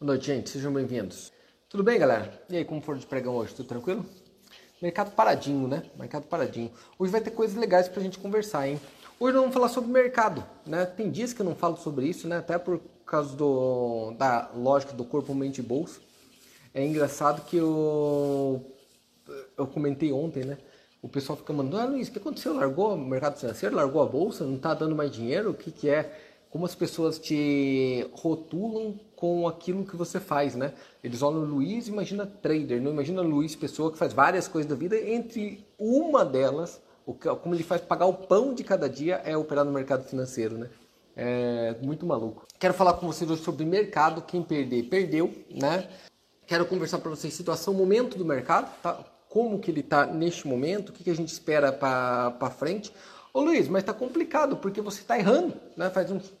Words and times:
Boa 0.00 0.14
noite, 0.14 0.28
gente. 0.28 0.48
Sejam 0.48 0.72
bem-vindos. 0.72 1.30
Tudo 1.68 1.82
bem, 1.84 1.98
galera? 1.98 2.32
E 2.48 2.56
aí, 2.56 2.64
como 2.64 2.80
for 2.80 2.96
de 2.96 3.04
pregão 3.04 3.36
hoje? 3.36 3.54
Tudo 3.54 3.66
tranquilo? 3.66 4.02
Mercado 4.80 5.10
paradinho, 5.10 5.68
né? 5.68 5.82
Mercado 5.94 6.22
paradinho. 6.22 6.72
Hoje 6.98 7.12
vai 7.12 7.20
ter 7.20 7.32
coisas 7.32 7.54
legais 7.54 7.86
pra 7.86 8.02
gente 8.02 8.18
conversar, 8.18 8.66
hein? 8.66 8.80
Hoje 9.20 9.34
nós 9.34 9.42
vamos 9.42 9.52
falar 9.52 9.68
sobre 9.68 9.90
mercado, 9.90 10.42
né? 10.64 10.86
Tem 10.86 11.10
dias 11.10 11.34
que 11.34 11.42
eu 11.42 11.44
não 11.44 11.54
falo 11.54 11.76
sobre 11.76 12.06
isso, 12.06 12.26
né? 12.26 12.38
Até 12.38 12.56
por 12.56 12.80
causa 13.04 13.36
do, 13.36 14.12
da 14.12 14.50
lógica 14.56 14.94
do 14.94 15.04
corpo, 15.04 15.34
mente 15.34 15.58
e 15.58 15.62
bolsa. 15.62 16.00
É 16.72 16.82
engraçado 16.82 17.44
que 17.44 17.58
eu, 17.58 18.64
eu 19.54 19.66
comentei 19.66 20.10
ontem, 20.12 20.46
né? 20.46 20.56
O 21.02 21.10
pessoal 21.10 21.36
fica 21.36 21.52
mandando, 21.52 21.76
ah 21.76 21.84
Luiz, 21.84 22.08
o 22.08 22.12
que 22.12 22.18
aconteceu? 22.18 22.54
Largou 22.54 22.94
o 22.94 22.96
mercado 22.96 23.38
financeiro? 23.38 23.76
Largou 23.76 24.00
a 24.00 24.06
bolsa? 24.06 24.44
Não 24.44 24.56
tá 24.56 24.72
dando 24.72 24.96
mais 24.96 25.10
dinheiro? 25.10 25.50
O 25.50 25.54
que 25.54 25.70
que 25.70 25.90
é? 25.90 26.29
Como 26.50 26.66
as 26.66 26.74
pessoas 26.74 27.18
te 27.18 28.08
rotulam 28.12 28.98
com 29.14 29.46
aquilo 29.46 29.84
que 29.84 29.96
você 29.96 30.18
faz, 30.18 30.56
né? 30.56 30.72
Eles 31.02 31.22
olham 31.22 31.42
o 31.42 31.44
Luiz, 31.44 31.86
imagina 31.86 32.26
trader, 32.26 32.82
não 32.82 32.90
imagina 32.90 33.22
Luiz, 33.22 33.54
pessoa 33.54 33.92
que 33.92 33.98
faz 33.98 34.12
várias 34.12 34.48
coisas 34.48 34.68
da 34.68 34.74
vida, 34.74 34.98
entre 34.98 35.64
uma 35.78 36.24
delas, 36.24 36.80
o 37.06 37.14
que, 37.14 37.28
como 37.36 37.54
ele 37.54 37.62
faz 37.62 37.80
pagar 37.80 38.06
o 38.06 38.14
pão 38.14 38.52
de 38.52 38.64
cada 38.64 38.88
dia 38.88 39.20
é 39.24 39.36
operar 39.36 39.64
no 39.64 39.72
mercado 39.72 40.04
financeiro, 40.04 40.58
né? 40.58 40.68
É 41.16 41.76
muito 41.82 42.06
maluco. 42.06 42.46
Quero 42.58 42.74
falar 42.74 42.94
com 42.94 43.06
vocês 43.06 43.30
hoje 43.30 43.42
sobre 43.42 43.64
mercado, 43.64 44.22
quem 44.22 44.42
perder, 44.42 44.84
perdeu, 44.84 45.32
né? 45.50 45.88
Quero 46.46 46.66
conversar 46.66 46.98
para 46.98 47.10
vocês 47.10 47.32
situação, 47.32 47.74
momento 47.74 48.18
do 48.18 48.24
mercado, 48.24 48.72
tá? 48.82 48.98
Como 49.28 49.58
que 49.60 49.70
ele 49.70 49.80
está 49.80 50.06
neste 50.06 50.48
momento, 50.48 50.88
o 50.88 50.92
que, 50.92 51.04
que 51.04 51.10
a 51.10 51.14
gente 51.14 51.28
espera 51.28 51.72
para 51.72 52.50
frente. 52.50 52.92
Ô 53.32 53.40
Luiz, 53.40 53.68
mas 53.68 53.82
está 53.82 53.92
complicado 53.92 54.56
porque 54.56 54.80
você 54.80 55.00
está 55.02 55.16
errando, 55.18 55.54
né? 55.76 55.88
Faz 55.90 56.10
uns 56.10 56.32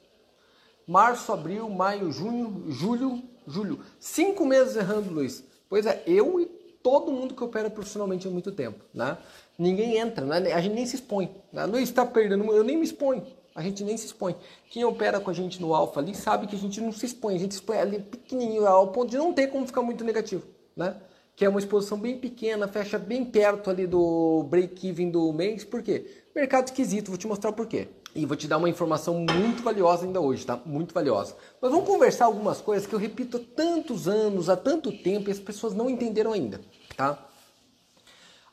março, 0.86 1.32
abril, 1.32 1.68
maio, 1.68 2.10
junho, 2.10 2.64
julho, 2.68 3.22
julho. 3.46 3.80
Cinco 3.98 4.44
meses 4.44 4.76
errando, 4.76 5.12
Luiz. 5.12 5.44
Pois 5.68 5.86
é, 5.86 6.02
eu 6.06 6.40
e 6.40 6.46
todo 6.82 7.12
mundo 7.12 7.34
que 7.34 7.44
opera 7.44 7.70
profissionalmente 7.70 8.26
há 8.26 8.30
muito 8.30 8.50
tempo, 8.52 8.84
né? 8.92 9.16
Ninguém 9.58 9.98
entra, 9.98 10.24
né? 10.24 10.52
A 10.52 10.60
gente 10.60 10.74
nem 10.74 10.86
se 10.86 10.96
expõe. 10.96 11.30
Né? 11.52 11.66
Luiz 11.66 11.88
está 11.88 12.04
perdendo, 12.04 12.44
eu 12.52 12.64
nem 12.64 12.76
me 12.76 12.84
exponho. 12.84 13.24
A 13.54 13.62
gente 13.62 13.84
nem 13.84 13.96
se 13.96 14.06
expõe. 14.06 14.34
Quem 14.70 14.84
opera 14.84 15.20
com 15.20 15.30
a 15.30 15.34
gente 15.34 15.60
no 15.60 15.74
alfa 15.74 16.00
ali 16.00 16.14
sabe 16.14 16.46
que 16.46 16.56
a 16.56 16.58
gente 16.58 16.80
não 16.80 16.92
se 16.92 17.04
expõe. 17.04 17.34
A 17.34 17.38
gente 17.38 17.54
se 17.54 17.60
expõe 17.60 17.76
ali 17.76 18.00
pequenininho, 18.00 18.66
ao 18.66 18.88
ponto 18.88 19.10
de 19.10 19.18
não 19.18 19.32
ter 19.32 19.48
como 19.48 19.66
ficar 19.66 19.82
muito 19.82 20.04
negativo, 20.04 20.46
né? 20.76 20.96
Que 21.36 21.44
é 21.44 21.48
uma 21.48 21.58
exposição 21.58 21.98
bem 21.98 22.18
pequena, 22.18 22.68
fecha 22.68 22.98
bem 22.98 23.24
perto 23.24 23.70
ali 23.70 23.86
do 23.86 24.44
break-even 24.48 25.10
do 25.10 25.32
mês. 25.32 25.64
Por 25.64 25.82
quê? 25.82 26.06
Mercado 26.34 26.68
esquisito, 26.68 27.08
vou 27.08 27.18
te 27.18 27.26
mostrar 27.26 27.52
por 27.52 27.66
quê. 27.66 27.88
E 28.14 28.26
vou 28.26 28.36
te 28.36 28.48
dar 28.48 28.58
uma 28.58 28.68
informação 28.68 29.14
muito 29.30 29.62
valiosa 29.62 30.04
ainda 30.04 30.20
hoje, 30.20 30.44
tá? 30.44 30.60
Muito 30.66 30.92
valiosa. 30.92 31.36
Mas 31.60 31.70
vamos 31.70 31.86
conversar 31.86 32.24
algumas 32.24 32.60
coisas 32.60 32.86
que 32.86 32.94
eu 32.94 32.98
repito 32.98 33.36
há 33.36 33.40
tantos 33.56 34.08
anos, 34.08 34.48
há 34.48 34.56
tanto 34.56 34.90
tempo 34.90 35.28
e 35.28 35.32
as 35.32 35.38
pessoas 35.38 35.74
não 35.74 35.88
entenderam 35.88 36.32
ainda, 36.32 36.60
tá? 36.96 37.18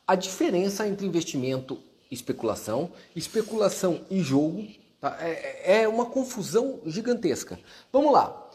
A 0.05 0.15
diferença 0.15 0.87
entre 0.87 1.05
investimento 1.05 1.79
e 2.09 2.13
especulação, 2.13 2.91
especulação 3.15 4.01
e 4.09 4.21
jogo, 4.21 4.67
tá? 5.01 5.17
é, 5.19 5.81
é 5.81 5.87
uma 5.87 6.05
confusão 6.05 6.79
gigantesca. 6.85 7.59
Vamos 7.91 8.13
lá. 8.13 8.49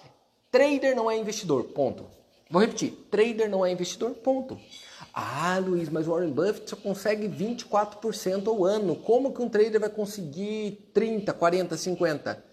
Trader 0.50 0.94
não 0.94 1.10
é 1.10 1.18
investidor, 1.18 1.64
ponto. 1.64 2.06
Vou 2.50 2.60
repetir. 2.60 2.92
Trader 3.10 3.48
não 3.48 3.64
é 3.64 3.72
investidor, 3.72 4.10
ponto. 4.10 4.60
Ah, 5.14 5.58
Luiz, 5.58 5.90
mas 5.90 6.08
o 6.08 6.12
Warren 6.12 6.30
Buffett 6.30 6.70
só 6.70 6.76
consegue 6.76 7.28
24% 7.28 8.46
ao 8.46 8.64
ano. 8.64 8.96
Como 8.96 9.32
que 9.32 9.42
um 9.42 9.48
trader 9.48 9.78
vai 9.78 9.90
conseguir 9.90 10.90
30, 10.94 11.32
40, 11.34 11.76
50? 11.76 12.44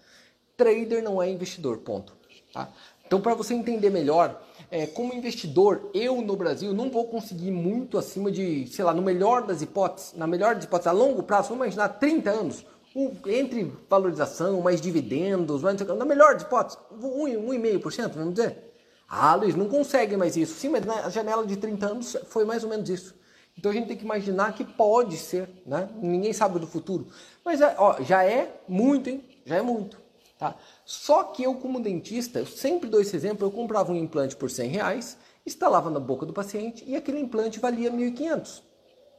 Trader 0.56 1.02
não 1.02 1.22
é 1.22 1.30
investidor, 1.30 1.78
ponto. 1.78 2.12
Tá? 2.52 2.68
Então, 3.06 3.20
para 3.20 3.34
você 3.34 3.54
entender 3.54 3.88
melhor, 3.88 4.40
é, 4.70 4.86
como 4.86 5.14
investidor, 5.14 5.90
eu 5.94 6.20
no 6.20 6.36
Brasil 6.36 6.74
não 6.74 6.90
vou 6.90 7.06
conseguir 7.06 7.50
muito 7.50 7.96
acima 7.96 8.30
de, 8.30 8.66
sei 8.68 8.84
lá, 8.84 8.92
no 8.92 9.02
melhor 9.02 9.46
das 9.46 9.62
hipóteses, 9.62 10.12
na 10.14 10.26
melhor 10.26 10.54
das 10.54 10.64
hipóteses, 10.64 10.86
a 10.86 10.92
longo 10.92 11.22
prazo, 11.22 11.48
vamos 11.48 11.64
imaginar 11.64 11.88
30 11.88 12.30
anos, 12.30 12.66
um, 12.94 13.10
entre 13.26 13.72
valorização, 13.88 14.60
mais 14.60 14.80
dividendos, 14.80 15.62
mais, 15.62 15.80
na 15.80 16.04
melhor 16.04 16.34
das 16.34 16.42
hipóteses, 16.42 16.78
1,5%, 17.02 18.12
vamos 18.14 18.34
dizer. 18.34 18.69
Ah, 19.12 19.34
Luiz, 19.34 19.56
não 19.56 19.68
consegue 19.68 20.16
mais 20.16 20.36
isso. 20.36 20.54
Sim, 20.54 20.68
mas 20.68 20.86
na 20.86 21.10
janela 21.10 21.44
de 21.44 21.56
30 21.56 21.86
anos 21.86 22.16
foi 22.28 22.44
mais 22.44 22.62
ou 22.62 22.70
menos 22.70 22.88
isso. 22.88 23.14
Então 23.58 23.72
a 23.72 23.74
gente 23.74 23.88
tem 23.88 23.96
que 23.96 24.04
imaginar 24.04 24.54
que 24.54 24.64
pode 24.64 25.16
ser, 25.16 25.50
né? 25.66 25.88
Ninguém 26.00 26.32
sabe 26.32 26.60
do 26.60 26.66
futuro. 26.66 27.08
Mas 27.44 27.60
ó, 27.60 28.00
já 28.00 28.24
é 28.24 28.62
muito, 28.68 29.10
hein? 29.10 29.24
Já 29.44 29.56
é 29.56 29.62
muito. 29.62 30.00
Tá? 30.38 30.54
Só 30.84 31.24
que 31.24 31.42
eu, 31.42 31.56
como 31.56 31.80
dentista, 31.80 32.38
eu 32.38 32.46
sempre 32.46 32.88
dou 32.88 33.00
esse 33.00 33.14
exemplo, 33.14 33.44
eu 33.44 33.50
comprava 33.50 33.92
um 33.92 33.96
implante 33.96 34.36
por 34.36 34.48
100 34.48 34.70
reais, 34.70 35.18
instalava 35.44 35.90
na 35.90 36.00
boca 36.00 36.24
do 36.24 36.32
paciente 36.32 36.84
e 36.86 36.94
aquele 36.94 37.18
implante 37.18 37.58
valia 37.58 37.90
1.500. 37.90 38.62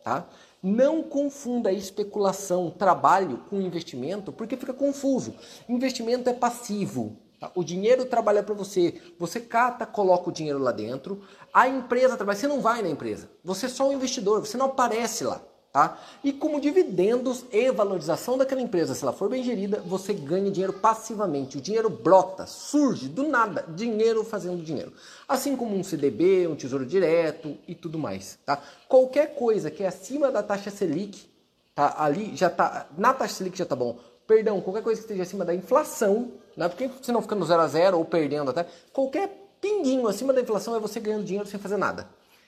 Tá? 0.04 0.28
Não 0.64 1.04
confunda 1.04 1.72
especulação, 1.72 2.72
trabalho 2.72 3.40
com 3.50 3.62
investimento, 3.62 4.32
porque 4.32 4.58
fica 4.58 4.74
confuso. 4.74 5.36
Investimento 5.70 6.30
é 6.30 6.34
passivo, 6.34 7.18
Tá? 7.42 7.52
O 7.56 7.64
dinheiro 7.64 8.06
trabalha 8.06 8.44
para 8.44 8.54
você. 8.54 9.02
Você 9.18 9.40
cata, 9.40 9.84
coloca 9.84 10.30
o 10.30 10.32
dinheiro 10.32 10.60
lá 10.60 10.72
dentro. 10.72 11.24
A 11.52 11.68
empresa 11.68 12.16
trabalha. 12.16 12.38
Você 12.38 12.48
não 12.48 12.62
vai 12.62 12.84
na 12.84 12.90
empresa. 12.90 13.28
Você 13.44 13.66
é 13.66 13.70
só 13.70 13.90
um 13.90 13.94
investidor. 13.94 14.40
Você 14.42 14.58
não 14.58 14.68
aparece 14.68 15.24
lá. 15.24 15.42
Tá? 15.74 15.98
E 16.22 16.34
como 16.34 16.60
dividendos 16.60 17.46
e 17.50 17.72
valorização 17.72 18.38
daquela 18.38 18.62
empresa, 18.62 18.94
se 18.94 19.04
ela 19.04 19.14
for 19.14 19.30
bem 19.30 19.42
gerida, 19.42 19.80
você 19.80 20.14
ganha 20.14 20.52
dinheiro 20.52 20.74
passivamente. 20.74 21.58
O 21.58 21.62
dinheiro 21.62 21.90
brota, 21.90 22.46
surge 22.46 23.08
do 23.08 23.24
nada, 23.30 23.64
dinheiro 23.70 24.26
fazendo 24.26 24.62
dinheiro. 24.62 24.92
Assim 25.26 25.56
como 25.56 25.74
um 25.74 25.82
CDB, 25.82 26.46
um 26.46 26.58
tesouro 26.58 26.86
direto 26.86 27.58
e 27.66 27.74
tudo 27.74 27.98
mais. 27.98 28.38
Tá? 28.46 28.62
Qualquer 28.90 29.34
coisa 29.34 29.72
que 29.72 29.82
é 29.82 29.88
acima 29.88 30.30
da 30.30 30.44
taxa 30.44 30.70
Selic, 30.70 31.26
tá? 31.74 31.96
ali 31.98 32.36
já 32.36 32.50
tá. 32.50 32.88
Na 32.98 33.14
taxa 33.14 33.36
Selic 33.36 33.58
já 33.58 33.66
tá 33.66 33.76
bom. 33.76 33.98
Perdão, 34.28 34.60
qualquer 34.60 34.84
coisa 34.84 35.00
que 35.00 35.06
esteja 35.06 35.24
acima 35.24 35.46
da 35.46 35.56
inflação, 35.56 36.34
né? 36.56 36.68
Porque 36.68 36.90
se 37.02 37.12
não 37.12 37.22
fica 37.22 37.36
no 37.36 37.46
zero 37.46 37.62
a 37.62 37.68
zero 37.68 37.98
ou 37.98 38.06
perdendo 38.06 38.52
até, 38.52 38.66
qualquer 38.92 39.30
pinguinho 39.62 40.08
acima 40.08 40.34
da 40.34 40.42
inflação 40.42 40.76
é 40.76 40.80
você 40.80 41.00
ganhando 41.00 41.24
dinheiro 41.24 41.48
sem 41.48 41.60
fazer 41.60 41.78
nada. 41.78 42.08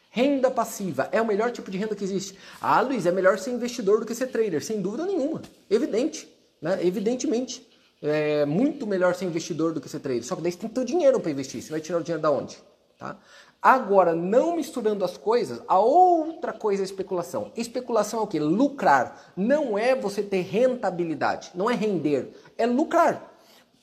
Renda 0.10 0.52
passiva 0.52 1.10
é 1.12 1.22
o 1.22 1.26
melhor 1.26 1.52
tipo 1.52 1.72
de 1.72 1.78
renda 1.78 1.96
que 1.96 2.04
existe. 2.04 2.38
Ah, 2.62 2.82
Luiz, 2.82 3.06
é 3.06 3.12
melhor 3.12 3.40
ser 3.40 3.52
investidor 3.52 4.00
do 4.00 4.06
que 4.06 4.14
ser 4.14 4.28
trader, 4.28 4.64
sem 4.64 4.82
dúvida 4.82 5.06
nenhuma. 5.06 5.42
Evidente, 5.70 6.32
né? 6.62 6.80
Evidentemente. 6.86 7.68
É 8.06 8.46
muito 8.46 8.86
melhor 8.86 9.16
ser 9.16 9.24
investidor 9.24 9.72
do 9.72 9.80
que 9.80 9.88
ser 9.88 10.00
trader. 10.00 10.26
Só 10.26 10.36
que 10.36 10.42
daí 10.42 10.52
você 10.52 10.58
tem 10.58 10.70
que 10.70 10.76
ter 10.76 10.84
dinheiro 10.84 11.22
para 11.22 11.32
investir. 11.32 11.62
Você 11.62 11.72
vai 11.72 11.80
tirar 11.80 12.00
o 12.00 12.04
dinheiro 12.04 12.22
da 12.22 12.30
onde? 12.30 12.58
Tá? 13.00 13.18
Agora, 13.62 14.14
não 14.14 14.58
misturando 14.58 15.06
as 15.06 15.18
coisas, 15.18 15.62
a 15.70 15.80
outra 15.80 16.52
coisa 16.52 16.84
é 16.84 16.86
especulação. 16.86 17.52
Especulação 17.56 18.20
é 18.20 18.24
o 18.24 18.28
que? 18.28 18.38
Lucrar. 18.38 19.32
Não 19.38 19.78
é 19.78 19.96
você 19.96 20.22
ter 20.22 20.42
rentabilidade, 20.42 21.52
não 21.56 21.72
é 21.72 21.74
render, 21.74 22.34
é 22.58 22.66
lucrar 22.66 23.33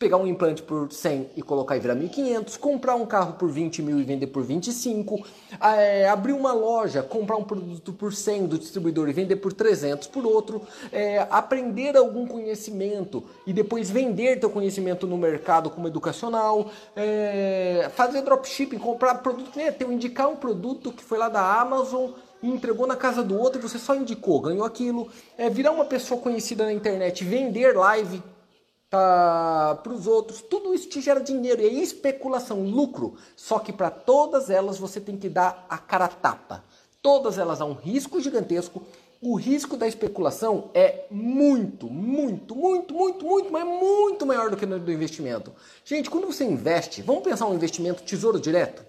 pegar 0.00 0.16
um 0.16 0.26
implante 0.26 0.62
por 0.62 0.90
100 0.90 1.32
e 1.36 1.42
colocar 1.42 1.76
e 1.76 1.80
virar 1.80 1.94
1.500, 1.94 2.58
comprar 2.58 2.94
um 2.94 3.04
carro 3.04 3.34
por 3.34 3.50
20 3.50 3.82
mil 3.82 4.00
e 4.00 4.02
vender 4.02 4.28
por 4.28 4.42
25, 4.42 5.22
é, 5.60 6.08
abrir 6.08 6.32
uma 6.32 6.54
loja, 6.54 7.02
comprar 7.02 7.36
um 7.36 7.44
produto 7.44 7.92
por 7.92 8.14
100 8.14 8.46
do 8.46 8.58
distribuidor 8.58 9.10
e 9.10 9.12
vender 9.12 9.36
por 9.36 9.52
300 9.52 10.08
por 10.08 10.24
outro, 10.24 10.62
é, 10.90 11.18
aprender 11.30 11.98
algum 11.98 12.26
conhecimento 12.26 13.22
e 13.46 13.52
depois 13.52 13.90
vender 13.90 14.40
teu 14.40 14.48
conhecimento 14.48 15.06
no 15.06 15.18
mercado 15.18 15.68
como 15.68 15.86
educacional, 15.86 16.70
é, 16.96 17.90
fazer 17.94 18.22
dropshipping, 18.22 18.78
comprar 18.78 19.16
produto, 19.16 19.54
né, 19.54 19.70
ter, 19.70 19.86
indicar 19.86 20.30
um 20.30 20.36
produto 20.36 20.92
que 20.92 21.04
foi 21.04 21.18
lá 21.18 21.28
da 21.28 21.60
Amazon 21.60 22.12
entregou 22.42 22.86
na 22.86 22.96
casa 22.96 23.22
do 23.22 23.38
outro 23.38 23.60
e 23.60 23.62
você 23.62 23.78
só 23.78 23.94
indicou, 23.94 24.40
ganhou 24.40 24.64
aquilo, 24.64 25.10
é, 25.36 25.50
virar 25.50 25.72
uma 25.72 25.84
pessoa 25.84 26.18
conhecida 26.18 26.64
na 26.64 26.72
internet, 26.72 27.22
vender 27.22 27.76
live, 27.76 28.22
para 28.90 29.80
os 29.86 30.08
outros, 30.08 30.42
tudo 30.42 30.74
isso 30.74 30.88
te 30.88 31.00
gera 31.00 31.20
dinheiro 31.20 31.62
e 31.62 31.66
é 31.66 31.72
especulação, 31.72 32.64
lucro. 32.64 33.14
Só 33.36 33.60
que 33.60 33.72
para 33.72 33.88
todas 33.88 34.50
elas 34.50 34.78
você 34.78 35.00
tem 35.00 35.16
que 35.16 35.28
dar 35.28 35.64
a 35.70 35.78
cara 35.78 36.08
tapa. 36.08 36.64
Todas 37.00 37.38
elas 37.38 37.60
há 37.60 37.64
um 37.64 37.72
risco 37.72 38.20
gigantesco. 38.20 38.82
O 39.22 39.36
risco 39.36 39.76
da 39.76 39.86
especulação 39.86 40.70
é 40.74 41.04
muito, 41.10 41.88
muito, 41.88 42.56
muito, 42.56 42.92
muito, 42.94 43.24
muito, 43.24 43.52
mas 43.52 43.64
muito 43.64 44.26
maior 44.26 44.50
do 44.50 44.56
que 44.56 44.66
no 44.66 44.78
do 44.78 44.90
investimento. 44.90 45.52
Gente, 45.84 46.10
quando 46.10 46.26
você 46.26 46.42
investe, 46.42 47.02
vamos 47.02 47.22
pensar 47.22 47.46
um 47.46 47.54
investimento 47.54 48.02
tesouro 48.02 48.40
direto? 48.40 48.82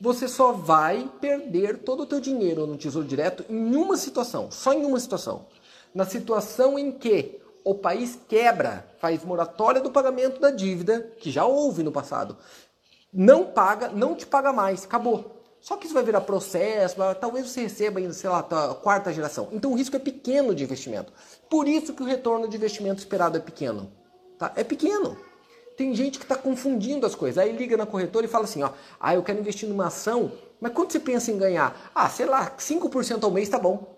Você 0.00 0.28
só 0.28 0.52
vai 0.52 1.10
perder 1.20 1.78
todo 1.78 2.04
o 2.04 2.06
teu 2.06 2.20
dinheiro 2.20 2.66
no 2.66 2.76
tesouro 2.76 3.06
direto 3.06 3.44
em 3.50 3.74
uma 3.74 3.96
situação, 3.96 4.50
só 4.50 4.72
em 4.72 4.84
uma 4.84 5.00
situação. 5.00 5.46
Na 5.94 6.04
situação 6.04 6.78
em 6.78 6.92
que 6.92 7.40
o 7.66 7.74
país 7.74 8.16
quebra, 8.28 8.86
faz 9.00 9.24
moratória 9.24 9.80
do 9.80 9.90
pagamento 9.90 10.40
da 10.40 10.52
dívida, 10.52 11.12
que 11.18 11.32
já 11.32 11.44
houve 11.44 11.82
no 11.82 11.90
passado. 11.90 12.36
Não 13.12 13.44
paga, 13.44 13.88
não 13.88 14.14
te 14.14 14.24
paga 14.24 14.52
mais, 14.52 14.84
acabou. 14.84 15.42
Só 15.60 15.76
que 15.76 15.86
isso 15.86 15.94
vai 15.94 16.04
virar 16.04 16.20
processo, 16.20 16.94
talvez 17.20 17.48
você 17.48 17.62
receba 17.62 17.98
ainda, 17.98 18.12
sei 18.12 18.30
lá, 18.30 18.38
a 18.38 18.74
quarta 18.74 19.12
geração. 19.12 19.48
Então 19.50 19.72
o 19.72 19.74
risco 19.74 19.96
é 19.96 19.98
pequeno 19.98 20.54
de 20.54 20.62
investimento. 20.62 21.12
Por 21.50 21.66
isso 21.66 21.92
que 21.92 22.04
o 22.04 22.06
retorno 22.06 22.46
de 22.46 22.56
investimento 22.56 23.00
esperado 23.00 23.36
é 23.36 23.40
pequeno. 23.40 23.90
Tá? 24.38 24.52
É 24.54 24.62
pequeno. 24.62 25.18
tem 25.76 25.92
gente 25.92 26.20
que 26.20 26.24
está 26.24 26.36
confundindo 26.36 27.04
as 27.04 27.16
coisas. 27.16 27.36
Aí 27.36 27.50
liga 27.50 27.76
na 27.76 27.84
corretora 27.84 28.26
e 28.26 28.28
fala 28.28 28.44
assim, 28.44 28.62
ó, 28.62 28.70
ah, 29.00 29.12
eu 29.12 29.24
quero 29.24 29.40
investir 29.40 29.68
numa 29.68 29.88
ação, 29.88 30.30
mas 30.60 30.72
quanto 30.72 30.92
você 30.92 31.00
pensa 31.00 31.32
em 31.32 31.36
ganhar? 31.36 31.90
Ah, 31.92 32.08
sei 32.08 32.26
lá, 32.26 32.48
5% 32.56 33.24
ao 33.24 33.30
mês 33.32 33.48
tá 33.48 33.58
bom. 33.58 33.95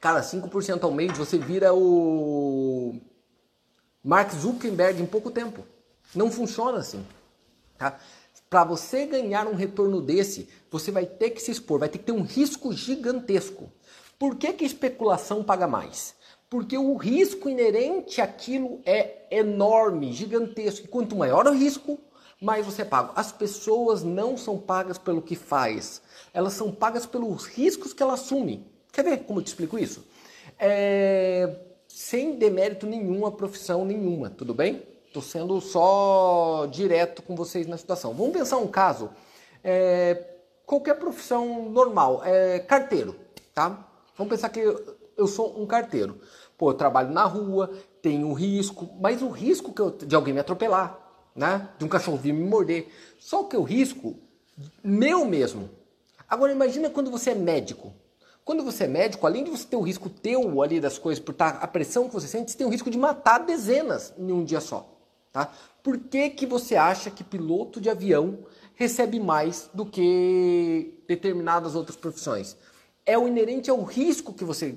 Cara, 0.00 0.22
5% 0.22 0.82
ao 0.82 0.90
mês 0.90 1.16
você 1.18 1.36
vira 1.36 1.74
o 1.74 2.98
Mark 4.02 4.32
Zuckerberg 4.32 5.02
em 5.02 5.06
pouco 5.06 5.30
tempo. 5.30 5.62
Não 6.14 6.30
funciona 6.30 6.78
assim. 6.78 7.04
Tá? 7.76 7.98
Para 8.48 8.64
você 8.64 9.04
ganhar 9.04 9.46
um 9.46 9.54
retorno 9.54 10.00
desse, 10.00 10.48
você 10.70 10.90
vai 10.90 11.04
ter 11.04 11.30
que 11.30 11.42
se 11.42 11.50
expor, 11.50 11.78
vai 11.78 11.88
ter 11.88 11.98
que 11.98 12.04
ter 12.04 12.12
um 12.12 12.22
risco 12.22 12.72
gigantesco. 12.72 13.70
Por 14.18 14.36
que, 14.36 14.54
que 14.54 14.64
especulação 14.64 15.44
paga 15.44 15.66
mais? 15.66 16.14
Porque 16.48 16.76
o 16.76 16.96
risco 16.96 17.48
inerente 17.48 18.20
àquilo 18.20 18.80
é 18.86 19.26
enorme, 19.30 20.12
gigantesco. 20.12 20.86
E 20.86 20.88
quanto 20.88 21.14
maior 21.14 21.46
o 21.46 21.52
risco, 21.52 21.98
mais 22.40 22.64
você 22.64 22.84
paga. 22.84 23.12
As 23.14 23.30
pessoas 23.30 24.02
não 24.02 24.36
são 24.36 24.58
pagas 24.58 24.96
pelo 24.96 25.22
que 25.22 25.36
faz, 25.36 26.00
elas 26.32 26.54
são 26.54 26.72
pagas 26.72 27.04
pelos 27.04 27.44
riscos 27.44 27.92
que 27.92 28.02
ela 28.02 28.14
assume. 28.14 28.66
Quer 28.92 29.04
ver 29.04 29.18
como 29.24 29.40
eu 29.40 29.44
te 29.44 29.48
explico 29.48 29.78
isso? 29.78 30.04
É... 30.58 31.56
Sem 31.88 32.36
demérito 32.36 32.86
nenhum 32.86 33.26
a 33.26 33.32
profissão 33.32 33.84
nenhuma, 33.84 34.30
tudo 34.30 34.54
bem? 34.54 34.82
Estou 35.06 35.22
sendo 35.22 35.60
só 35.60 36.66
direto 36.70 37.22
com 37.22 37.34
vocês 37.34 37.66
na 37.66 37.76
situação. 37.76 38.14
Vamos 38.14 38.32
pensar 38.32 38.58
um 38.58 38.68
caso. 38.68 39.10
É... 39.62 40.26
Qualquer 40.64 40.94
profissão 40.94 41.68
normal, 41.68 42.22
é 42.24 42.60
carteiro, 42.60 43.16
tá? 43.52 43.88
Vamos 44.16 44.30
pensar 44.30 44.48
que 44.50 44.60
eu 44.60 45.26
sou 45.26 45.60
um 45.60 45.66
carteiro. 45.66 46.20
Pô, 46.56 46.70
eu 46.70 46.74
trabalho 46.74 47.10
na 47.10 47.24
rua, 47.24 47.70
tenho 48.00 48.32
risco, 48.32 48.88
mas 49.00 49.20
o 49.20 49.28
risco 49.28 49.72
que 49.72 49.80
eu, 49.80 49.90
de 49.90 50.14
alguém 50.14 50.32
me 50.32 50.40
atropelar, 50.40 50.98
né? 51.34 51.68
De 51.78 51.84
um 51.84 51.88
cachorro 51.88 52.16
vir 52.16 52.32
me 52.32 52.44
morder. 52.44 52.88
Só 53.18 53.44
que 53.44 53.56
o 53.56 53.62
risco 53.62 54.16
meu 54.82 55.24
mesmo. 55.24 55.70
Agora 56.28 56.52
imagina 56.52 56.90
quando 56.90 57.10
você 57.10 57.30
é 57.30 57.34
médico. 57.34 57.92
Quando 58.50 58.64
você 58.64 58.82
é 58.82 58.88
médico, 58.88 59.24
além 59.28 59.44
de 59.44 59.50
você 59.52 59.64
ter 59.64 59.76
o 59.76 59.80
risco 59.80 60.10
teu 60.10 60.60
ali 60.60 60.80
das 60.80 60.98
coisas, 60.98 61.22
por 61.22 61.30
estar 61.30 61.50
a 61.62 61.68
pressão 61.68 62.08
que 62.08 62.14
você 62.14 62.26
sente, 62.26 62.50
você 62.50 62.58
tem 62.58 62.66
o 62.66 62.70
risco 62.70 62.90
de 62.90 62.98
matar 62.98 63.46
dezenas 63.46 64.12
em 64.18 64.32
um 64.32 64.42
dia 64.42 64.60
só. 64.60 64.92
Tá? 65.32 65.52
Por 65.84 65.96
que, 65.96 66.30
que 66.30 66.46
você 66.46 66.74
acha 66.74 67.12
que 67.12 67.22
piloto 67.22 67.80
de 67.80 67.88
avião 67.88 68.40
recebe 68.74 69.20
mais 69.20 69.70
do 69.72 69.86
que 69.86 71.00
determinadas 71.06 71.76
outras 71.76 71.96
profissões? 71.96 72.56
É 73.06 73.16
o 73.16 73.28
inerente 73.28 73.70
ao 73.70 73.84
risco 73.84 74.32
que 74.32 74.42
você 74.42 74.76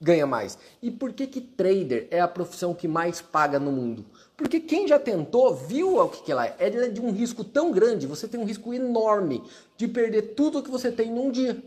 ganha 0.00 0.26
mais. 0.26 0.56
E 0.80 0.90
por 0.90 1.12
que, 1.12 1.26
que 1.26 1.42
trader 1.42 2.08
é 2.10 2.22
a 2.22 2.26
profissão 2.26 2.72
que 2.72 2.88
mais 2.88 3.20
paga 3.20 3.58
no 3.58 3.70
mundo? 3.70 4.06
Porque 4.34 4.58
quem 4.58 4.88
já 4.88 4.98
tentou 4.98 5.54
viu 5.54 5.98
o 5.98 6.08
que, 6.08 6.22
que 6.22 6.32
ela 6.32 6.46
é. 6.46 6.56
Ela 6.58 6.86
é 6.86 6.88
de 6.88 7.02
um 7.02 7.12
risco 7.12 7.44
tão 7.44 7.70
grande, 7.70 8.06
você 8.06 8.26
tem 8.26 8.40
um 8.40 8.46
risco 8.46 8.72
enorme 8.72 9.42
de 9.76 9.86
perder 9.86 10.32
tudo 10.34 10.62
que 10.62 10.70
você 10.70 10.90
tem 10.90 11.12
num 11.12 11.30
dia 11.30 11.62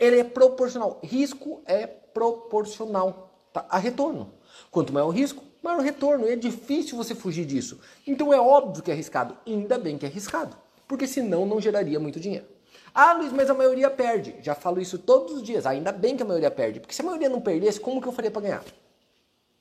ele 0.00 0.18
é 0.18 0.24
proporcional. 0.24 0.98
Risco 1.02 1.62
é 1.66 1.86
proporcional 1.86 3.30
tá? 3.52 3.66
a 3.68 3.78
retorno. 3.78 4.32
Quanto 4.70 4.92
maior 4.92 5.08
o 5.08 5.10
risco, 5.10 5.44
maior 5.62 5.78
o 5.78 5.82
retorno. 5.82 6.26
E 6.26 6.32
é 6.32 6.36
difícil 6.36 6.96
você 6.96 7.14
fugir 7.14 7.44
disso. 7.44 7.78
Então 8.06 8.32
é 8.32 8.40
óbvio 8.40 8.82
que 8.82 8.90
é 8.90 8.94
arriscado. 8.94 9.36
Ainda 9.46 9.78
bem 9.78 9.98
que 9.98 10.06
é 10.06 10.08
arriscado. 10.08 10.56
Porque 10.88 11.06
senão 11.06 11.44
não 11.44 11.60
geraria 11.60 12.00
muito 12.00 12.18
dinheiro. 12.18 12.46
Ah, 12.92 13.12
Luiz, 13.12 13.32
mas 13.32 13.48
a 13.50 13.54
maioria 13.54 13.90
perde. 13.90 14.34
Já 14.40 14.54
falo 14.54 14.80
isso 14.80 14.98
todos 14.98 15.32
os 15.32 15.42
dias. 15.42 15.66
Ainda 15.66 15.92
bem 15.92 16.16
que 16.16 16.22
a 16.22 16.26
maioria 16.26 16.50
perde. 16.50 16.80
Porque 16.80 16.94
se 16.94 17.02
a 17.02 17.04
maioria 17.04 17.28
não 17.28 17.40
perdesse, 17.40 17.78
como 17.78 18.00
que 18.00 18.08
eu 18.08 18.12
faria 18.12 18.30
para 18.30 18.42
ganhar? 18.42 18.64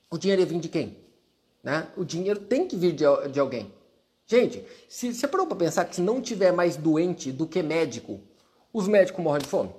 O 0.09 0.17
dinheiro 0.17 0.41
ia 0.41 0.47
vir 0.47 0.59
de 0.59 0.69
quem? 0.69 0.97
Né? 1.61 1.87
O 1.97 2.05
dinheiro 2.05 2.39
tem 2.39 2.65
que 2.65 2.75
vir 2.75 2.93
de, 2.93 3.03
de 3.31 3.39
alguém. 3.39 3.71
Gente, 4.25 4.63
se 4.87 5.13
você 5.13 5.27
parou 5.27 5.45
para 5.45 5.57
pensar 5.57 5.85
que 5.85 5.95
se 5.95 6.01
não 6.01 6.21
tiver 6.21 6.51
mais 6.51 6.77
doente 6.77 7.31
do 7.31 7.45
que 7.45 7.61
médico, 7.61 8.19
os 8.71 8.87
médicos 8.87 9.23
morrem 9.23 9.41
de 9.41 9.47
fome? 9.47 9.71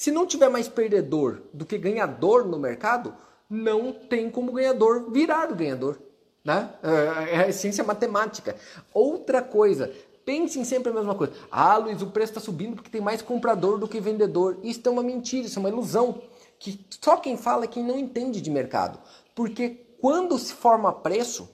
Se 0.00 0.10
não 0.10 0.24
tiver 0.24 0.48
mais 0.48 0.66
perdedor 0.66 1.42
do 1.52 1.66
que 1.66 1.76
ganhador 1.76 2.48
no 2.48 2.58
mercado, 2.58 3.12
não 3.50 3.92
tem 3.92 4.30
como 4.30 4.50
ganhador 4.50 5.10
virar 5.12 5.52
o 5.52 5.54
ganhador. 5.54 6.00
Né? 6.42 6.70
É, 6.82 7.34
é 7.34 7.38
a 7.40 7.48
essência 7.50 7.84
matemática. 7.84 8.56
Outra 8.94 9.42
coisa, 9.42 9.92
pensem 10.24 10.64
sempre 10.64 10.90
a 10.90 10.94
mesma 10.94 11.14
coisa. 11.14 11.34
Ah, 11.50 11.76
Luiz, 11.76 12.00
o 12.00 12.06
preço 12.06 12.30
está 12.30 12.40
subindo 12.40 12.76
porque 12.76 12.88
tem 12.88 13.02
mais 13.02 13.20
comprador 13.20 13.76
do 13.76 13.86
que 13.86 14.00
vendedor. 14.00 14.56
Isso 14.62 14.80
é 14.86 14.90
uma 14.90 15.02
mentira, 15.02 15.46
isso 15.46 15.58
é 15.58 15.60
uma 15.60 15.68
ilusão. 15.68 16.22
Que 16.58 16.82
só 16.98 17.18
quem 17.18 17.36
fala 17.36 17.64
é 17.64 17.68
quem 17.68 17.84
não 17.84 17.98
entende 17.98 18.40
de 18.40 18.50
mercado. 18.50 18.98
Porque 19.34 19.84
quando 20.00 20.38
se 20.38 20.54
forma 20.54 20.94
preço, 20.94 21.46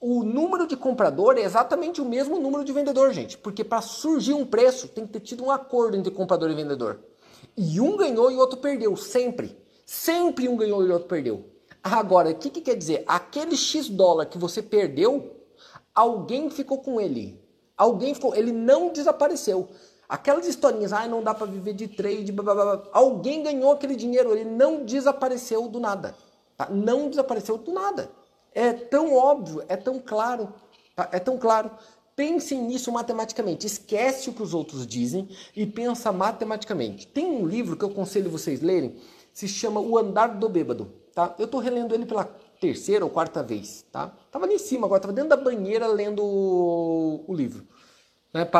o 0.00 0.22
número 0.22 0.68
de 0.68 0.76
comprador 0.76 1.36
é 1.36 1.40
exatamente 1.40 2.00
o 2.00 2.04
mesmo 2.04 2.38
número 2.38 2.62
de 2.62 2.72
vendedor, 2.72 3.12
gente. 3.12 3.36
Porque 3.36 3.64
para 3.64 3.82
surgir 3.82 4.34
um 4.34 4.46
preço 4.46 4.86
tem 4.86 5.04
que 5.04 5.14
ter 5.14 5.20
tido 5.20 5.44
um 5.44 5.50
acordo 5.50 5.96
entre 5.96 6.12
comprador 6.12 6.48
e 6.48 6.54
vendedor. 6.54 7.00
E 7.56 7.80
um 7.80 7.96
ganhou 7.96 8.30
e 8.30 8.36
o 8.36 8.38
outro 8.38 8.58
perdeu, 8.58 8.96
sempre. 8.96 9.56
Sempre 9.84 10.48
um 10.48 10.56
ganhou 10.56 10.84
e 10.84 10.88
o 10.88 10.92
outro 10.92 11.08
perdeu. 11.08 11.44
Agora, 11.82 12.30
o 12.30 12.34
que, 12.34 12.50
que 12.50 12.60
quer 12.60 12.76
dizer? 12.76 13.04
Aquele 13.06 13.56
X 13.56 13.88
dólar 13.88 14.26
que 14.26 14.38
você 14.38 14.62
perdeu, 14.62 15.36
alguém 15.94 16.50
ficou 16.50 16.78
com 16.78 17.00
ele. 17.00 17.40
Alguém 17.76 18.14
ficou, 18.14 18.34
ele 18.34 18.52
não 18.52 18.92
desapareceu. 18.92 19.68
Aquelas 20.08 20.46
historinhas, 20.46 20.92
ah, 20.92 21.06
não 21.06 21.22
dá 21.22 21.34
para 21.34 21.46
viver 21.46 21.74
de 21.74 21.86
trade, 21.86 22.32
blá, 22.32 22.54
blá, 22.54 22.76
blá. 22.76 22.88
alguém 22.92 23.42
ganhou 23.42 23.72
aquele 23.72 23.94
dinheiro, 23.94 24.32
ele 24.32 24.44
não 24.44 24.84
desapareceu 24.84 25.68
do 25.68 25.78
nada. 25.78 26.14
Tá? 26.56 26.68
Não 26.70 27.10
desapareceu 27.10 27.58
do 27.58 27.72
nada. 27.72 28.10
É 28.52 28.72
tão 28.72 29.14
óbvio, 29.14 29.62
é 29.68 29.76
tão 29.76 30.00
claro, 30.00 30.52
tá? 30.96 31.08
é 31.12 31.18
tão 31.18 31.36
claro. 31.38 31.70
Pensem 32.18 32.60
nisso 32.62 32.90
matematicamente. 32.90 33.64
Esquece 33.64 34.28
o 34.28 34.32
que 34.32 34.42
os 34.42 34.52
outros 34.52 34.84
dizem 34.84 35.28
e 35.54 35.64
pensa 35.64 36.10
matematicamente. 36.10 37.06
Tem 37.06 37.24
um 37.24 37.46
livro 37.46 37.76
que 37.76 37.84
eu 37.84 37.90
aconselho 37.90 38.28
vocês 38.28 38.60
lerem, 38.60 38.96
se 39.32 39.46
chama 39.46 39.78
O 39.78 39.96
Andar 39.96 40.36
do 40.36 40.48
Bêbado. 40.48 40.92
Tá? 41.14 41.32
Eu 41.38 41.44
estou 41.44 41.60
relendo 41.60 41.94
ele 41.94 42.04
pela 42.04 42.24
terceira 42.60 43.04
ou 43.04 43.10
quarta 43.10 43.40
vez. 43.40 43.86
Tá? 43.92 44.12
Tava 44.32 44.46
ali 44.46 44.54
em 44.54 44.58
cima 44.58 44.84
agora, 44.84 45.00
tava 45.00 45.12
dentro 45.12 45.30
da 45.30 45.36
banheira 45.36 45.86
lendo 45.86 46.24
o, 46.24 47.32
livro. 47.32 47.64
Não 48.34 48.40
é, 48.40 48.50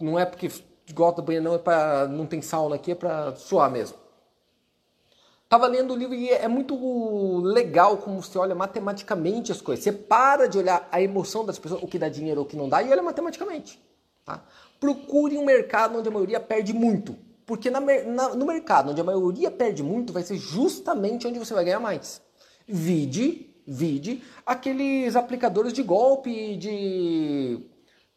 não 0.00 0.16
é 0.16 0.24
porque 0.24 0.48
gosta 0.94 1.20
da 1.20 1.26
banheira, 1.26 1.44
não, 1.44 1.56
é 1.56 1.58
para 1.58 2.06
não 2.06 2.26
tem 2.26 2.40
sauna 2.40 2.76
aqui, 2.76 2.92
é 2.92 2.94
para 2.94 3.34
suar 3.34 3.72
mesmo. 3.72 3.98
Tava 5.54 5.68
lendo 5.68 5.94
o 5.94 5.96
livro 5.96 6.16
e 6.16 6.30
é 6.30 6.48
muito 6.48 7.38
legal 7.38 7.98
como 7.98 8.20
você 8.20 8.36
olha 8.36 8.56
matematicamente 8.56 9.52
as 9.52 9.60
coisas. 9.60 9.84
Você 9.84 9.92
para 9.92 10.48
de 10.48 10.58
olhar 10.58 10.88
a 10.90 11.00
emoção 11.00 11.46
das 11.46 11.60
pessoas, 11.60 11.80
o 11.80 11.86
que 11.86 11.96
dá 11.96 12.08
dinheiro 12.08 12.40
ou 12.40 12.44
o 12.44 12.48
que 12.48 12.56
não 12.56 12.68
dá, 12.68 12.82
e 12.82 12.90
olha 12.90 13.04
matematicamente. 13.04 13.80
Tá? 14.24 14.44
Procure 14.80 15.38
um 15.38 15.44
mercado 15.44 15.96
onde 15.96 16.08
a 16.08 16.10
maioria 16.10 16.40
perde 16.40 16.72
muito. 16.72 17.16
Porque 17.46 17.70
na, 17.70 17.78
na, 17.78 18.34
no 18.34 18.44
mercado 18.44 18.90
onde 18.90 19.00
a 19.00 19.04
maioria 19.04 19.48
perde 19.48 19.80
muito, 19.80 20.12
vai 20.12 20.24
ser 20.24 20.38
justamente 20.38 21.24
onde 21.28 21.38
você 21.38 21.54
vai 21.54 21.64
ganhar 21.64 21.78
mais. 21.78 22.20
Vide, 22.66 23.54
vide 23.64 24.24
aqueles 24.44 25.14
aplicadores 25.14 25.72
de 25.72 25.84
golpe, 25.84 26.56
de 26.56 27.60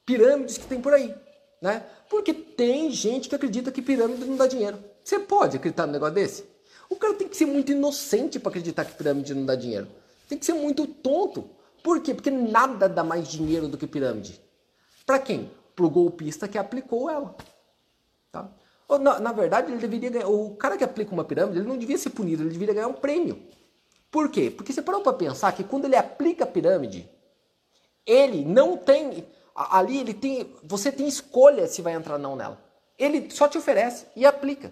pirâmides 0.08 0.58
que 0.58 0.66
tem 0.66 0.82
por 0.82 0.92
aí. 0.92 1.14
Né? 1.62 1.84
Porque 2.10 2.34
tem 2.34 2.90
gente 2.90 3.30
que 3.30 3.36
acredita 3.36 3.72
que 3.72 3.80
pirâmide 3.80 4.26
não 4.26 4.38
dá 4.38 4.48
dinheiro. 4.48 4.80
Você 5.04 5.20
pode 5.20 5.58
acreditar 5.58 5.86
num 5.86 5.94
negócio 5.94 6.16
desse? 6.16 6.57
O 6.90 6.96
cara 6.96 7.14
tem 7.14 7.28
que 7.28 7.36
ser 7.36 7.46
muito 7.46 7.72
inocente 7.72 8.40
para 8.40 8.50
acreditar 8.50 8.86
que 8.86 8.96
pirâmide 8.96 9.34
não 9.34 9.46
dá 9.46 9.56
dinheiro. 9.56 9.88
Tem 10.28 10.38
que 10.38 10.46
ser 10.46 10.54
muito 10.54 10.88
tonto. 10.88 11.50
Por 11.84 12.02
quê? 12.02 12.14
Porque 12.14 12.32
nada 12.32 12.88
dá 12.88 13.04
mais 13.04 13.28
dinheiro 13.28 13.68
do 13.68 13.78
que 13.78 13.88
pirâmide. 13.88 14.42
Para 15.06 15.20
quem? 15.20 15.52
Para 15.76 15.86
o 15.86 15.90
golpista 15.90 16.48
que 16.48 16.58
aplicou 16.58 17.10
ela. 17.10 17.36
Tá? 18.32 18.50
Na, 19.00 19.20
na, 19.20 19.32
verdade, 19.32 19.72
ele 19.72 19.80
deveria 19.80 20.10
ganhar. 20.10 20.28
O 20.28 20.56
cara 20.56 20.78
que 20.78 20.84
aplica 20.84 21.14
uma 21.14 21.24
pirâmide, 21.24 21.60
ele 21.60 21.68
não 21.68 21.78
devia 21.78 21.98
ser 21.98 22.10
punido, 22.12 22.44
ele 22.44 22.52
deveria 22.52 22.74
ganhar 22.74 22.88
um 22.88 22.94
prêmio. 22.94 23.42
Por 24.10 24.30
quê? 24.30 24.50
Porque 24.50 24.72
você 24.72 24.82
parou 24.82 25.02
para 25.02 25.14
pensar 25.14 25.52
que 25.52 25.64
quando 25.64 25.86
ele 25.86 25.96
aplica 25.96 26.46
a 26.46 26.48
pirâmide, 26.48 27.10
ele 28.06 28.46
não 28.46 28.78
tem. 28.78 29.26
Ali 29.54 30.00
ele 30.00 30.14
tem. 30.14 30.54
Você 30.64 30.92
tem 30.92 31.08
escolha 31.08 31.68
se 31.68 31.82
vai 31.82 31.94
entrar 31.94 32.14
ou 32.14 32.20
não 32.20 32.36
nela. 32.36 32.62
Ele 32.98 33.30
só 33.30 33.48
te 33.48 33.58
oferece 33.58 34.08
e 34.16 34.26
aplica 34.26 34.72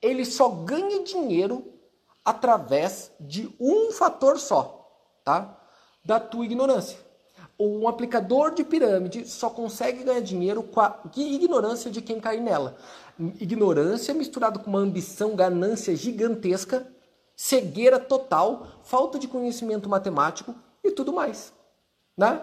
ele 0.00 0.24
só 0.24 0.48
ganha 0.48 1.02
dinheiro 1.02 1.64
através 2.24 3.12
de 3.18 3.54
um 3.58 3.90
fator 3.92 4.38
só, 4.38 4.90
tá? 5.24 5.58
Da 6.04 6.18
tua 6.18 6.44
ignorância. 6.44 6.98
Um 7.58 7.86
aplicador 7.86 8.54
de 8.54 8.64
pirâmide 8.64 9.28
só 9.28 9.50
consegue 9.50 10.02
ganhar 10.02 10.20
dinheiro 10.20 10.62
com 10.62 10.80
a 10.80 10.98
ignorância 11.14 11.90
de 11.90 12.00
quem 12.00 12.18
cai 12.18 12.40
nela. 12.40 12.76
Ignorância 13.38 14.14
misturada 14.14 14.58
com 14.58 14.70
uma 14.70 14.78
ambição, 14.78 15.36
ganância 15.36 15.94
gigantesca, 15.94 16.86
cegueira 17.36 17.98
total, 17.98 18.66
falta 18.82 19.18
de 19.18 19.28
conhecimento 19.28 19.88
matemático 19.90 20.54
e 20.82 20.90
tudo 20.90 21.12
mais, 21.12 21.52
né? 22.16 22.42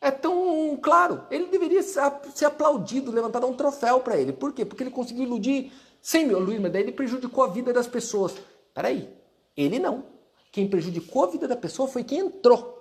É 0.00 0.10
tão 0.10 0.76
claro. 0.82 1.24
Ele 1.30 1.46
deveria 1.46 1.82
ser 1.82 2.44
aplaudido, 2.44 3.12
levantado 3.12 3.46
um 3.46 3.54
troféu 3.54 4.00
para 4.00 4.16
ele. 4.16 4.32
Por 4.32 4.52
quê? 4.52 4.64
Porque 4.64 4.82
ele 4.82 4.90
conseguiu 4.90 5.24
iludir 5.24 5.72
100 6.06 6.24
mil, 6.24 6.38
Luiz, 6.38 6.60
mas 6.60 6.70
daí 6.70 6.82
ele 6.82 6.92
prejudicou 6.92 7.42
a 7.42 7.48
vida 7.48 7.72
das 7.72 7.88
pessoas. 7.88 8.32
Peraí, 8.72 9.08
ele 9.56 9.80
não. 9.80 10.04
Quem 10.52 10.70
prejudicou 10.70 11.24
a 11.24 11.26
vida 11.26 11.48
da 11.48 11.56
pessoa 11.56 11.88
foi 11.88 12.04
quem 12.04 12.20
entrou. 12.20 12.75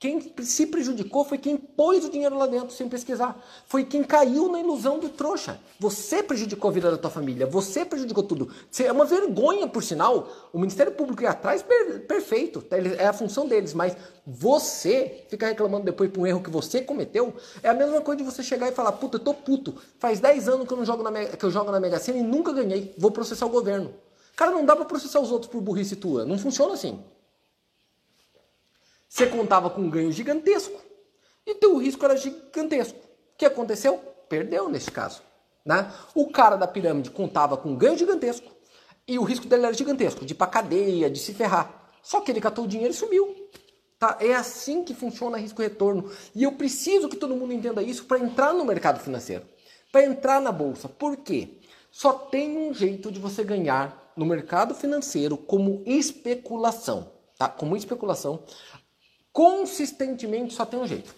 Quem 0.00 0.32
se 0.42 0.66
prejudicou 0.66 1.26
foi 1.26 1.36
quem 1.36 1.58
pôs 1.58 2.06
o 2.06 2.10
dinheiro 2.10 2.34
lá 2.38 2.46
dentro 2.46 2.70
sem 2.70 2.88
pesquisar. 2.88 3.38
Foi 3.66 3.84
quem 3.84 4.02
caiu 4.02 4.50
na 4.50 4.58
ilusão 4.58 4.98
do 4.98 5.10
trouxa. 5.10 5.60
Você 5.78 6.22
prejudicou 6.22 6.70
a 6.70 6.72
vida 6.72 6.90
da 6.90 6.96
tua 6.96 7.10
família. 7.10 7.46
Você 7.46 7.84
prejudicou 7.84 8.22
tudo. 8.22 8.50
É 8.82 8.90
uma 8.90 9.04
vergonha, 9.04 9.68
por 9.68 9.82
sinal. 9.82 10.26
O 10.54 10.58
Ministério 10.58 10.92
Público 10.92 11.22
ir 11.22 11.26
atrás, 11.26 11.62
perfeito. 12.08 12.64
É 12.98 13.08
a 13.08 13.12
função 13.12 13.46
deles. 13.46 13.74
Mas 13.74 13.94
você 14.26 15.26
ficar 15.28 15.48
reclamando 15.48 15.84
depois 15.84 16.10
por 16.10 16.20
um 16.20 16.26
erro 16.26 16.42
que 16.42 16.48
você 16.48 16.80
cometeu, 16.80 17.34
é 17.62 17.68
a 17.68 17.74
mesma 17.74 18.00
coisa 18.00 18.24
de 18.24 18.24
você 18.24 18.42
chegar 18.42 18.70
e 18.70 18.72
falar, 18.72 18.92
puta, 18.92 19.18
eu 19.18 19.20
tô 19.20 19.34
puto. 19.34 19.74
Faz 19.98 20.18
10 20.18 20.48
anos 20.48 20.66
que 20.66 20.72
eu, 20.72 20.78
não 20.78 20.84
jogo 20.86 21.02
na, 21.02 21.26
que 21.26 21.44
eu 21.44 21.50
jogo 21.50 21.70
na 21.70 21.78
Mega 21.78 21.98
Sena 21.98 22.16
e 22.16 22.22
nunca 22.22 22.54
ganhei. 22.54 22.94
Vou 22.96 23.10
processar 23.10 23.44
o 23.44 23.50
governo. 23.50 23.92
Cara, 24.34 24.50
não 24.50 24.64
dá 24.64 24.74
pra 24.74 24.86
processar 24.86 25.20
os 25.20 25.30
outros 25.30 25.52
por 25.52 25.60
burrice 25.60 25.94
tua. 25.94 26.24
Não 26.24 26.38
funciona 26.38 26.72
assim. 26.72 26.98
Você 29.10 29.26
contava 29.26 29.68
com 29.68 29.80
um 29.80 29.90
ganho 29.90 30.12
gigantesco 30.12 30.80
e 31.44 31.56
teu 31.56 31.76
risco 31.76 32.04
era 32.04 32.16
gigantesco. 32.16 32.96
O 32.96 33.36
que 33.36 33.44
aconteceu? 33.44 33.98
Perdeu 34.28 34.68
nesse 34.68 34.88
caso. 34.88 35.20
Né? 35.66 35.92
O 36.14 36.30
cara 36.30 36.54
da 36.54 36.66
pirâmide 36.68 37.10
contava 37.10 37.56
com 37.56 37.70
um 37.70 37.76
ganho 37.76 37.98
gigantesco 37.98 38.48
e 39.08 39.18
o 39.18 39.24
risco 39.24 39.48
dele 39.48 39.66
era 39.66 39.74
gigantesco, 39.74 40.24
de 40.24 40.32
ir 40.32 40.36
pra 40.36 40.46
cadeia, 40.46 41.10
de 41.10 41.18
se 41.18 41.34
ferrar. 41.34 41.90
Só 42.00 42.20
que 42.20 42.30
ele 42.30 42.40
catou 42.40 42.64
o 42.64 42.68
dinheiro 42.68 42.94
e 42.94 42.96
sumiu. 42.96 43.50
Tá? 43.98 44.16
É 44.20 44.32
assim 44.32 44.84
que 44.84 44.94
funciona 44.94 45.36
risco-retorno. 45.36 46.08
E 46.32 46.44
eu 46.44 46.52
preciso 46.52 47.08
que 47.08 47.16
todo 47.16 47.34
mundo 47.34 47.52
entenda 47.52 47.82
isso 47.82 48.04
para 48.04 48.20
entrar 48.20 48.54
no 48.54 48.64
mercado 48.64 49.00
financeiro, 49.00 49.44
para 49.90 50.04
entrar 50.04 50.40
na 50.40 50.52
bolsa. 50.52 50.88
Por 50.88 51.16
quê? 51.16 51.58
Só 51.90 52.12
tem 52.12 52.56
um 52.56 52.72
jeito 52.72 53.10
de 53.10 53.18
você 53.18 53.42
ganhar 53.42 54.12
no 54.16 54.24
mercado 54.24 54.72
financeiro 54.72 55.36
como 55.36 55.82
especulação. 55.84 57.18
Tá? 57.40 57.48
Como 57.48 57.74
especulação, 57.74 58.44
consistentemente 59.32 60.54
só 60.54 60.64
tem 60.64 60.78
um 60.78 60.86
jeito. 60.86 61.14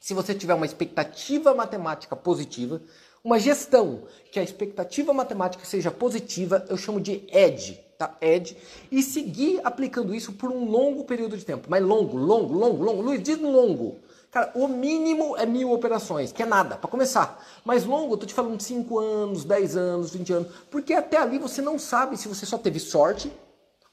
Se 0.00 0.14
você 0.14 0.34
tiver 0.34 0.54
uma 0.54 0.66
expectativa 0.66 1.54
matemática 1.54 2.14
positiva, 2.14 2.80
uma 3.24 3.40
gestão 3.40 4.04
que 4.30 4.38
a 4.38 4.42
expectativa 4.42 5.12
matemática 5.12 5.64
seja 5.64 5.90
positiva, 5.90 6.64
eu 6.68 6.76
chamo 6.76 7.00
de 7.00 7.24
ED, 7.28 7.74
tá? 7.98 8.16
ED, 8.20 8.56
e 8.90 9.02
seguir 9.02 9.60
aplicando 9.64 10.14
isso 10.14 10.32
por 10.34 10.52
um 10.52 10.64
longo 10.70 11.02
período 11.04 11.36
de 11.36 11.44
tempo. 11.44 11.66
Mas 11.68 11.82
longo, 11.82 12.16
longo, 12.16 12.54
longo, 12.54 12.84
longo. 12.84 13.02
Luiz, 13.02 13.20
diz 13.20 13.36
longo. 13.40 13.98
Cara, 14.30 14.52
o 14.54 14.68
mínimo 14.68 15.36
é 15.36 15.44
mil 15.46 15.72
operações, 15.72 16.30
que 16.30 16.42
é 16.42 16.46
nada, 16.46 16.76
para 16.76 16.88
começar. 16.90 17.44
Mas 17.64 17.84
longo, 17.84 18.14
eu 18.14 18.18
tô 18.18 18.26
te 18.26 18.34
falando 18.34 18.60
5 18.60 18.98
anos, 18.98 19.44
10 19.44 19.76
anos, 19.76 20.10
20 20.12 20.32
anos. 20.32 20.52
Porque 20.70 20.92
até 20.92 21.16
ali 21.16 21.38
você 21.38 21.60
não 21.60 21.78
sabe 21.78 22.16
se 22.16 22.28
você 22.28 22.46
só 22.46 22.58
teve 22.58 22.78
sorte 22.78 23.32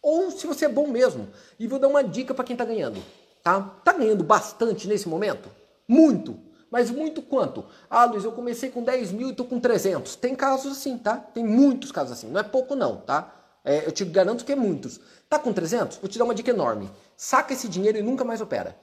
ou 0.01 0.29
se 0.29 0.45
você 0.45 0.65
é 0.65 0.69
bom 0.69 0.87
mesmo. 0.87 1.29
E 1.57 1.65
vou 1.65 1.79
dar 1.79 1.87
uma 1.87 2.03
dica 2.03 2.33
para 2.33 2.43
quem 2.43 2.55
tá 2.55 2.65
ganhando. 2.65 3.01
Tá? 3.43 3.59
Tá 3.83 3.93
ganhando 3.93 4.23
bastante 4.23 4.87
nesse 4.87 5.07
momento? 5.07 5.49
Muito. 5.87 6.39
Mas 6.71 6.89
muito 6.89 7.21
quanto? 7.21 7.63
Ah, 7.89 8.05
Luiz, 8.05 8.23
eu 8.23 8.31
comecei 8.31 8.71
com 8.71 8.81
10 8.81 9.11
mil 9.11 9.29
e 9.29 9.35
tô 9.35 9.43
com 9.43 9.59
300. 9.59 10.15
Tem 10.15 10.33
casos 10.33 10.71
assim, 10.71 10.97
tá? 10.97 11.17
Tem 11.17 11.45
muitos 11.45 11.91
casos 11.91 12.13
assim. 12.13 12.31
Não 12.31 12.39
é 12.39 12.43
pouco 12.43 12.73
não, 12.73 12.97
tá? 12.97 13.31
É, 13.63 13.85
eu 13.85 13.91
te 13.91 14.03
garanto 14.05 14.43
que 14.43 14.51
é 14.51 14.55
muitos. 14.55 14.99
Tá 15.29 15.37
com 15.37 15.53
300? 15.53 15.97
Vou 15.97 16.09
te 16.09 16.17
dar 16.17 16.23
uma 16.25 16.33
dica 16.33 16.49
enorme. 16.49 16.89
Saca 17.15 17.53
esse 17.53 17.67
dinheiro 17.67 17.97
e 17.97 18.01
nunca 18.01 18.23
mais 18.23 18.41
opera. 18.41 18.75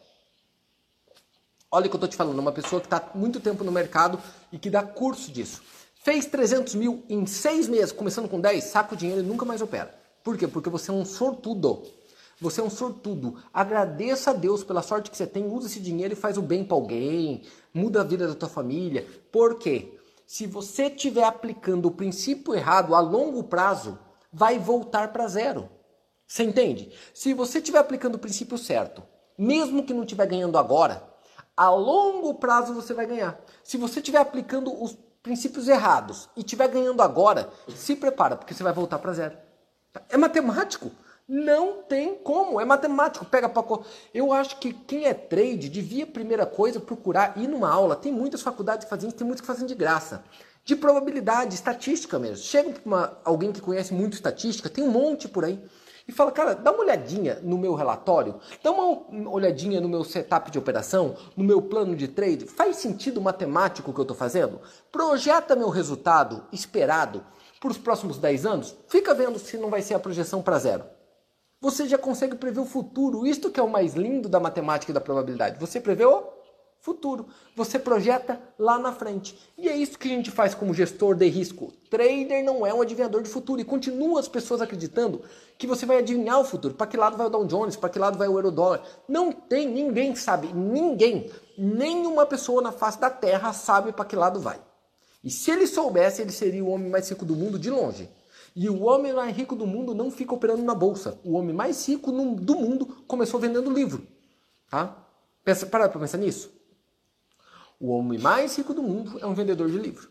Olha 1.71 1.87
o 1.87 1.91
que 1.91 1.97
eu 1.97 2.01
tô 2.01 2.07
te 2.07 2.17
falando. 2.17 2.39
Uma 2.39 2.53
pessoa 2.53 2.81
que 2.81 2.87
está 2.87 3.11
muito 3.15 3.41
tempo 3.41 3.65
no 3.65 3.73
mercado 3.73 4.21
e 4.53 4.59
que 4.59 4.69
dá 4.71 4.83
curso 4.83 5.33
disso. 5.33 5.63
Fez 6.05 6.27
300 6.27 6.75
mil 6.77 7.05
em 7.09 7.27
seis 7.27 7.67
meses, 7.67 7.93
começando 7.93 8.29
com 8.29 8.41
10, 8.41 8.65
saca 8.65 8.95
o 8.95 8.97
dinheiro 8.97 9.21
e 9.21 9.27
nunca 9.27 9.45
mais 9.45 9.61
opera. 9.61 9.93
Por 10.23 10.39
quê? 10.39 10.47
Porque 10.47 10.71
você 10.71 10.91
é 10.91 10.95
um 10.95 11.05
sortudo. 11.05 11.83
Você 12.41 12.61
é 12.61 12.65
um 12.65 12.71
sortudo. 12.71 13.37
Agradeça 13.53 14.31
a 14.31 14.35
Deus 14.35 14.65
pela 14.65 14.83
sorte 14.83 15.11
que 15.11 15.17
você 15.17 15.27
tem, 15.27 15.47
usa 15.47 15.67
esse 15.67 15.81
dinheiro 15.81 16.15
e 16.15 16.17
faz 16.17 16.39
o 16.39 16.43
bem 16.43 16.65
para 16.65 16.77
alguém, 16.77 17.43
muda 17.75 18.01
a 18.01 18.05
vida 18.05 18.27
da 18.27 18.35
tua 18.35 18.49
família. 18.49 19.07
Por 19.31 19.59
quê? 19.59 19.99
Se 20.27 20.47
você 20.47 20.85
estiver 20.85 21.25
aplicando 21.25 21.87
o 21.87 21.91
princípio 21.91 22.55
errado 22.55 22.95
a 22.95 23.01
longo 23.01 23.45
prazo, 23.45 23.99
vai 24.33 24.59
voltar 24.59 25.13
para 25.13 25.29
zero. 25.29 25.69
Você 26.27 26.45
entende? 26.45 26.93
Se 27.13 27.35
você 27.35 27.59
estiver 27.59 27.81
aplicando 27.81 28.15
o 28.15 28.19
princípio 28.19 28.57
certo, 28.57 29.03
mesmo 29.37 29.83
que 29.85 29.93
não 29.93 30.05
estiver 30.05 30.27
ganhando 30.27 30.57
agora, 30.57 31.03
a 31.57 31.69
longo 31.69 32.35
prazo 32.35 32.73
você 32.73 32.95
vai 32.95 33.07
ganhar. 33.07 33.39
Se 33.63 33.77
você 33.77 33.99
estiver 33.99 34.21
aplicando 34.21 34.73
os 34.83 34.97
princípios 35.23 35.69
errados 35.69 36.31
e 36.37 36.41
estiver 36.41 36.69
ganhando 36.69 37.03
agora, 37.03 37.51
se 37.75 37.97
prepara, 37.97 38.37
porque 38.37 38.55
você 38.55 38.63
vai 38.63 38.73
voltar 38.73 38.99
para 38.99 39.13
zero. 39.13 39.37
É 40.09 40.17
matemático. 40.17 40.91
Não 41.33 41.85
tem 41.85 42.17
como, 42.17 42.61
é 42.61 42.65
matemático, 42.65 43.25
pega 43.25 43.49
para 43.49 43.63
Eu 44.13 44.33
acho 44.33 44.59
que 44.59 44.73
quem 44.73 45.05
é 45.05 45.15
trade 45.15 45.69
devia, 45.69 46.05
primeira 46.05 46.45
coisa, 46.45 46.81
procurar 46.81 47.39
ir 47.39 47.47
numa 47.47 47.71
aula. 47.71 47.95
Tem 47.95 48.11
muitas 48.11 48.43
faculdades 48.43 48.83
que 48.85 48.91
fazem 48.91 49.13
tem 49.13 49.25
muitas 49.25 49.41
que 49.41 49.47
fazem 49.47 49.65
de 49.65 49.77
graça. 49.77 50.25
De 50.65 50.75
probabilidade, 50.75 51.55
estatística 51.55 52.19
mesmo. 52.19 52.39
Chega 52.39 52.73
para 52.81 53.17
alguém 53.25 53.53
que 53.53 53.61
conhece 53.61 53.95
muito 53.95 54.15
estatística, 54.15 54.69
tem 54.69 54.83
um 54.83 54.91
monte 54.91 55.29
por 55.29 55.45
aí, 55.45 55.63
e 56.09 56.11
fala, 56.11 56.33
cara, 56.33 56.53
dá 56.53 56.73
uma 56.73 56.83
olhadinha 56.83 57.39
no 57.45 57.57
meu 57.57 57.77
relatório, 57.77 58.41
dá 58.61 58.73
uma 58.73 59.31
olhadinha 59.31 59.81
no 59.81 59.89
meu 59.89 60.03
setup 60.03 60.51
de 60.51 60.59
operação, 60.59 61.15
no 61.37 61.45
meu 61.45 61.63
plano 61.63 61.95
de 61.95 62.09
trade. 62.09 62.47
Faz 62.47 62.79
sentido 62.79 63.21
matemático 63.21 63.93
o 63.93 63.95
que 63.95 64.01
eu 64.01 64.03
estou 64.03 64.17
fazendo? 64.17 64.61
Projeta 64.91 65.55
meu 65.55 65.69
resultado 65.69 66.43
esperado 66.51 67.25
para 67.61 67.71
os 67.71 67.79
próximos 67.79 68.19
10 68.19 68.47
anos? 68.47 68.77
Fica 68.89 69.15
vendo 69.15 69.39
se 69.39 69.57
não 69.57 69.71
vai 69.71 69.81
ser 69.81 69.95
a 69.95 70.01
projeção 70.01 70.43
para 70.43 70.59
zero 70.59 71.00
você 71.61 71.87
já 71.87 71.99
consegue 71.99 72.37
prever 72.37 72.61
o 72.61 72.65
futuro. 72.65 73.27
Isto 73.27 73.51
que 73.51 73.61
é 73.61 73.63
o 73.63 73.69
mais 73.69 73.95
lindo 73.95 74.29
da 74.29 74.41
matemática 74.41 74.91
e 74.91 74.95
da 74.95 75.01
probabilidade. 75.01 75.61
Você 75.61 75.79
prevê 75.79 76.07
o 76.07 76.25
futuro. 76.81 77.27
Você 77.55 77.79
projeta 77.79 78.41
lá 78.59 78.79
na 78.79 78.93
frente. 78.93 79.39
E 79.59 79.69
é 79.69 79.77
isso 79.77 79.99
que 79.99 80.09
a 80.09 80.17
gente 80.17 80.31
faz 80.31 80.55
como 80.55 80.73
gestor 80.73 81.15
de 81.15 81.29
risco. 81.29 81.71
Trader 81.91 82.43
não 82.43 82.67
é 82.67 82.73
um 82.73 82.81
adivinhador 82.81 83.23
de 83.23 83.29
futuro. 83.29 83.61
E 83.61 83.65
continua 83.65 84.19
as 84.19 84.29
pessoas 84.29 84.63
acreditando 84.63 85.23
que 85.59 85.67
você 85.67 85.85
vai 85.85 85.99
adivinhar 85.99 86.41
o 86.41 86.45
futuro. 86.45 86.75
Para 86.75 86.87
que 86.87 86.97
lado 86.97 87.19
vai 87.19 87.27
o 87.27 87.31
Dow 87.31 87.45
Jones? 87.45 87.77
Para 87.77 87.91
que 87.91 87.99
lado 87.99 88.17
vai 88.17 88.29
o 88.29 88.39
euro-dólar? 88.39 88.83
Não 89.07 89.31
tem, 89.31 89.69
ninguém 89.69 90.15
sabe. 90.15 90.53
Ninguém. 90.55 91.31
Nenhuma 91.59 92.25
pessoa 92.25 92.63
na 92.63 92.73
face 92.73 92.99
da 92.99 93.11
Terra 93.11 93.53
sabe 93.53 93.93
para 93.93 94.07
que 94.07 94.17
lado 94.17 94.41
vai. 94.41 94.59
E 95.23 95.31
se 95.31 95.51
ele 95.51 95.67
soubesse, 95.67 96.23
ele 96.23 96.33
seria 96.33 96.65
o 96.65 96.71
homem 96.71 96.89
mais 96.89 97.07
rico 97.11 97.27
do 97.27 97.37
mundo 97.37 97.59
de 97.59 97.69
longe. 97.69 98.09
E 98.55 98.69
o 98.69 98.83
homem 98.83 99.13
mais 99.13 99.37
rico 99.37 99.55
do 99.55 99.67
mundo 99.67 99.95
não 99.95 100.11
fica 100.11 100.35
operando 100.35 100.63
na 100.63 100.75
bolsa. 100.75 101.19
O 101.25 101.35
homem 101.35 101.55
mais 101.55 101.87
rico 101.89 102.11
do 102.11 102.57
mundo 102.57 102.87
começou 103.07 103.39
vendendo 103.39 103.71
livro. 103.71 104.07
Tá? 104.69 104.97
Pensa, 105.45 105.67
para 105.67 105.89
para 105.89 106.01
pensar 106.01 106.19
nisso. 106.19 106.51
O 107.79 107.91
homem 107.91 108.19
mais 108.19 108.57
rico 108.57 108.75
do 108.75 108.83
mundo 108.83 109.19
é 109.21 109.27
um 109.27 109.35
vendedor 109.35 109.71
de 109.71 109.79
livro. 109.79 110.11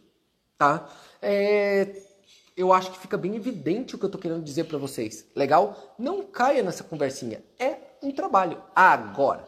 Tá? 0.57 0.89
É, 1.21 2.01
eu 2.55 2.73
acho 2.73 2.91
que 2.91 2.99
fica 2.99 3.17
bem 3.17 3.35
evidente 3.35 3.95
o 3.95 3.97
que 3.97 4.05
eu 4.05 4.07
estou 4.07 4.19
querendo 4.19 4.43
dizer 4.43 4.65
para 4.65 4.77
vocês. 4.77 5.25
Legal? 5.35 5.95
Não 5.97 6.23
caia 6.23 6.63
nessa 6.63 6.83
conversinha. 6.83 7.43
É 7.59 7.77
um 8.01 8.11
trabalho. 8.11 8.61
Agora. 8.75 9.47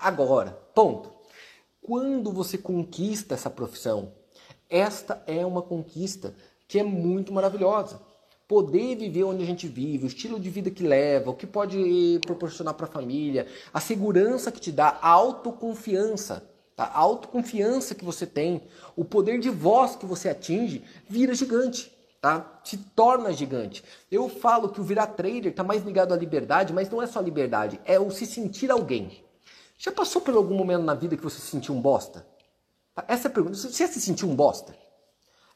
Agora. 0.00 0.50
Ponto. 0.74 1.12
Quando 1.82 2.32
você 2.32 2.56
conquista 2.56 3.34
essa 3.34 3.50
profissão, 3.50 4.12
esta 4.70 5.22
é 5.26 5.44
uma 5.44 5.60
conquista 5.60 6.34
que 6.66 6.78
é 6.78 6.82
muito 6.82 7.32
maravilhosa 7.32 8.00
poder 8.52 8.96
viver 8.96 9.24
onde 9.24 9.42
a 9.42 9.46
gente 9.46 9.66
vive, 9.66 10.04
o 10.04 10.06
estilo 10.06 10.38
de 10.38 10.50
vida 10.50 10.70
que 10.70 10.82
leva, 10.82 11.30
o 11.30 11.34
que 11.34 11.46
pode 11.46 12.20
proporcionar 12.26 12.74
para 12.74 12.84
a 12.84 12.90
família, 12.90 13.46
a 13.72 13.80
segurança 13.80 14.52
que 14.52 14.60
te 14.60 14.70
dá, 14.70 14.98
a 15.00 15.08
autoconfiança, 15.08 16.46
tá? 16.76 16.84
a 16.84 16.98
autoconfiança 16.98 17.94
que 17.94 18.04
você 18.04 18.26
tem, 18.26 18.60
o 18.94 19.06
poder 19.06 19.40
de 19.40 19.48
voz 19.48 19.96
que 19.96 20.04
você 20.04 20.28
atinge, 20.28 20.84
vira 21.08 21.34
gigante. 21.34 21.90
Tá? 22.20 22.60
Se 22.62 22.76
torna 22.76 23.32
gigante. 23.32 23.82
Eu 24.10 24.28
falo 24.28 24.68
que 24.68 24.82
o 24.82 24.84
virar 24.84 25.06
trader 25.06 25.46
está 25.46 25.64
mais 25.64 25.82
ligado 25.82 26.12
à 26.12 26.16
liberdade, 26.16 26.74
mas 26.74 26.90
não 26.90 27.00
é 27.00 27.06
só 27.06 27.22
liberdade, 27.22 27.80
é 27.86 27.98
o 27.98 28.10
se 28.10 28.26
sentir 28.26 28.70
alguém. 28.70 29.24
Já 29.78 29.90
passou 29.90 30.20
por 30.20 30.34
algum 30.34 30.54
momento 30.54 30.82
na 30.82 30.94
vida 30.94 31.16
que 31.16 31.24
você 31.24 31.40
se 31.40 31.46
sentiu 31.46 31.74
um 31.74 31.80
bosta? 31.80 32.26
Essa 33.08 33.28
é 33.28 33.30
a 33.30 33.32
pergunta. 33.32 33.56
Você 33.56 33.88
se 33.88 33.98
sentiu 33.98 34.28
um 34.28 34.36
bosta? 34.36 34.76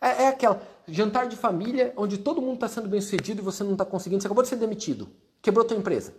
É, 0.00 0.24
é 0.24 0.28
aquela 0.28 0.60
jantar 0.86 1.28
de 1.28 1.36
família 1.36 1.92
onde 1.96 2.18
todo 2.18 2.40
mundo 2.40 2.54
está 2.54 2.68
sendo 2.68 2.88
bem 2.88 3.00
sucedido 3.00 3.40
e 3.40 3.44
você 3.44 3.64
não 3.64 3.72
está 3.72 3.84
conseguindo. 3.84 4.22
Você 4.22 4.26
acabou 4.26 4.42
de 4.42 4.48
ser 4.48 4.56
demitido, 4.56 5.08
quebrou 5.42 5.64
tua 5.64 5.76
empresa, 5.76 6.14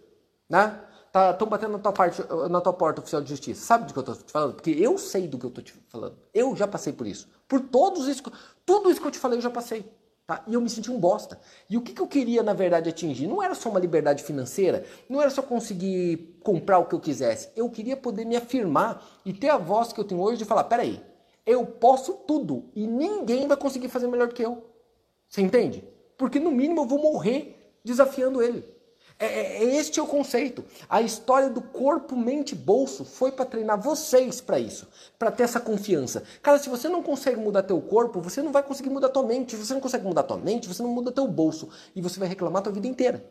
né? 0.49 0.81
Estão 1.07 1.33
tá, 1.33 1.45
batendo 1.45 1.71
na 1.71 1.79
tua, 1.79 1.93
parte, 1.93 2.21
na 2.49 2.61
tua 2.61 2.73
porta 2.73 3.01
oficial 3.01 3.21
de 3.21 3.29
justiça. 3.29 3.65
Sabe 3.65 3.85
do 3.85 3.93
que 3.93 3.99
eu 3.99 4.01
estou 4.01 4.15
te 4.15 4.31
falando? 4.31 4.53
Porque 4.53 4.71
eu 4.71 4.97
sei 4.97 5.27
do 5.27 5.37
que 5.37 5.45
eu 5.45 5.49
estou 5.49 5.63
te 5.63 5.73
falando. 5.87 6.17
Eu 6.33 6.55
já 6.55 6.67
passei 6.67 6.93
por 6.93 7.07
isso. 7.07 7.27
Por 7.47 7.61
todos 7.61 8.07
isso, 8.07 8.21
tudo 8.65 8.91
isso 8.91 9.01
que 9.01 9.07
eu 9.07 9.11
te 9.11 9.17
falei 9.17 9.37
eu 9.37 9.41
já 9.41 9.49
passei. 9.49 9.89
Tá? 10.27 10.43
E 10.45 10.53
eu 10.53 10.61
me 10.61 10.69
senti 10.69 10.91
um 10.91 10.99
bosta. 10.99 11.39
E 11.69 11.77
o 11.77 11.81
que, 11.81 11.93
que 11.93 12.01
eu 12.01 12.07
queria, 12.07 12.43
na 12.43 12.53
verdade, 12.53 12.89
atingir? 12.89 13.27
Não 13.27 13.41
era 13.41 13.55
só 13.55 13.69
uma 13.69 13.79
liberdade 13.79 14.21
financeira, 14.23 14.83
não 15.07 15.21
era 15.21 15.29
só 15.29 15.41
conseguir 15.41 16.37
comprar 16.43 16.79
o 16.79 16.85
que 16.85 16.93
eu 16.93 16.99
quisesse. 16.99 17.49
Eu 17.55 17.69
queria 17.69 17.95
poder 17.95 18.25
me 18.25 18.35
afirmar 18.35 19.01
e 19.23 19.31
ter 19.31 19.49
a 19.49 19.57
voz 19.57 19.93
que 19.93 19.99
eu 19.99 20.03
tenho 20.03 20.19
hoje 20.19 20.37
de 20.37 20.45
falar: 20.45 20.65
peraí, 20.65 21.01
eu 21.47 21.65
posso 21.65 22.13
tudo 22.13 22.65
e 22.75 22.85
ninguém 22.85 23.47
vai 23.47 23.55
conseguir 23.55 23.87
fazer 23.87 24.07
melhor 24.07 24.27
que 24.27 24.43
eu. 24.43 24.65
Você 25.27 25.41
entende? 25.41 25.83
Porque 26.17 26.39
no 26.39 26.51
mínimo 26.51 26.81
eu 26.81 26.85
vou 26.85 27.01
morrer 27.01 27.73
desafiando 27.83 28.41
ele. 28.41 28.63
É, 29.19 29.25
é, 29.25 29.63
é 29.63 29.75
este 29.77 29.99
é 29.99 30.03
o 30.03 30.07
conceito. 30.07 30.63
A 30.89 31.01
história 31.01 31.49
do 31.49 31.61
corpo, 31.61 32.15
mente, 32.15 32.53
bolso 32.53 33.03
foi 33.03 33.31
para 33.31 33.45
treinar 33.45 33.81
vocês 33.81 34.39
para 34.41 34.59
isso, 34.59 34.87
para 35.17 35.31
ter 35.31 35.43
essa 35.43 35.59
confiança. 35.59 36.23
Cara, 36.43 36.59
se 36.59 36.69
você 36.69 36.87
não 36.89 37.01
consegue 37.01 37.39
mudar 37.39 37.63
teu 37.63 37.81
corpo, 37.81 38.21
você 38.21 38.41
não 38.41 38.51
vai 38.51 38.61
conseguir 38.61 38.89
mudar 38.89 39.09
tua 39.09 39.23
mente. 39.23 39.55
Se 39.55 39.65
você 39.65 39.73
não 39.73 39.81
consegue 39.81 40.05
mudar 40.05 40.23
tua 40.23 40.37
mente, 40.37 40.67
você 40.67 40.83
não 40.83 40.89
muda 40.89 41.11
teu 41.11 41.27
bolso 41.27 41.69
e 41.95 42.01
você 42.01 42.19
vai 42.19 42.27
reclamar 42.27 42.61
tua 42.61 42.73
vida 42.73 42.87
inteira. 42.87 43.25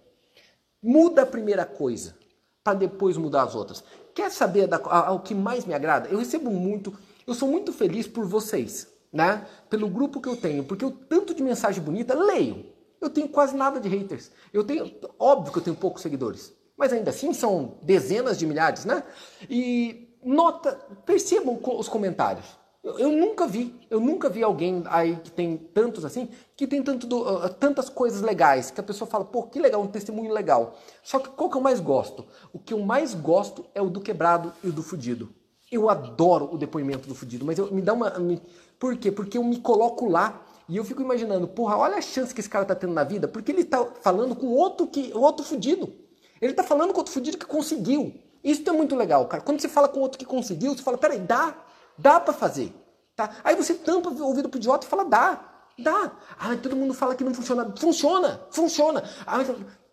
Muda 0.82 1.22
a 1.22 1.26
primeira 1.26 1.64
coisa 1.64 2.16
para 2.64 2.74
depois 2.74 3.16
mudar 3.16 3.42
as 3.42 3.54
outras. 3.54 3.84
Quer 4.12 4.30
saber 4.30 4.66
da, 4.66 4.76
a, 4.76 5.08
a, 5.08 5.12
o 5.12 5.20
que 5.20 5.34
mais 5.34 5.64
me 5.64 5.74
agrada? 5.74 6.08
Eu 6.08 6.18
recebo 6.18 6.50
muito, 6.50 6.96
eu 7.26 7.34
sou 7.34 7.48
muito 7.48 7.72
feliz 7.72 8.06
por 8.06 8.24
vocês, 8.24 8.86
né? 9.12 9.46
Pelo 9.68 9.88
grupo 9.88 10.20
que 10.20 10.28
eu 10.28 10.36
tenho, 10.36 10.64
porque 10.64 10.84
o 10.84 10.90
tanto 10.90 11.34
de 11.34 11.42
mensagem 11.42 11.82
bonita, 11.82 12.14
leio. 12.14 12.66
Eu 13.00 13.10
tenho 13.10 13.28
quase 13.28 13.54
nada 13.54 13.78
de 13.78 13.88
haters. 13.88 14.30
Eu 14.52 14.64
tenho, 14.64 14.90
óbvio 15.18 15.52
que 15.52 15.58
eu 15.58 15.62
tenho 15.62 15.76
poucos 15.76 16.02
seguidores, 16.02 16.54
mas 16.76 16.92
ainda 16.92 17.10
assim 17.10 17.32
são 17.34 17.78
dezenas 17.82 18.38
de 18.38 18.46
milhares, 18.46 18.84
né? 18.84 19.02
E 19.50 20.16
nota, 20.24 20.72
percebam 21.04 21.58
os 21.62 21.88
comentários. 21.88 22.46
Eu, 22.82 23.10
nunca 23.10 23.48
vi, 23.48 23.74
eu 23.90 23.98
nunca 23.98 24.28
vi 24.28 24.44
alguém 24.44 24.84
aí 24.86 25.16
que 25.16 25.30
tem 25.32 25.56
tantos 25.56 26.04
assim, 26.04 26.28
que 26.56 26.68
tem 26.68 26.80
tanto 26.84 27.04
do, 27.04 27.20
uh, 27.20 27.48
tantas 27.48 27.88
coisas 27.88 28.22
legais, 28.22 28.70
que 28.70 28.78
a 28.78 28.82
pessoa 28.82 29.10
fala, 29.10 29.24
pô, 29.24 29.42
que 29.42 29.58
legal, 29.58 29.82
um 29.82 29.88
testemunho 29.88 30.32
legal. 30.32 30.78
Só 31.02 31.18
que 31.18 31.28
qual 31.30 31.50
que 31.50 31.56
eu 31.56 31.60
mais 31.60 31.80
gosto? 31.80 32.24
O 32.52 32.60
que 32.60 32.72
eu 32.72 32.78
mais 32.78 33.12
gosto 33.12 33.66
é 33.74 33.82
o 33.82 33.90
do 33.90 34.00
quebrado 34.00 34.52
e 34.62 34.68
o 34.68 34.72
do 34.72 34.84
fudido. 34.84 35.28
Eu 35.70 35.90
adoro 35.90 36.48
o 36.52 36.56
depoimento 36.58 37.08
do 37.08 37.14
fudido, 37.14 37.44
mas 37.44 37.58
eu, 37.58 37.72
me 37.72 37.82
dá 37.82 37.92
uma. 37.92 38.10
Me, 38.18 38.40
por 38.78 38.96
quê? 38.96 39.10
Porque 39.10 39.36
eu 39.36 39.44
me 39.44 39.58
coloco 39.58 40.08
lá 40.08 40.42
e 40.68 40.76
eu 40.76 40.84
fico 40.84 41.02
imaginando, 41.02 41.46
porra, 41.46 41.76
olha 41.76 41.96
a 41.96 42.00
chance 42.00 42.34
que 42.34 42.40
esse 42.40 42.48
cara 42.48 42.64
tá 42.64 42.74
tendo 42.74 42.92
na 42.92 43.04
vida, 43.04 43.28
porque 43.28 43.52
ele 43.52 43.64
tá 43.64 43.84
falando 44.00 44.34
com 44.34 44.46
outro 44.48 44.86
que 44.86 45.12
outro 45.14 45.44
fudido. 45.44 45.92
Ele 46.40 46.52
tá 46.52 46.62
falando 46.62 46.92
com 46.92 46.98
outro 46.98 47.12
fudido 47.12 47.38
que 47.38 47.46
conseguiu. 47.46 48.14
Isso 48.42 48.68
é 48.68 48.72
muito 48.72 48.94
legal, 48.94 49.26
cara. 49.26 49.42
Quando 49.42 49.60
você 49.60 49.68
fala 49.68 49.88
com 49.88 50.00
outro 50.00 50.18
que 50.18 50.24
conseguiu, 50.24 50.76
você 50.76 50.82
fala, 50.82 50.98
peraí, 50.98 51.18
dá, 51.18 51.56
dá 51.98 52.20
para 52.20 52.32
fazer. 52.32 52.72
Tá? 53.16 53.30
Aí 53.42 53.56
você 53.56 53.74
tampa 53.74 54.10
o 54.10 54.22
ouvido 54.22 54.48
pro 54.48 54.58
idiota 54.58 54.86
e 54.86 54.90
fala, 54.90 55.04
dá. 55.04 55.52
Dá. 55.78 56.12
Ah, 56.38 56.56
todo 56.56 56.76
mundo 56.76 56.94
fala 56.94 57.14
que 57.14 57.24
não 57.24 57.34
funciona. 57.34 57.72
Funciona, 57.76 58.40
funciona. 58.50 59.02
Ah, 59.26 59.38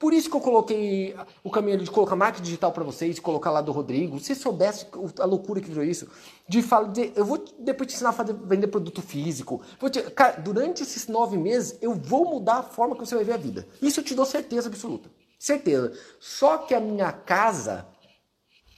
por 0.03 0.13
isso 0.13 0.29
que 0.29 0.36
eu 0.36 0.41
coloquei 0.41 1.15
o 1.41 1.50
caminho 1.50 1.77
de 1.77 1.89
colocar 1.89 2.13
marketing 2.13 2.43
digital 2.43 2.74
para 2.74 2.83
vocês, 2.83 3.17
colocar 3.22 3.50
lá 3.50 3.62
do 3.62 3.72
Rodrigo. 3.72 4.19
Se 4.19 4.36
soubesse 4.36 4.86
a 5.17 5.24
loucura 5.24 5.62
que 5.62 5.69
virou 5.69 5.81
isso, 5.81 6.10
de 6.45 6.62
falar, 6.62 6.89
de, 6.89 7.13
eu 7.15 7.24
vou 7.24 7.41
depois 7.57 7.88
te 7.88 7.95
ensinar 7.95 8.10
a 8.10 8.12
fazer, 8.12 8.33
vender 8.33 8.67
produto 8.67 9.01
físico. 9.01 9.62
Te, 9.89 10.01
cara, 10.12 10.41
durante 10.41 10.83
esses 10.83 11.07
nove 11.07 11.38
meses, 11.38 11.77
eu 11.81 11.95
vou 11.95 12.25
mudar 12.25 12.55
a 12.55 12.63
forma 12.63 12.98
que 12.98 13.05
você 13.05 13.15
vai 13.15 13.24
ver 13.24 13.31
a 13.31 13.38
vida. 13.38 13.65
Isso 13.81 14.01
eu 14.01 14.03
te 14.03 14.13
dou 14.13 14.25
certeza 14.25 14.67
absoluta. 14.67 15.10
Certeza. 15.39 15.93
Só 16.19 16.57
que 16.57 16.75
a 16.75 16.81
minha 16.81 17.13
casa, 17.13 17.88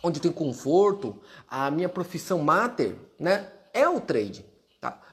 onde 0.04 0.20
tenho 0.20 0.32
conforto, 0.32 1.20
a 1.48 1.72
minha 1.72 1.90
profissão 1.90 2.38
mater, 2.38 2.96
né, 3.20 3.52
é 3.74 3.90
o 3.90 4.00
trade. 4.00 4.46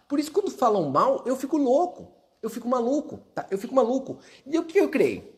Por 0.07 0.21
isso, 0.21 0.31
quando 0.31 0.50
falam 0.50 0.90
mal, 0.90 1.23
eu 1.25 1.37
fico 1.37 1.57
louco. 1.57 2.12
Eu 2.42 2.50
fico 2.50 2.69
maluco, 2.69 3.21
tá? 3.35 3.47
Eu 3.50 3.57
fico 3.57 3.75
maluco. 3.75 4.19
E 4.45 4.59
o 4.59 4.64
que 4.64 4.76
eu 4.76 4.90
criei? 4.90 5.32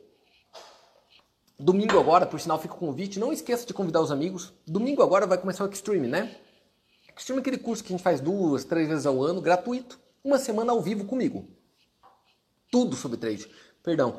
Domingo 1.59 1.99
agora, 1.99 2.27
por 2.27 2.41
sinal, 2.41 2.59
fica 2.61 2.75
o 2.75 2.79
convite. 2.79 3.19
Não 3.19 3.33
esqueça 3.33 3.67
de 3.67 3.73
convidar 3.73 4.01
os 4.01 4.11
amigos. 4.11 4.53
Domingo 4.67 5.03
agora 5.03 5.27
vai 5.27 5.39
começar 5.39 5.65
o 5.65 5.71
Extreme, 5.71 6.09
né? 6.09 6.37
Extreme 7.17 7.39
é 7.39 7.43
aquele 7.43 7.59
curso 7.59 7.83
que 7.83 7.93
a 7.93 7.97
gente 7.97 8.03
faz 8.03 8.21
duas, 8.21 8.65
três 8.65 8.89
vezes 8.89 9.07
ao 9.07 9.23
ano, 9.23 9.41
gratuito. 9.41 9.99
Uma 10.23 10.39
semana 10.39 10.73
ao 10.73 10.81
vivo 10.81 11.05
comigo. 11.05 11.49
Tudo 12.71 12.97
sobre 12.97 13.19
trade. 13.19 13.49
Perdão. 13.83 14.19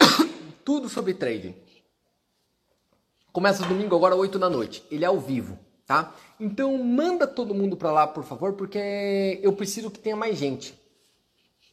Tudo 0.64 0.88
sobre 0.88 1.14
trade. 1.14 1.56
Começa 3.32 3.66
domingo 3.66 3.96
agora, 3.96 4.14
8 4.14 4.38
da 4.38 4.48
noite. 4.48 4.84
Ele 4.90 5.04
é 5.04 5.08
ao 5.08 5.18
vivo 5.18 5.58
tá? 5.90 6.14
Então 6.38 6.78
manda 6.78 7.26
todo 7.26 7.52
mundo 7.52 7.76
para 7.76 7.90
lá, 7.90 8.06
por 8.06 8.22
favor, 8.22 8.52
porque 8.52 9.40
eu 9.42 9.52
preciso 9.52 9.90
que 9.90 9.98
tenha 9.98 10.14
mais 10.14 10.38
gente. 10.38 10.70
O 10.70 10.76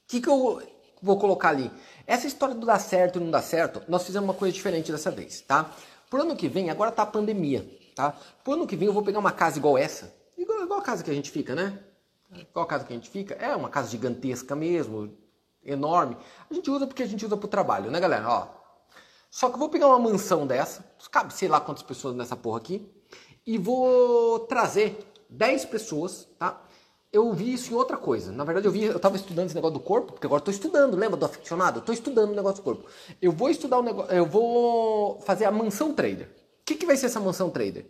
que, 0.08 0.19
que 0.19 0.28
eu 0.28 0.60
vou 1.01 1.17
colocar 1.17 1.49
ali? 1.49 1.71
Essa 2.05 2.27
história 2.27 2.55
do 2.55 2.65
dar 2.65 2.79
certo 2.79 3.17
e 3.17 3.21
não 3.21 3.31
dar 3.31 3.41
certo, 3.41 3.81
nós 3.88 4.05
fizemos 4.05 4.27
uma 4.27 4.33
coisa 4.33 4.53
diferente 4.53 4.91
dessa 4.91 5.12
vez, 5.12 5.41
tá? 5.41 5.71
Pro 6.10 6.21
ano 6.21 6.36
que 6.36 6.47
vem, 6.47 6.69
agora 6.69 6.91
tá 6.91 7.03
a 7.03 7.07
pandemia, 7.07 7.69
tá? 7.95 8.15
Pro 8.43 8.53
ano 8.53 8.67
que 8.67 8.75
vem 8.75 8.88
eu 8.88 8.93
vou 8.93 9.03
pegar 9.03 9.19
uma 9.19 9.31
casa 9.31 9.57
igual 9.57 9.77
essa, 9.77 10.13
igual, 10.38 10.63
igual 10.63 10.79
a 10.79 10.83
casa 10.83 11.03
que 11.03 11.12
a 11.12 11.13
gente 11.13 11.31
fica, 11.31 11.53
né? 11.53 11.79
Igual 12.31 12.65
a 12.65 12.67
casa 12.67 12.86
que 12.86 12.93
a 12.93 12.95
gente 12.95 13.10
fica, 13.10 13.33
é 13.36 13.55
uma 13.55 13.69
casa 13.69 13.89
gigantesca 13.89 14.55
mesmo, 14.55 15.17
enorme. 15.63 16.17
A 16.49 16.53
gente 16.53 16.69
usa 16.69 16.88
porque 16.88 17.03
a 17.03 17.07
gente 17.07 17.25
usa 17.25 17.38
pro 17.38 17.47
trabalho, 17.47 17.91
né, 17.91 17.99
galera? 17.99 18.27
Ó, 18.29 18.47
só 19.29 19.49
que 19.49 19.55
eu 19.55 19.60
vou 19.60 19.69
pegar 19.69 19.88
uma 19.88 19.99
mansão 19.99 20.47
dessa, 20.47 20.86
cabe 21.12 21.33
sei 21.33 21.47
lá 21.47 21.60
quantas 21.60 21.83
pessoas 21.83 22.15
nessa 22.15 22.36
porra 22.36 22.57
aqui, 22.57 22.89
e 23.45 23.57
vou 23.57 24.39
trazer 24.41 24.97
10 25.29 25.65
pessoas, 25.65 26.27
tá? 26.39 26.62
Eu 27.12 27.34
vi 27.34 27.54
isso 27.54 27.72
em 27.72 27.76
outra 27.76 27.98
coisa. 27.98 28.32
Na 28.32 28.43
verdade, 28.43 28.67
eu 28.67 28.72
vi, 28.72 28.84
eu 28.84 28.98
estava 28.98 29.15
estudando 29.15 29.46
esse 29.46 29.56
negócio 29.56 29.76
do 29.76 29.80
corpo, 29.80 30.13
porque 30.13 30.28
agora 30.28 30.41
estou 30.41 30.54
estudando, 30.54 30.98
lembra 30.98 31.17
do 31.17 31.26
aficionado? 31.26 31.80
Estou 31.80 31.93
estudando 31.93 32.32
o 32.32 32.36
negócio 32.36 32.58
do 32.58 32.63
corpo. 32.63 32.86
Eu 33.22 33.32
vou 33.32 33.50
estudar 33.50 33.80
o 33.80 33.84
negócio, 33.84 34.13
eu 34.13 34.26
vou 34.26 35.20
fazer 35.22 35.46
a 35.46 35.52
mansão 35.52 35.93
trader. 35.93 36.28
O 36.62 36.65
que, 36.65 36.76
que 36.76 36.86
vai 36.86 36.98
ser 36.98 37.06
essa 37.06 37.20
mansão 37.20 37.50
trader? 37.50 37.86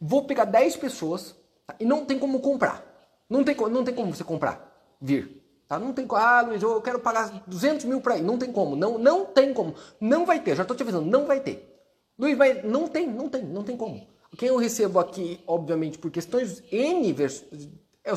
Vou 0.00 0.24
pegar 0.24 0.44
10 0.44 0.76
pessoas 0.76 1.34
tá? 1.66 1.74
e 1.80 1.84
não 1.84 2.04
tem 2.04 2.18
como 2.18 2.40
comprar. 2.40 2.86
Não 3.28 3.44
tem, 3.44 3.56
não 3.56 3.84
tem 3.84 3.94
como 3.94 4.14
você 4.14 4.24
comprar, 4.24 4.96
vir. 5.00 5.40
Tá? 5.68 5.78
Não 5.78 5.92
tem 5.92 6.06
como. 6.06 6.20
Ah, 6.20 6.40
Luiz, 6.40 6.62
eu 6.62 6.80
quero 6.80 6.98
pagar 6.98 7.44
200 7.46 7.84
mil 7.84 8.00
para 8.00 8.18
ir. 8.18 8.22
Não 8.22 8.38
tem 8.38 8.52
como. 8.52 8.74
Não, 8.74 8.98
não 8.98 9.24
tem 9.24 9.52
como. 9.54 9.74
Não 10.00 10.26
vai 10.26 10.40
ter. 10.40 10.56
Já 10.56 10.62
estou 10.62 10.76
te 10.76 10.82
avisando, 10.82 11.08
não 11.08 11.26
vai 11.26 11.40
ter. 11.40 11.80
Luiz, 12.18 12.36
vai, 12.36 12.62
não 12.62 12.88
tem, 12.88 13.06
não 13.08 13.28
tem, 13.28 13.44
não 13.44 13.62
tem 13.62 13.76
como. 13.76 14.06
Quem 14.36 14.48
eu 14.48 14.56
recebo 14.56 14.98
aqui, 14.98 15.40
obviamente, 15.46 15.98
por 15.98 16.10
questões 16.10 16.62
N 16.70 17.10
é, 17.12 17.26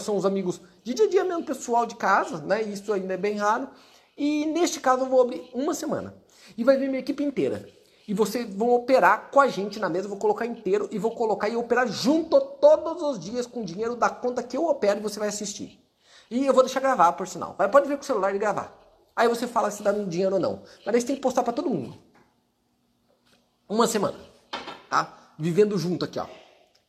são 0.02 0.16
os 0.16 0.26
amigos 0.26 0.62
de 0.84 0.94
dia 0.94 1.06
a 1.06 1.10
dia 1.10 1.24
mesmo, 1.24 1.46
pessoal 1.46 1.86
de 1.86 1.96
casa, 1.96 2.38
né? 2.40 2.62
Isso 2.62 2.92
ainda 2.92 3.14
é 3.14 3.18
bem 3.18 3.38
raro. 3.38 3.70
E 4.18 4.46
neste 4.46 4.80
caso 4.80 5.04
eu 5.04 5.10
vou 5.10 5.22
abrir 5.22 5.50
uma 5.54 5.74
semana. 5.74 6.16
E 6.58 6.64
vai 6.64 6.78
vir 6.78 6.88
minha 6.88 7.00
equipe 7.00 7.24
inteira. 7.24 7.68
E 8.08 8.14
vocês 8.14 8.54
vão 8.54 8.72
operar 8.72 9.30
com 9.32 9.40
a 9.40 9.48
gente 9.48 9.80
na 9.80 9.90
mesa, 9.90 10.08
vou 10.08 10.18
colocar 10.18 10.46
inteiro 10.46 10.90
e 10.92 11.00
vou 11.00 11.12
colocar 11.12 11.48
e 11.48 11.56
operar 11.56 11.88
junto 11.88 12.40
todos 12.40 13.02
os 13.02 13.20
dias 13.20 13.46
com 13.46 13.62
o 13.62 13.66
dinheiro 13.66 13.96
da 13.96 14.10
conta 14.10 14.44
que 14.44 14.58
eu 14.58 14.66
opero 14.66 15.00
e 15.00 15.04
você 15.04 15.20
vai 15.20 15.30
assistir. 15.30 15.80
E 16.30 16.46
eu 16.46 16.54
vou 16.54 16.64
deixar 16.64 16.80
gravar, 16.80 17.14
por 17.14 17.28
sinal. 17.28 17.56
Mas 17.58 17.72
pode 17.72 17.88
vir 17.88 17.96
com 17.96 18.04
o 18.04 18.06
celular 18.06 18.36
e 18.36 18.40
gravar. 18.40 18.78
Aí 19.16 19.28
você 19.28 19.48
fala 19.48 19.72
se 19.72 19.84
dá 19.84 19.92
dinheiro 19.92 20.36
ou 20.36 20.42
não. 20.42 20.64
Mas 20.86 20.96
aí 20.96 21.02
você 21.02 21.08
tem 21.08 21.16
que 21.16 21.22
postar 21.22 21.44
para 21.44 21.54
todo 21.54 21.70
mundo. 21.70 21.98
Uma 23.70 23.88
semana, 23.88 24.20
tá? 24.90 25.24
vivendo 25.38 25.78
junto 25.78 26.06
aqui, 26.06 26.20
ó. 26.20 26.28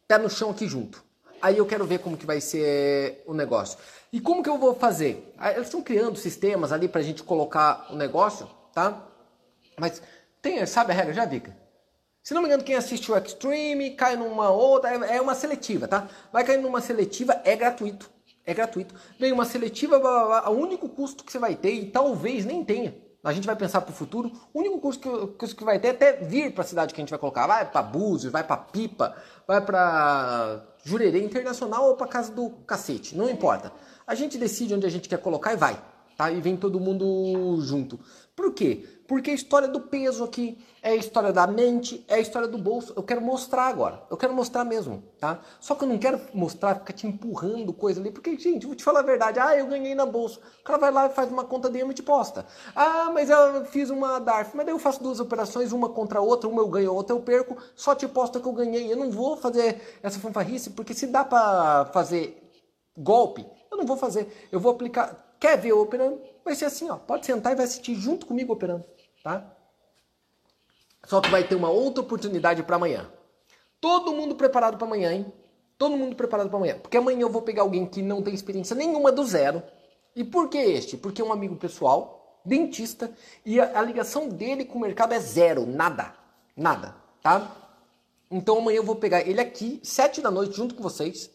Pé 0.07 0.19
no 0.19 0.29
chão 0.29 0.51
aqui 0.51 0.67
junto. 0.67 1.03
Aí 1.45 1.59
eu 1.59 1.67
quero 1.67 1.85
ver 1.85 1.99
como 1.99 2.17
que 2.17 2.25
vai 2.25 2.41
ser 2.41 3.23
o 3.27 3.35
negócio. 3.35 3.79
E 4.11 4.19
como 4.19 4.43
que 4.43 4.49
eu 4.49 4.57
vou 4.57 4.75
fazer? 4.75 5.31
Eles 5.55 5.67
estão 5.67 5.83
criando 5.83 6.17
sistemas 6.17 6.73
ali 6.73 6.89
pra 6.89 7.03
gente 7.03 7.23
colocar 7.23 7.87
o 7.91 7.97
negócio, 7.97 8.49
tá? 8.73 9.07
Mas 9.79 10.01
tem, 10.41 10.65
sabe 10.65 10.93
a 10.93 10.95
regra 10.95 11.13
já, 11.13 11.27
Vika? 11.27 11.55
Se 12.23 12.33
não 12.33 12.41
me 12.41 12.49
engano, 12.49 12.65
quem 12.65 12.77
assiste 12.77 13.13
o 13.13 13.19
Extreme 13.19 13.91
cai 13.91 14.17
numa 14.17 14.49
outra, 14.49 14.89
é, 14.89 15.17
é 15.17 15.21
uma 15.21 15.35
seletiva, 15.35 15.87
tá? 15.87 16.09
Vai 16.33 16.45
cair 16.45 16.63
numa 16.63 16.81
seletiva, 16.81 17.39
é 17.45 17.55
gratuito. 17.55 18.11
É 18.47 18.55
gratuito. 18.55 18.95
Vem 19.21 19.31
uma 19.31 19.45
seletiva, 19.45 19.99
o 20.49 20.53
único 20.53 20.89
custo 20.89 21.25
que 21.25 21.31
você 21.31 21.39
vai 21.39 21.55
ter, 21.55 21.75
e 21.75 21.91
talvez 21.91 22.47
nem 22.47 22.65
tenha, 22.65 22.97
a 23.25 23.33
gente 23.33 23.47
vai 23.47 23.57
pensar 23.57 23.81
para 23.81 23.91
o 23.91 23.95
futuro, 23.95 24.31
o 24.53 24.61
único 24.61 24.79
curso 24.79 25.01
que, 25.01 25.55
que 25.55 25.65
vai 25.65 25.79
ter 25.79 25.89
é 25.89 25.91
até 25.93 26.13
vir 26.13 26.53
para 26.53 26.63
a 26.63 26.67
cidade 26.67 26.93
que 26.93 27.01
a 27.01 27.03
gente 27.03 27.11
vai 27.11 27.19
colocar. 27.19 27.47
Vai 27.47 27.65
para 27.65 27.83
Búzios, 27.83 28.31
vai 28.31 28.45
para 28.45 28.59
Pipa, 28.59 29.17
vai 29.49 29.63
para 29.63 30.63
Jurerê 30.85 31.25
Internacional 31.25 31.89
ou 31.89 31.97
para 31.97 32.07
casa 32.07 32.31
do 32.31 32.51
cacete, 32.67 33.17
não 33.17 33.31
importa. 33.31 33.73
A 34.07 34.15
gente 34.15 34.37
decide 34.37 34.75
onde 34.75 34.87
a 34.87 34.91
gente 34.91 35.09
quer 35.09 35.19
colocar 35.19 35.55
e 35.55 35.57
vai, 35.57 35.83
tá? 36.19 36.31
E 36.31 36.39
vem 36.43 36.55
todo 36.55 36.79
mundo 36.79 37.59
junto. 37.63 37.99
Por 38.37 38.53
quê? 38.53 38.87
Porque 39.07 39.31
a 39.31 39.35
história 39.35 39.69
do 39.69 39.81
peso 39.81 40.25
aqui 40.25 40.59
é 40.83 40.91
a 40.91 40.95
história 40.95 41.33
da 41.33 41.47
mente, 41.47 42.05
é 42.09 42.15
a 42.15 42.21
história 42.21 42.49
do 42.49 42.57
bolso. 42.57 42.93
Eu 42.97 43.03
quero 43.03 43.21
mostrar 43.21 43.65
agora. 43.65 44.03
Eu 44.11 44.17
quero 44.17 44.33
mostrar 44.33 44.65
mesmo, 44.65 45.03
tá? 45.19 45.41
Só 45.61 45.75
que 45.75 45.85
eu 45.85 45.89
não 45.89 45.99
quero 45.99 46.21
mostrar, 46.33 46.77
ficar 46.77 46.93
te 46.95 47.07
empurrando 47.07 47.73
coisa 47.73 48.01
ali. 48.01 48.11
Porque, 48.11 48.39
gente, 48.39 48.67
vou 48.67 48.75
te 48.75 48.83
falar 48.83 49.01
a 49.01 49.03
verdade. 49.03 49.39
Ah, 49.39 49.57
eu 49.57 49.67
ganhei 49.67 49.95
na 49.95 50.07
bolsa. 50.07 50.41
O 50.61 50.65
cara 50.65 50.79
vai 50.79 50.91
lá 50.91 51.07
e 51.07 51.11
faz 51.11 51.31
uma 51.31 51.45
conta 51.45 51.69
DM 51.69 51.91
e 51.91 51.95
te 51.95 52.03
posta. 52.03 52.47
Ah, 52.75 53.11
mas 53.13 53.29
eu 53.29 53.65
fiz 53.67 53.91
uma 53.91 54.19
DARF. 54.19 54.57
Mas 54.57 54.65
daí 54.65 54.75
eu 54.75 54.79
faço 54.79 55.03
duas 55.03 55.21
operações, 55.21 55.73
uma 55.73 55.91
contra 55.91 56.19
a 56.19 56.23
outra. 56.23 56.49
Uma 56.49 56.63
eu 56.63 56.69
ganho, 56.69 56.95
outra 56.95 57.15
eu 57.15 57.21
perco. 57.21 57.57
Só 57.77 57.95
te 57.95 58.09
posta 58.09 58.41
que 58.41 58.47
eu 58.47 58.53
ganhei. 58.53 58.91
Eu 58.91 58.97
não 58.97 59.11
vou 59.11 59.37
fazer 59.37 59.99
essa 60.03 60.19
fanfarrice, 60.19 60.71
porque 60.71 60.95
se 60.95 61.07
dá 61.07 61.25
pra 61.25 61.91
fazer 61.93 62.43
golpe, 62.97 63.47
eu 63.71 63.77
não 63.77 63.85
vou 63.85 63.97
fazer. 63.97 64.49
Eu 64.51 64.61
vou 64.61 64.73
aplicar. 64.73 65.35
Quer 65.39 65.59
ver 65.59 65.71
eu 65.73 65.81
operando? 65.81 66.21
Vai 66.45 66.55
ser 66.55 66.67
assim, 66.67 66.91
ó. 66.91 66.97
Pode 66.97 67.25
sentar 67.25 67.53
e 67.53 67.57
vai 67.57 67.65
assistir 67.65 67.95
junto 67.95 68.27
comigo 68.27 68.53
operando 68.53 68.85
tá? 69.25 69.43
Só 71.07 71.21
que 71.21 71.31
vai 71.31 71.43
ter 71.43 71.55
uma 71.55 71.71
outra 71.71 72.03
oportunidade 72.03 72.63
para 72.63 72.77
amanhã. 72.77 73.11
Todo 73.81 74.13
mundo 74.13 74.35
preparado 74.35 74.77
para 74.77 74.87
amanhã, 74.87 75.13
hein? 75.13 75.33
Todo 75.77 75.97
mundo 75.97 76.15
preparado 76.15 76.49
para 76.49 76.57
amanhã. 76.57 76.79
Porque 76.79 76.97
amanhã 76.97 77.23
eu 77.23 77.31
vou 77.31 77.43
pegar 77.43 77.63
alguém 77.63 77.87
que 77.87 78.03
não 78.03 78.23
tem 78.23 78.35
experiência 78.35 78.77
nenhuma 78.77 79.11
do 79.11 79.25
zero. 79.25 79.63
E 80.15 80.23
por 80.23 80.49
que 80.49 80.59
este? 80.59 80.97
Porque 80.97 81.21
é 81.21 81.25
um 81.25 81.33
amigo 81.33 81.57
pessoal, 81.57 82.41
dentista, 82.45 83.11
e 83.45 83.59
a, 83.59 83.79
a 83.79 83.83
ligação 83.83 84.29
dele 84.29 84.65
com 84.65 84.79
o 84.79 84.81
mercado 84.81 85.13
é 85.13 85.19
zero, 85.19 85.67
nada. 85.67 86.15
Nada, 86.57 86.95
tá? 87.21 87.51
Então 88.31 88.59
amanhã 88.59 88.77
eu 88.77 88.85
vou 88.85 88.97
pegar 88.97 89.27
ele 89.27 89.41
aqui, 89.41 89.81
sete 89.83 90.21
da 90.21 90.31
noite, 90.31 90.57
junto 90.57 90.75
com 90.75 90.83
vocês, 90.83 91.31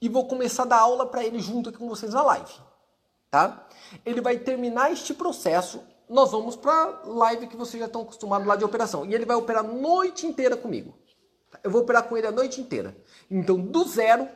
e 0.00 0.08
vou 0.08 0.26
começar 0.26 0.64
a 0.64 0.66
dar 0.66 0.80
aula 0.80 1.06
para 1.06 1.24
ele 1.24 1.38
junto 1.38 1.70
aqui 1.70 1.78
com 1.78 1.88
vocês 1.88 2.12
na 2.12 2.22
live, 2.22 2.52
tá? 3.30 3.66
Ele 4.04 4.20
vai 4.20 4.38
terminar 4.38 4.92
este 4.92 5.14
processo, 5.14 5.80
nós 6.08 6.30
vamos 6.32 6.56
para 6.56 7.02
live 7.04 7.46
que 7.46 7.56
vocês 7.56 7.80
já 7.80 7.86
estão 7.86 8.02
acostumados 8.02 8.46
lá 8.46 8.56
de 8.56 8.64
operação, 8.64 9.06
e 9.06 9.14
ele 9.14 9.24
vai 9.24 9.36
operar 9.36 9.64
a 9.64 9.68
noite 9.68 10.26
inteira 10.26 10.56
comigo. 10.56 10.94
Eu 11.62 11.70
vou 11.70 11.82
operar 11.82 12.04
com 12.04 12.16
ele 12.16 12.26
a 12.26 12.32
noite 12.32 12.60
inteira. 12.60 12.96
Então, 13.30 13.58
do 13.58 13.84
zero 13.84 14.28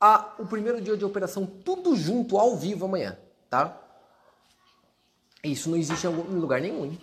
a 0.00 0.34
o 0.38 0.46
primeiro 0.46 0.80
dia 0.80 0.96
de 0.96 1.04
operação, 1.04 1.46
tudo 1.46 1.96
junto, 1.96 2.38
ao 2.38 2.56
vivo 2.56 2.84
amanhã, 2.84 3.18
tá? 3.48 3.80
Isso 5.42 5.68
não 5.68 5.76
existe 5.76 6.06
em 6.06 6.10
lugar 6.10 6.60
nenhum, 6.60 6.86
hein? 6.86 7.00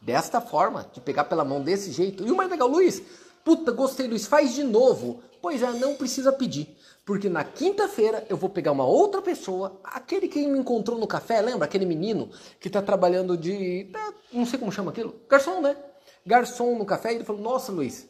Desta 0.00 0.40
forma, 0.40 0.88
de 0.92 1.00
pegar 1.00 1.24
pela 1.24 1.44
mão 1.44 1.62
desse 1.62 1.92
jeito. 1.92 2.26
E 2.26 2.30
o 2.30 2.36
mais 2.36 2.50
legal, 2.50 2.68
Luiz, 2.68 3.02
puta, 3.44 3.72
gostei, 3.72 4.06
Luiz, 4.06 4.26
faz 4.26 4.54
de 4.54 4.64
novo. 4.64 5.22
Pois 5.42 5.62
é, 5.62 5.70
não 5.72 5.94
precisa 5.94 6.32
pedir. 6.32 6.76
Porque 7.10 7.28
na 7.28 7.42
quinta-feira 7.42 8.24
eu 8.28 8.36
vou 8.36 8.48
pegar 8.48 8.70
uma 8.70 8.84
outra 8.84 9.20
pessoa, 9.20 9.80
aquele 9.82 10.28
que 10.28 10.46
me 10.46 10.60
encontrou 10.60 10.96
no 10.96 11.08
café, 11.08 11.40
lembra? 11.40 11.64
Aquele 11.64 11.84
menino 11.84 12.30
que 12.60 12.70
tá 12.70 12.80
trabalhando 12.80 13.36
de. 13.36 13.90
Não 14.32 14.46
sei 14.46 14.60
como 14.60 14.70
chama 14.70 14.92
aquilo. 14.92 15.16
Garçom, 15.28 15.60
né? 15.60 15.76
Garçom 16.24 16.78
no 16.78 16.84
café. 16.84 17.10
E 17.10 17.16
ele 17.16 17.24
falou: 17.24 17.42
Nossa, 17.42 17.72
Luiz, 17.72 18.08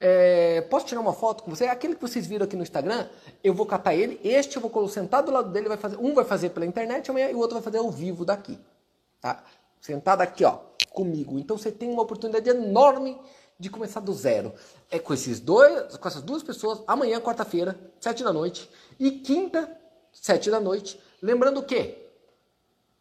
é, 0.00 0.62
posso 0.62 0.86
tirar 0.86 1.02
uma 1.02 1.12
foto 1.12 1.44
com 1.44 1.50
você? 1.54 1.66
Aquele 1.66 1.94
que 1.94 2.00
vocês 2.00 2.26
viram 2.26 2.46
aqui 2.46 2.56
no 2.56 2.62
Instagram, 2.62 3.06
eu 3.44 3.52
vou 3.52 3.66
catar 3.66 3.94
ele. 3.94 4.18
Este 4.24 4.56
eu 4.56 4.62
vou 4.62 4.88
sentar 4.88 5.22
do 5.22 5.30
lado 5.30 5.52
dele, 5.52 5.68
vai 5.68 5.76
fazer, 5.76 5.98
um 5.98 6.14
vai 6.14 6.24
fazer 6.24 6.48
pela 6.48 6.64
internet 6.64 7.10
amanhã 7.10 7.28
e 7.28 7.34
o 7.34 7.38
outro 7.38 7.52
vai 7.52 7.62
fazer 7.62 7.76
ao 7.76 7.90
vivo 7.90 8.24
daqui. 8.24 8.58
Tá? 9.20 9.44
Sentado 9.78 10.22
aqui, 10.22 10.42
ó, 10.42 10.56
comigo. 10.88 11.38
Então 11.38 11.58
você 11.58 11.70
tem 11.70 11.90
uma 11.90 12.00
oportunidade 12.00 12.48
enorme 12.48 13.20
de 13.58 13.68
começar 13.68 14.00
do 14.00 14.12
zero. 14.12 14.52
É 14.90 14.98
com 14.98 15.12
esses 15.12 15.40
dois, 15.40 15.96
com 15.96 16.08
essas 16.08 16.22
duas 16.22 16.42
pessoas, 16.42 16.82
amanhã, 16.86 17.20
quarta-feira, 17.20 17.78
sete 18.00 18.22
da 18.22 18.32
noite, 18.32 18.70
e 18.98 19.10
quinta, 19.10 19.70
sete 20.12 20.50
da 20.50 20.60
noite. 20.60 20.98
Lembrando 21.20 21.62
que. 21.62 21.96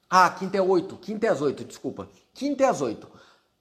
Ah, 0.10 0.30
quinta 0.30 0.58
é 0.58 0.62
oito. 0.62 0.96
Quinta 0.98 1.28
é 1.28 1.30
às 1.30 1.42
oito, 1.42 1.64
desculpa. 1.64 2.10
Quinta 2.34 2.64
é 2.64 2.68
às 2.68 2.82
oito. 2.82 3.08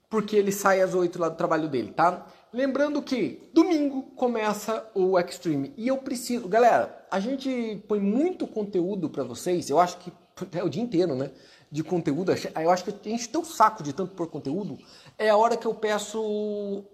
Porque 0.09 0.37
ele 0.37 0.53
sai 0.53 0.81
às 0.81 0.95
oito 0.95 1.19
lá 1.19 1.29
do 1.29 1.37
trabalho 1.37 1.69
dele, 1.69 1.93
tá? 1.93 2.27
Lembrando 2.53 3.03
que 3.03 3.51
domingo 3.53 4.03
começa 4.15 4.89
o 4.95 5.19
Extreme 5.19 5.75
e 5.77 5.89
eu 5.89 5.99
preciso, 5.99 6.49
galera, 6.49 7.05
a 7.11 7.21
gente 7.21 7.83
põe 7.89 8.01
muito 8.01 8.47
conteúdo 8.47 9.11
para 9.11 9.25
vocês. 9.25 9.69
Eu 9.69 9.79
acho 9.79 9.99
que 9.99 10.13
é 10.57 10.63
o 10.63 10.69
dia 10.69 10.83
inteiro, 10.83 11.15
né? 11.15 11.31
De 11.71 11.83
conteúdo. 11.83 12.33
Eu 12.33 12.71
acho 12.71 12.85
que 12.85 12.91
a 12.91 13.11
gente 13.11 13.29
tem 13.29 13.41
um 13.41 13.45
saco 13.45 13.83
de 13.83 13.93
tanto 13.93 14.13
por 14.15 14.29
conteúdo. 14.29 14.79
É 15.19 15.31
a 15.31 15.37
hora 15.37 15.57
que 15.57 15.67
eu 15.67 15.75
peço 15.75 16.85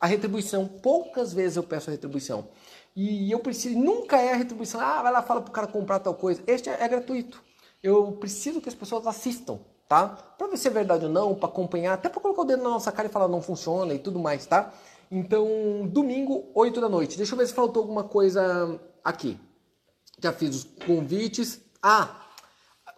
a 0.00 0.06
retribuição. 0.06 0.66
Poucas 0.66 1.32
vezes 1.32 1.56
eu 1.56 1.62
peço 1.62 1.90
a 1.90 1.92
retribuição. 1.92 2.48
E 2.94 3.30
eu 3.30 3.40
preciso, 3.40 3.76
nunca 3.78 4.20
é 4.20 4.32
a 4.32 4.36
retribuição. 4.36 4.80
Ah, 4.80 5.02
vai 5.02 5.12
lá, 5.12 5.22
fala 5.22 5.40
pro 5.40 5.52
cara 5.52 5.66
comprar 5.66 5.98
tal 5.98 6.14
coisa. 6.14 6.42
Este 6.46 6.70
é, 6.70 6.76
é 6.80 6.88
gratuito. 6.88 7.42
Eu 7.82 8.12
preciso 8.12 8.60
que 8.60 8.68
as 8.68 8.74
pessoas 8.74 9.06
assistam, 9.06 9.58
tá? 9.88 10.08
Para 10.08 10.46
ver 10.46 10.56
se 10.56 10.68
é 10.68 10.70
verdade 10.70 11.04
ou 11.04 11.10
não, 11.10 11.34
para 11.34 11.48
acompanhar, 11.48 11.94
até 11.94 12.08
para 12.08 12.20
colocar 12.20 12.42
o 12.42 12.44
dedo 12.44 12.62
na 12.62 12.70
nossa 12.70 12.92
cara 12.92 13.08
e 13.08 13.10
falar 13.10 13.28
não 13.28 13.42
funciona 13.42 13.92
e 13.92 13.98
tudo 13.98 14.18
mais, 14.18 14.46
tá? 14.46 14.72
Então, 15.10 15.46
domingo, 15.88 16.50
8 16.54 16.80
da 16.80 16.88
noite. 16.88 17.16
Deixa 17.16 17.34
eu 17.34 17.38
ver 17.38 17.46
se 17.46 17.52
faltou 17.52 17.82
alguma 17.82 18.04
coisa 18.04 18.80
aqui. 19.02 19.38
Já 20.20 20.32
fiz 20.32 20.54
os 20.54 20.64
convites. 20.86 21.60
Ah, 21.82 22.23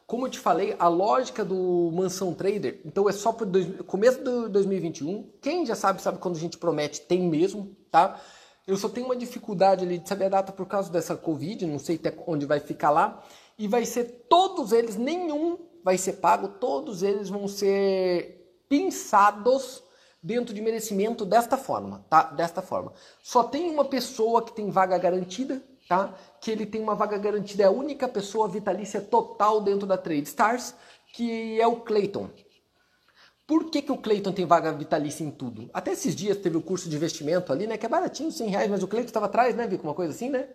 como 0.06 0.26
eu 0.26 0.30
te 0.30 0.38
falei, 0.38 0.76
a 0.78 0.86
lógica 0.86 1.44
do 1.44 1.90
Mansão 1.92 2.32
Trader, 2.32 2.80
então 2.84 3.08
é 3.08 3.12
só 3.12 3.32
para 3.32 3.46
começo 3.86 4.18
de 4.18 4.48
2021. 4.50 5.32
Quem 5.42 5.66
já 5.66 5.74
sabe, 5.74 6.00
sabe 6.00 6.18
quando 6.18 6.36
a 6.36 6.40
gente 6.40 6.58
promete, 6.58 7.00
tem 7.00 7.22
mesmo, 7.22 7.76
tá? 7.90 8.20
Eu 8.66 8.76
só 8.76 8.88
tenho 8.88 9.06
uma 9.06 9.16
dificuldade 9.16 9.84
ali 9.84 9.98
de 9.98 10.08
saber 10.08 10.26
a 10.26 10.28
data 10.28 10.52
por 10.52 10.66
causa 10.66 10.90
dessa 10.90 11.16
Covid, 11.16 11.66
não 11.66 11.78
sei 11.78 11.96
até 11.96 12.14
onde 12.26 12.46
vai 12.46 12.60
ficar 12.60 12.90
lá. 12.90 13.22
E 13.58 13.66
vai 13.66 13.84
ser 13.84 14.26
todos 14.28 14.72
eles, 14.72 14.96
nenhum 14.96 15.58
vai 15.84 15.96
ser 15.96 16.14
pago, 16.14 16.48
todos 16.48 17.02
eles 17.02 17.28
vão 17.28 17.46
ser 17.48 18.64
pinçados 18.68 19.82
dentro 20.22 20.52
de 20.52 20.60
merecimento 20.60 21.24
desta 21.24 21.56
forma, 21.56 22.04
tá? 22.10 22.24
Desta 22.24 22.60
forma. 22.60 22.92
Só 23.22 23.44
tem 23.44 23.70
uma 23.70 23.84
pessoa 23.84 24.44
que 24.44 24.52
tem 24.52 24.70
vaga 24.70 24.98
garantida, 24.98 25.62
tá? 25.88 26.14
Que 26.46 26.52
ele 26.52 26.64
tem 26.64 26.80
uma 26.80 26.94
vaga 26.94 27.18
garantida, 27.18 27.64
é 27.64 27.66
a 27.66 27.72
única 27.72 28.06
pessoa 28.06 28.46
vitalícia 28.46 29.00
total 29.00 29.60
dentro 29.60 29.84
da 29.84 29.98
Trade 29.98 30.28
Stars, 30.28 30.76
que 31.12 31.60
é 31.60 31.66
o 31.66 31.80
Clayton. 31.80 32.30
Por 33.44 33.68
que, 33.68 33.82
que 33.82 33.90
o 33.90 33.96
Clayton 33.96 34.30
tem 34.30 34.46
vaga 34.46 34.70
vitalícia 34.70 35.24
em 35.24 35.30
tudo? 35.32 35.68
Até 35.74 35.90
esses 35.90 36.14
dias 36.14 36.36
teve 36.36 36.56
o 36.56 36.62
curso 36.62 36.88
de 36.88 36.94
investimento 36.94 37.52
ali, 37.52 37.66
né? 37.66 37.76
Que 37.76 37.86
é 37.86 37.88
baratinho, 37.88 38.30
100 38.30 38.48
reais, 38.48 38.70
mas 38.70 38.80
o 38.80 38.86
Clayton 38.86 39.08
estava 39.08 39.26
atrás, 39.26 39.56
né, 39.56 39.66
Vico? 39.66 39.82
Uma 39.82 39.92
coisa 39.92 40.12
assim, 40.12 40.30
né? 40.30 40.48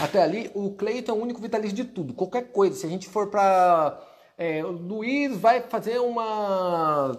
Até 0.00 0.22
ali, 0.22 0.50
o 0.54 0.70
Clayton 0.70 1.12
é 1.12 1.14
o 1.14 1.20
único 1.20 1.42
vitalício 1.42 1.76
de 1.76 1.84
tudo. 1.84 2.14
Qualquer 2.14 2.50
coisa, 2.50 2.74
se 2.74 2.86
a 2.86 2.88
gente 2.88 3.06
for 3.06 3.26
para... 3.26 4.02
É, 4.38 4.64
o 4.64 4.70
Luiz 4.70 5.36
vai 5.36 5.60
fazer 5.60 5.98
uma 5.98 7.14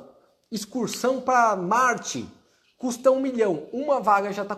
excursão 0.51 1.21
para 1.21 1.55
Marte 1.55 2.27
custa 2.83 3.09
um 3.11 3.21
milhão. 3.21 3.69
Uma 3.71 4.01
vaga 4.01 4.33
já 4.33 4.41
está 4.41 4.57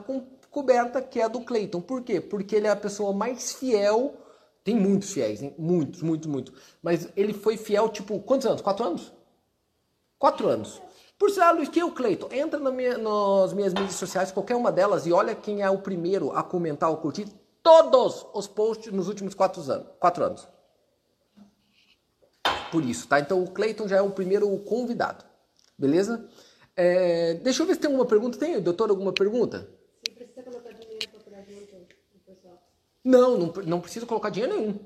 coberta, 0.56 1.02
que 1.02 1.20
é 1.20 1.26
a 1.26 1.28
do 1.28 1.42
Clayton. 1.42 1.82
Por 1.82 2.02
quê? 2.02 2.22
Porque 2.22 2.56
ele 2.56 2.66
é 2.66 2.70
a 2.70 2.78
pessoa 2.78 3.12
mais 3.12 3.52
fiel. 3.52 4.16
Tem 4.64 4.74
muitos 4.74 5.12
fiéis, 5.12 5.44
hein? 5.44 5.54
muitos, 5.58 6.02
muitos, 6.02 6.28
muitos. 6.28 6.54
Mas 6.82 7.10
ele 7.18 7.34
foi 7.34 7.58
fiel, 7.58 7.90
tipo, 7.90 8.18
quantos 8.22 8.48
anos? 8.48 8.62
Quatro 8.62 8.86
anos? 8.86 9.12
Quatro 10.18 10.48
anos. 10.48 10.82
Por 11.20 11.30
sinal, 11.30 11.56
Luiz, 11.56 11.68
quem 11.68 11.82
é 11.82 11.86
o 11.86 11.92
Cleiton? 11.92 12.30
Entra 12.32 12.58
na 12.58 12.72
minha, 12.72 12.98
nas 12.98 13.52
minhas 13.52 13.74
mídias 13.74 13.96
sociais, 13.96 14.32
qualquer 14.32 14.56
uma 14.56 14.72
delas, 14.72 15.06
e 15.06 15.12
olha 15.12 15.36
quem 15.36 15.62
é 15.62 15.70
o 15.70 15.80
primeiro 15.80 16.32
a 16.32 16.42
comentar 16.42 16.90
ou 16.90 16.98
curtir 16.98 17.28
todos 17.62 18.26
os 18.34 18.48
posts 18.48 18.94
nos 18.94 19.10
últimos 19.10 19.34
quatro 19.34 19.62
anos. 19.70 19.88
Quatro 20.00 20.24
anos. 20.24 20.48
Por 22.72 22.84
isso, 22.86 23.10
tá? 23.10 23.20
Então 23.20 23.44
o 23.44 23.52
Cleiton 23.52 23.90
já 23.90 23.98
é 23.98 24.02
o 24.02 24.10
primeiro 24.10 24.58
convidado. 24.60 25.26
Beleza? 25.78 26.30
É, 26.78 27.34
deixa 27.36 27.62
eu 27.62 27.68
ver 27.68 27.74
se 27.74 27.82
tem 27.82 27.90
alguma 27.90 28.06
pergunta. 28.06 28.38
Tem, 28.38 28.62
doutor, 28.62 28.90
alguma 28.90 29.12
pergunta? 29.12 29.68
Você 30.06 30.12
precisa 30.12 30.44
colocar 30.44 30.72
dinheiro 30.74 31.08
para 31.10 31.20
operar 31.20 31.44
junto 31.46 31.96
pessoal? 32.26 32.62
Não, 33.06 33.38
não, 33.38 33.54
não 33.64 33.80
precisa 33.80 34.08
colocar 34.08 34.32
dinheiro 34.32 34.58
nenhum. 34.58 34.80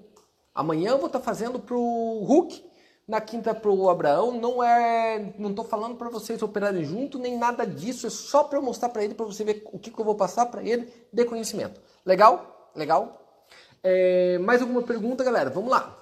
Amanhã 0.53 0.91
eu 0.91 0.97
vou 0.97 1.07
estar 1.07 1.19
tá 1.19 1.25
fazendo 1.25 1.57
pro 1.57 1.79
Hulk, 1.79 2.69
na 3.07 3.21
quinta 3.21 3.55
pro 3.55 3.89
Abraão. 3.89 4.33
Não 4.37 4.61
é, 4.61 5.33
não 5.39 5.53
tô 5.55 5.63
falando 5.63 5.95
para 5.95 6.09
vocês 6.09 6.41
operarem 6.43 6.83
junto 6.83 7.17
nem 7.17 7.37
nada 7.37 7.65
disso. 7.65 8.05
É 8.05 8.09
só 8.09 8.43
para 8.43 8.57
eu 8.57 8.61
mostrar 8.61 8.89
para 8.89 9.05
ele, 9.05 9.13
para 9.13 9.25
você 9.25 9.45
ver 9.45 9.63
o 9.71 9.79
que, 9.79 9.89
que 9.89 9.97
eu 9.97 10.03
vou 10.03 10.15
passar 10.15 10.47
para 10.47 10.61
ele 10.61 10.91
de 11.13 11.23
conhecimento. 11.23 11.79
Legal? 12.05 12.71
Legal? 12.75 13.47
É, 13.81 14.37
mais 14.39 14.61
alguma 14.61 14.83
pergunta, 14.83 15.23
galera? 15.23 15.49
Vamos 15.49 15.71
lá. 15.71 15.97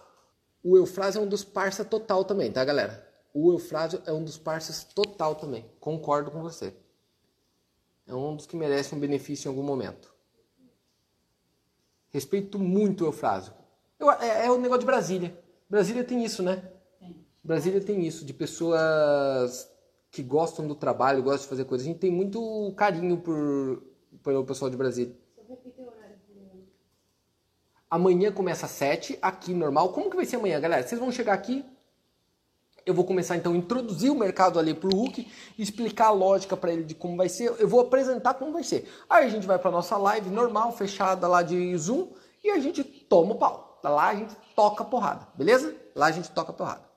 O 0.63 0.75
Eufrásio 0.75 1.19
é 1.19 1.21
um 1.23 1.27
dos 1.27 1.43
parça 1.43 1.85
total 1.85 2.25
também, 2.25 2.51
tá, 2.51 2.65
galera? 2.65 3.07
O 3.31 3.51
Eufrásio 3.53 4.01
é 4.07 4.11
um 4.11 4.23
dos 4.23 4.39
parceiros 4.39 4.83
total 4.83 5.35
também. 5.35 5.63
Concordo 5.79 6.31
com 6.31 6.41
você. 6.41 6.73
É 8.07 8.15
um 8.15 8.35
dos 8.35 8.47
que 8.47 8.55
merece 8.55 8.95
um 8.95 8.99
benefício 8.99 9.47
em 9.47 9.51
algum 9.51 9.61
momento. 9.61 10.16
Respeito 12.17 12.57
muito 12.57 13.03
o 13.03 13.07
Eufrásio. 13.09 13.53
Eu, 13.99 14.09
é, 14.09 14.47
é 14.47 14.51
o 14.51 14.57
negócio 14.57 14.79
de 14.79 14.87
Brasília. 14.87 15.37
Brasília 15.69 16.03
tem 16.03 16.25
isso, 16.25 16.41
né? 16.41 16.63
Brasília 17.43 17.79
tem 17.79 18.03
isso, 18.07 18.25
de 18.25 18.33
pessoas 18.33 19.71
que 20.09 20.23
gostam 20.23 20.67
do 20.67 20.73
trabalho, 20.73 21.21
gostam 21.21 21.43
de 21.43 21.49
fazer 21.49 21.65
coisas. 21.65 21.85
A 21.85 21.91
gente 21.91 21.99
tem 21.99 22.09
muito 22.09 22.73
carinho 22.75 23.17
por, 23.17 23.83
pelo 24.23 24.43
pessoal 24.43 24.71
de 24.71 24.75
Brasília. 24.75 25.15
Amanhã 27.87 28.31
começa 28.31 28.65
às 28.65 28.71
7, 28.71 29.19
aqui 29.21 29.53
normal. 29.53 29.93
Como 29.93 30.09
que 30.09 30.15
vai 30.15 30.25
ser 30.25 30.37
amanhã, 30.37 30.59
galera? 30.59 30.87
Vocês 30.87 30.99
vão 30.99 31.11
chegar 31.11 31.33
aqui, 31.33 31.63
eu 32.87 32.93
vou 32.93 33.03
começar 33.03 33.35
então 33.35 33.51
a 33.51 33.57
introduzir 33.57 34.09
o 34.09 34.15
mercado 34.15 34.57
ali 34.57 34.73
para 34.73 34.87
o 34.87 34.95
Hulk, 34.95 35.27
explicar 35.59 36.07
a 36.07 36.11
lógica 36.11 36.55
para 36.55 36.71
ele 36.71 36.83
de 36.83 36.95
como 36.95 37.17
vai 37.17 37.27
ser. 37.27 37.53
Eu 37.59 37.67
vou 37.67 37.81
apresentar 37.81 38.35
como 38.35 38.53
vai 38.53 38.63
ser. 38.63 38.89
Aí 39.09 39.25
a 39.25 39.29
gente 39.29 39.45
vai 39.45 39.59
para 39.59 39.69
nossa 39.69 39.97
live 39.97 40.29
normal, 40.29 40.71
fechada 40.71 41.27
lá 41.27 41.43
de 41.43 41.77
Zoom, 41.77 42.07
e 42.41 42.49
a 42.49 42.59
gente 42.59 42.83
toma 42.83 43.33
o 43.33 43.35
pau. 43.35 43.79
Lá 43.83 44.07
a 44.07 44.15
gente 44.15 44.35
toca 44.55 44.83
porrada, 44.83 45.27
beleza? 45.35 45.75
Lá 45.93 46.07
a 46.07 46.11
gente 46.11 46.31
toca 46.31 46.53
porrada. 46.53 46.87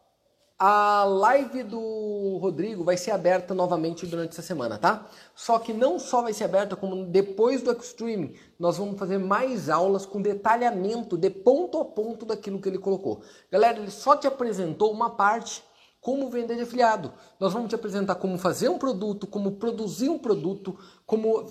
A 0.62 1.04
live 1.04 1.62
do 1.62 2.38
Rodrigo 2.40 2.84
vai 2.84 2.96
ser 2.96 3.12
aberta 3.12 3.54
novamente 3.54 4.06
durante 4.06 4.32
essa 4.32 4.42
semana, 4.42 4.76
tá? 4.76 5.06
Só 5.34 5.58
que 5.58 5.72
não 5.72 5.98
só 5.98 6.20
vai 6.20 6.34
ser 6.34 6.44
aberta, 6.44 6.76
como 6.76 7.06
depois 7.06 7.62
do 7.62 7.72
Extreme, 7.72 8.38
nós 8.58 8.76
vamos 8.76 8.98
fazer 8.98 9.18
mais 9.18 9.70
aulas 9.70 10.04
com 10.04 10.20
detalhamento 10.20 11.16
de 11.16 11.30
ponto 11.30 11.78
a 11.78 11.84
ponto 11.84 12.26
daquilo 12.26 12.60
que 12.60 12.68
ele 12.68 12.78
colocou. 12.78 13.22
Galera, 13.50 13.78
ele 13.78 13.90
só 13.90 14.14
te 14.14 14.26
apresentou 14.26 14.92
uma 14.92 15.10
parte 15.10 15.64
como 16.00 16.30
vender 16.30 16.56
de 16.56 16.62
afiliado. 16.62 17.12
Nós 17.38 17.52
vamos 17.52 17.68
te 17.68 17.74
apresentar 17.74 18.14
como 18.14 18.38
fazer 18.38 18.68
um 18.68 18.78
produto, 18.78 19.26
como 19.26 19.52
produzir 19.52 20.08
um 20.08 20.18
produto, 20.18 20.78
como 21.04 21.44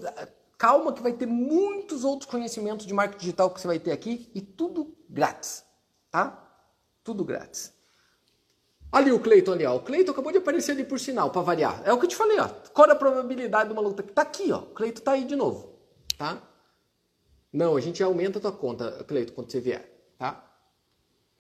calma 0.58 0.92
que 0.92 1.02
vai 1.02 1.14
ter 1.14 1.26
muitos 1.26 2.04
outros 2.04 2.30
conhecimentos 2.30 2.86
de 2.86 2.94
marketing 2.94 3.20
digital 3.20 3.50
que 3.50 3.62
você 3.62 3.68
vai 3.68 3.80
ter 3.80 3.92
aqui 3.92 4.30
e 4.34 4.42
tudo 4.42 4.96
grátis, 5.10 5.64
tá? 6.12 6.46
Tudo 7.04 7.24
grátis. 7.24 7.74
Ali 8.92 9.12
o 9.12 9.20
Cleiton 9.20 9.54
ali, 9.54 9.66
ó. 9.66 9.76
O 9.76 9.82
Cleiton 9.82 10.12
acabou 10.12 10.32
de 10.32 10.40
aparecer 10.40 10.72
ali 10.72 10.84
por 10.84 11.00
sinal, 11.00 11.30
para 11.30 11.44
variar. 11.44 11.82
É 11.86 11.94
o 11.94 12.00
que 12.00 12.06
eu 12.06 12.10
te 12.10 12.16
falei, 12.16 12.40
ó. 12.40 12.50
Qual 12.74 12.90
é 12.90 12.92
a 12.92 12.96
probabilidade 12.96 13.70
do 13.70 13.76
maluco 13.76 14.02
tá 14.02 14.24
aqui, 14.24 14.52
ó. 14.52 14.60
O 14.60 14.74
Cleiton 14.74 15.02
tá 15.02 15.12
aí 15.12 15.24
de 15.24 15.36
novo, 15.36 15.76
tá? 16.18 16.42
Não, 17.54 17.76
a 17.78 17.82
gente 17.82 18.02
aumenta 18.04 18.40
a 18.40 18.42
tua 18.42 18.52
conta, 18.52 19.04
Cleiton, 19.06 19.34
quando 19.34 19.52
você 19.52 19.60
vier, 19.60 19.88
tá? 20.18 20.44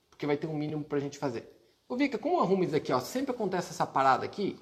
Porque 0.09 0.25
vai 0.25 0.37
ter 0.37 0.47
um 0.47 0.55
mínimo 0.55 0.83
pra 0.83 0.99
gente 0.99 1.17
fazer. 1.17 1.58
Ô, 1.89 1.95
Vika, 1.95 2.19
como 2.19 2.39
arruma 2.39 2.63
isso 2.65 2.75
aqui, 2.75 2.93
ó? 2.93 2.99
Sempre 2.99 3.31
acontece 3.31 3.71
essa 3.71 3.83
parada 3.83 4.23
aqui. 4.23 4.55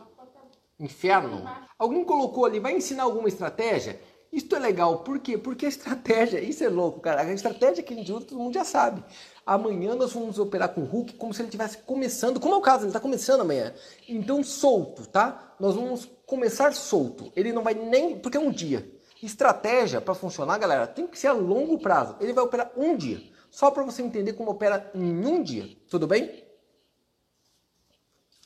Inferno. 0.79 1.43
Alguém 1.77 2.05
colocou 2.05 2.45
ali, 2.45 2.57
vai 2.57 2.73
ensinar 2.73 3.03
alguma 3.03 3.27
estratégia? 3.27 3.99
Isso 4.31 4.55
é 4.55 4.59
legal, 4.59 4.99
por 4.99 5.19
quê? 5.19 5.37
Porque 5.37 5.65
a 5.65 5.69
estratégia, 5.69 6.39
isso 6.39 6.63
é 6.63 6.69
louco, 6.69 7.01
cara. 7.01 7.23
A 7.23 7.33
estratégia 7.33 7.83
que 7.83 7.93
a 7.93 7.97
gente 7.97 8.13
usa, 8.13 8.27
todo 8.27 8.39
mundo 8.39 8.53
já 8.53 8.63
sabe. 8.63 9.03
Amanhã 9.45 9.93
nós 9.93 10.13
vamos 10.13 10.39
operar 10.39 10.69
com 10.69 10.81
o 10.81 10.85
Hulk 10.85 11.15
como 11.15 11.33
se 11.33 11.41
ele 11.41 11.49
estivesse 11.49 11.79
começando, 11.79 12.39
como 12.39 12.55
é 12.55 12.57
o 12.57 12.61
caso, 12.61 12.83
ele 12.83 12.89
está 12.89 12.99
começando 12.99 13.41
amanhã. 13.41 13.73
Então, 14.07 14.41
solto, 14.41 15.05
tá? 15.05 15.53
Nós 15.59 15.75
vamos 15.75 16.09
começar 16.25 16.73
solto. 16.73 17.29
Ele 17.35 17.51
não 17.51 17.61
vai 17.61 17.73
nem. 17.73 18.17
Porque 18.19 18.37
é 18.37 18.39
um 18.39 18.51
dia. 18.51 18.89
Estratégia 19.21 19.99
para 19.99 20.15
funcionar, 20.15 20.57
galera, 20.59 20.87
tem 20.87 21.05
que 21.05 21.19
ser 21.19 21.27
a 21.27 21.33
longo 21.33 21.77
prazo. 21.77 22.15
Ele 22.21 22.31
vai 22.31 22.45
operar 22.45 22.71
um 22.77 22.95
dia. 22.95 23.21
Só 23.51 23.69
para 23.69 23.83
você 23.83 24.01
entender 24.01 24.31
como 24.31 24.51
opera 24.51 24.89
em 24.95 25.25
um 25.25 25.43
dia. 25.43 25.67
Tudo 25.89 26.07
bem? 26.07 26.46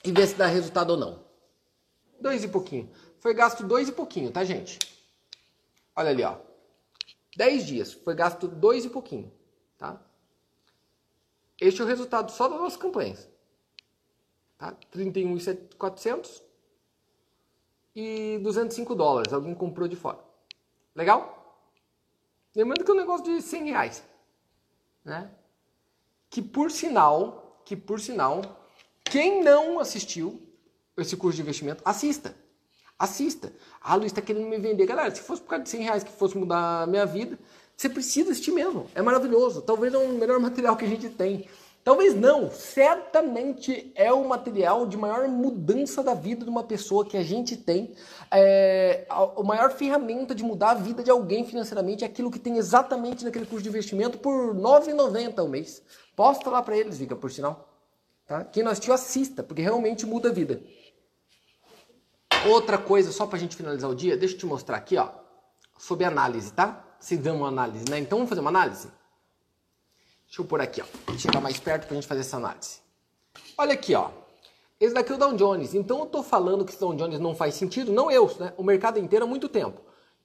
E 0.03 0.11
ver 0.11 0.27
se 0.27 0.35
dá 0.35 0.47
resultado 0.47 0.91
ou 0.91 0.97
não. 0.97 1.23
Dois 2.19 2.43
e 2.43 2.47
pouquinho. 2.47 2.91
Foi 3.19 3.33
gasto 3.33 3.63
dois 3.63 3.89
e 3.89 3.91
pouquinho, 3.91 4.31
tá, 4.31 4.43
gente? 4.43 4.79
Olha 5.95 6.09
ali, 6.09 6.23
ó. 6.23 6.37
10 7.35 7.65
dias, 7.65 7.93
foi 7.93 8.13
gasto 8.13 8.47
dois 8.47 8.83
e 8.83 8.89
pouquinho, 8.89 9.31
tá? 9.77 10.01
Este 11.59 11.81
é 11.81 11.85
o 11.85 11.87
resultado 11.87 12.31
só 12.31 12.47
das 12.47 12.59
nossas 12.59 12.77
campanhas. 12.77 13.29
Tá? 14.57 14.75
31.400 14.93 16.41
e 17.95 18.39
205 18.39 18.95
dólares. 18.95 19.31
Alguém 19.31 19.53
comprou 19.53 19.87
de 19.87 19.95
fora. 19.95 20.19
Legal? 20.95 21.37
Lembrando 22.55 22.83
que 22.83 22.91
é 22.91 22.93
um 22.93 22.97
negócio 22.97 23.25
de 23.25 23.41
100 23.41 23.65
reais. 23.65 24.03
Né? 25.05 25.31
Que 26.29 26.41
por 26.41 26.71
sinal, 26.71 27.61
que 27.63 27.75
por 27.75 27.99
sinal, 27.99 28.41
quem 29.11 29.43
não 29.43 29.77
assistiu 29.77 30.41
esse 30.97 31.17
curso 31.17 31.35
de 31.35 31.41
investimento, 31.41 31.81
assista. 31.83 32.33
Assista. 32.97 33.51
Ah, 33.81 33.95
Luiz 33.95 34.09
está 34.09 34.21
querendo 34.21 34.47
me 34.47 34.57
vender. 34.57 34.85
Galera, 34.85 35.13
se 35.13 35.19
fosse 35.19 35.41
por 35.41 35.49
causa 35.49 35.65
de 35.65 35.69
100 35.69 35.83
reais 35.83 36.03
que 36.03 36.11
fosse 36.13 36.37
mudar 36.37 36.83
a 36.83 36.87
minha 36.87 37.05
vida, 37.05 37.37
você 37.75 37.89
precisa 37.89 38.31
assistir 38.31 38.51
mesmo. 38.51 38.87
É 38.95 39.01
maravilhoso. 39.01 39.63
Talvez 39.63 39.93
é 39.93 39.97
o 39.97 40.13
melhor 40.13 40.39
material 40.39 40.77
que 40.77 40.85
a 40.85 40.87
gente 40.87 41.09
tem. 41.09 41.45
Talvez 41.83 42.15
não. 42.15 42.49
Certamente 42.49 43.91
é 43.95 44.13
o 44.13 44.25
material 44.25 44.87
de 44.87 44.95
maior 44.95 45.27
mudança 45.27 46.01
da 46.01 46.13
vida 46.13 46.45
de 46.45 46.49
uma 46.49 46.63
pessoa 46.63 47.05
que 47.05 47.17
a 47.17 47.23
gente 47.23 47.57
tem. 47.57 47.93
É, 48.31 49.05
a, 49.09 49.43
maior 49.43 49.71
ferramenta 49.71 50.33
de 50.33 50.41
mudar 50.41 50.71
a 50.71 50.75
vida 50.75 51.03
de 51.03 51.11
alguém 51.11 51.43
financeiramente 51.43 52.05
é 52.05 52.07
aquilo 52.07 52.31
que 52.31 52.39
tem 52.39 52.55
exatamente 52.55 53.25
naquele 53.25 53.45
curso 53.45 53.63
de 53.63 53.67
investimento 53.67 54.19
por 54.19 54.55
R$ 54.55 54.61
9,90 54.61 55.37
ao 55.37 55.49
mês. 55.49 55.81
Posta 56.15 56.49
lá 56.49 56.61
para 56.61 56.77
eles, 56.77 56.97
Vika, 56.97 57.17
por 57.17 57.29
sinal. 57.29 57.70
Tá? 58.31 58.45
Quem 58.45 58.63
não 58.63 58.71
assistiu, 58.71 58.93
assista, 58.93 59.43
porque 59.43 59.61
realmente 59.61 60.05
muda 60.05 60.29
a 60.29 60.31
vida. 60.31 60.63
Outra 62.47 62.77
coisa, 62.77 63.11
só 63.11 63.27
para 63.27 63.35
a 63.35 63.39
gente 63.39 63.57
finalizar 63.57 63.89
o 63.89 63.93
dia, 63.93 64.15
deixa 64.15 64.35
eu 64.35 64.39
te 64.39 64.45
mostrar 64.45 64.77
aqui, 64.77 64.95
ó, 64.95 65.09
sobre 65.77 66.05
análise, 66.05 66.53
tá? 66.53 66.81
Se 66.97 67.17
uma 67.29 67.49
análise, 67.49 67.83
né? 67.89 67.99
Então 67.99 68.19
vamos 68.19 68.29
fazer 68.29 68.39
uma 68.39 68.49
análise? 68.49 68.87
Deixa 70.27 70.41
eu 70.41 70.45
pôr 70.45 70.61
aqui, 70.61 70.81
ó, 70.81 71.17
chegar 71.17 71.41
mais 71.41 71.59
perto 71.59 71.87
para 71.87 71.91
a 71.91 71.95
gente 71.95 72.07
fazer 72.07 72.21
essa 72.21 72.37
análise. 72.37 72.79
Olha 73.57 73.73
aqui, 73.73 73.93
ó. 73.93 74.11
Esse 74.79 74.93
daqui 74.93 75.11
é 75.11 75.15
o 75.15 75.17
Dow 75.17 75.33
Jones. 75.33 75.73
Então 75.73 75.99
eu 75.99 76.05
estou 76.05 76.23
falando 76.23 76.63
que 76.63 76.73
o 76.73 76.79
Dow 76.79 76.95
Jones 76.95 77.19
não 77.19 77.35
faz 77.35 77.55
sentido, 77.55 77.91
não 77.91 78.09
eu, 78.09 78.33
né? 78.39 78.53
O 78.55 78.63
mercado 78.63 78.97
inteiro 78.97 79.25
há 79.25 79.27
muito 79.27 79.49
tempo. 79.49 79.81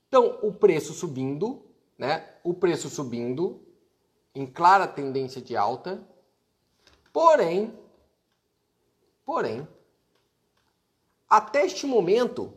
Então 0.07 0.38
o 0.42 0.53
preço 0.53 0.92
subindo, 0.92 1.61
né? 1.99 2.25
O 2.45 2.55
preço 2.55 2.88
subindo 2.88 3.66
em 4.33 4.47
clara 4.47 4.87
tendência 4.87 5.42
de 5.42 5.57
alta. 5.57 6.07
Porém, 7.12 7.77
porém, 9.27 9.69
até 11.29 11.67
este 11.67 11.85
momento, 11.85 12.57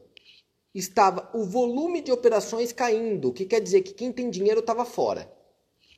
estava 0.74 1.30
o 1.34 1.44
volume 1.44 2.02
de 2.02 2.12
operações 2.12 2.72
caindo, 2.72 3.30
o 3.30 3.34
que 3.34 3.46
quer 3.46 3.60
dizer 3.60 3.82
que 3.82 3.94
quem 3.94 4.14
tem 4.14 4.30
dinheiro 4.30 4.60
estava 4.60 4.86
fora. 4.86 5.30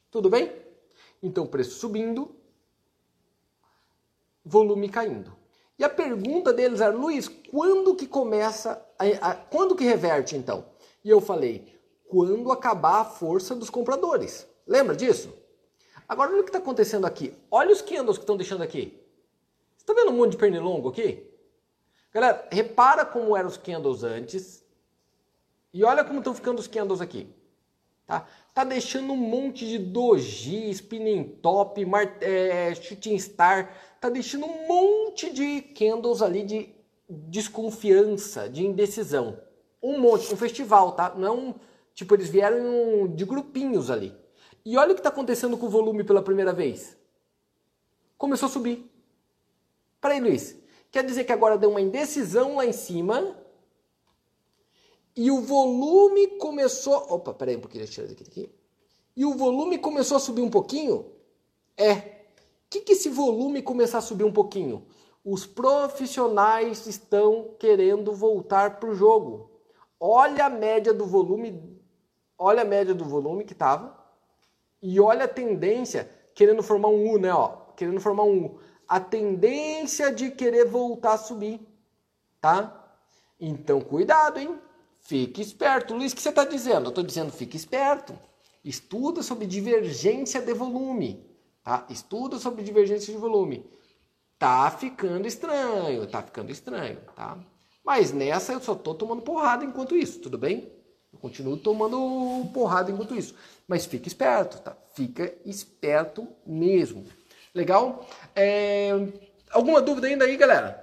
Tudo 0.09 0.29
bem? 0.29 0.51
Então, 1.21 1.45
preço 1.45 1.77
subindo, 1.77 2.33
volume 4.43 4.89
caindo. 4.89 5.35
E 5.77 5.83
a 5.83 5.89
pergunta 5.89 6.53
deles 6.53 6.79
era, 6.79 6.95
Luiz, 6.95 7.27
quando 7.27 7.95
que 7.95 8.07
começa, 8.07 8.83
a, 8.97 9.31
a, 9.31 9.35
quando 9.35 9.75
que 9.75 9.83
reverte 9.83 10.35
então? 10.37 10.65
E 11.03 11.09
eu 11.09 11.19
falei, 11.19 11.79
quando 12.07 12.51
acabar 12.51 13.01
a 13.01 13.05
força 13.05 13.55
dos 13.55 13.69
compradores. 13.69 14.47
Lembra 14.65 14.95
disso? 14.95 15.33
Agora 16.07 16.31
olha 16.31 16.41
o 16.41 16.43
que 16.43 16.49
está 16.49 16.59
acontecendo 16.59 17.05
aqui. 17.05 17.33
Olha 17.49 17.71
os 17.71 17.81
candles 17.81 18.17
que 18.17 18.23
estão 18.23 18.37
deixando 18.37 18.61
aqui. 18.61 19.00
Está 19.91 20.03
vendo 20.03 20.13
um 20.13 20.17
monte 20.17 20.31
de 20.31 20.37
pernilongo 20.37 20.87
aqui? 20.87 21.21
Galera, 22.13 22.47
repara 22.49 23.05
como 23.05 23.35
eram 23.35 23.49
os 23.49 23.57
candles 23.57 24.03
antes. 24.03 24.63
E 25.73 25.83
olha 25.83 26.05
como 26.05 26.19
estão 26.19 26.33
ficando 26.33 26.59
os 26.59 26.67
candles 26.67 27.01
aqui. 27.01 27.27
Tá? 28.07 28.25
Tá 28.53 28.63
deixando 28.63 29.11
um 29.11 29.17
monte 29.17 29.67
de 29.67 29.77
doji, 29.77 30.69
spinning 30.69 31.23
top, 31.41 31.85
é, 32.21 32.73
shooting 32.73 33.19
star. 33.19 33.75
Tá 33.99 34.09
deixando 34.09 34.45
um 34.45 34.65
monte 34.65 35.29
de 35.33 35.61
candles 35.61 36.21
ali 36.21 36.43
de 36.43 36.69
desconfiança, 37.09 38.47
de 38.47 38.65
indecisão. 38.65 39.41
Um 39.83 39.99
monte, 39.99 40.33
um 40.33 40.37
festival, 40.37 40.93
tá? 40.93 41.13
Não 41.15 41.49
é. 41.49 41.71
Tipo, 41.93 42.15
eles 42.15 42.29
vieram 42.29 43.09
de 43.13 43.25
grupinhos 43.25 43.91
ali. 43.91 44.15
E 44.63 44.77
olha 44.77 44.91
o 44.91 44.95
que 44.95 45.01
está 45.01 45.09
acontecendo 45.09 45.57
com 45.57 45.65
o 45.65 45.69
volume 45.69 46.05
pela 46.05 46.21
primeira 46.21 46.53
vez. 46.53 46.95
Começou 48.17 48.47
a 48.47 48.51
subir. 48.51 48.90
Peraí, 50.01 50.19
Luiz. 50.19 50.59
Quer 50.91 51.05
dizer 51.05 51.23
que 51.23 51.31
agora 51.31 51.57
deu 51.57 51.69
uma 51.69 51.79
indecisão 51.79 52.55
lá 52.55 52.65
em 52.65 52.73
cima. 52.73 53.37
E 55.15 55.29
o 55.29 55.39
volume 55.41 56.39
começou. 56.39 56.95
Opa, 57.09 57.33
peraí 57.33 57.55
um 57.55 57.61
pouquinho, 57.61 57.85
deixa 57.85 58.01
eu 58.01 58.07
tirar 58.07 58.21
isso 58.21 58.29
aqui. 58.29 58.51
E 59.15 59.25
o 59.25 59.35
volume 59.35 59.77
começou 59.77 60.17
a 60.17 60.19
subir 60.19 60.41
um 60.41 60.49
pouquinho? 60.49 61.05
É. 61.77 61.93
O 61.93 62.01
que, 62.69 62.81
que 62.81 62.93
esse 62.93 63.09
volume 63.09 63.61
começar 63.61 63.99
a 63.99 64.01
subir 64.01 64.23
um 64.23 64.31
pouquinho? 64.31 64.87
Os 65.23 65.45
profissionais 65.45 66.87
estão 66.87 67.55
querendo 67.59 68.11
voltar 68.13 68.79
para 68.79 68.89
o 68.89 68.95
jogo. 68.95 69.51
Olha 69.99 70.45
a 70.45 70.49
média 70.49 70.93
do 70.93 71.05
volume. 71.05 71.79
Olha 72.37 72.63
a 72.63 72.65
média 72.65 72.95
do 72.95 73.05
volume 73.05 73.45
que 73.45 73.53
estava. 73.53 73.95
E 74.81 74.99
olha 74.99 75.25
a 75.25 75.27
tendência 75.27 76.09
querendo 76.33 76.63
formar 76.63 76.87
um 76.87 77.13
U, 77.13 77.19
né? 77.19 77.31
Ó, 77.31 77.49
querendo 77.75 77.99
formar 77.99 78.23
um 78.23 78.45
U 78.45 78.59
a 78.91 78.99
tendência 78.99 80.11
de 80.11 80.29
querer 80.29 80.65
voltar 80.65 81.13
a 81.13 81.17
subir, 81.17 81.61
tá? 82.41 82.93
Então, 83.39 83.79
cuidado, 83.79 84.37
hein? 84.37 84.59
Fique 84.99 85.41
esperto. 85.41 85.93
Luiz, 85.93 86.11
o 86.11 86.15
que 86.17 86.21
você 86.21 86.27
está 86.27 86.43
dizendo? 86.43 86.87
Eu 86.87 86.89
estou 86.89 87.01
dizendo, 87.01 87.31
fique 87.31 87.55
esperto. 87.55 88.13
Estuda 88.65 89.23
sobre 89.23 89.45
divergência 89.47 90.41
de 90.41 90.53
volume, 90.53 91.25
tá? 91.63 91.85
Estuda 91.89 92.37
sobre 92.37 92.65
divergência 92.65 93.13
de 93.13 93.17
volume. 93.17 93.65
Tá 94.37 94.69
ficando 94.69 95.25
estranho, 95.25 96.05
tá 96.05 96.21
ficando 96.21 96.51
estranho, 96.51 96.99
tá? 97.15 97.37
Mas 97.85 98.11
nessa 98.11 98.51
eu 98.51 98.59
só 98.59 98.75
tô 98.75 98.93
tomando 98.93 99.21
porrada 99.21 99.63
enquanto 99.63 99.95
isso, 99.95 100.19
tudo 100.19 100.37
bem? 100.37 100.69
Eu 101.13 101.19
continuo 101.19 101.55
tomando 101.55 102.45
porrada 102.53 102.91
enquanto 102.91 103.15
isso. 103.15 103.35
Mas 103.65 103.85
fique 103.85 104.09
esperto, 104.09 104.59
tá? 104.59 104.75
Fica 104.93 105.33
esperto 105.45 106.27
mesmo. 106.45 107.05
Legal? 107.53 108.05
É... 108.35 108.91
Alguma 109.51 109.81
dúvida 109.81 110.07
ainda 110.07 110.25
aí, 110.25 110.37
galera? 110.37 110.81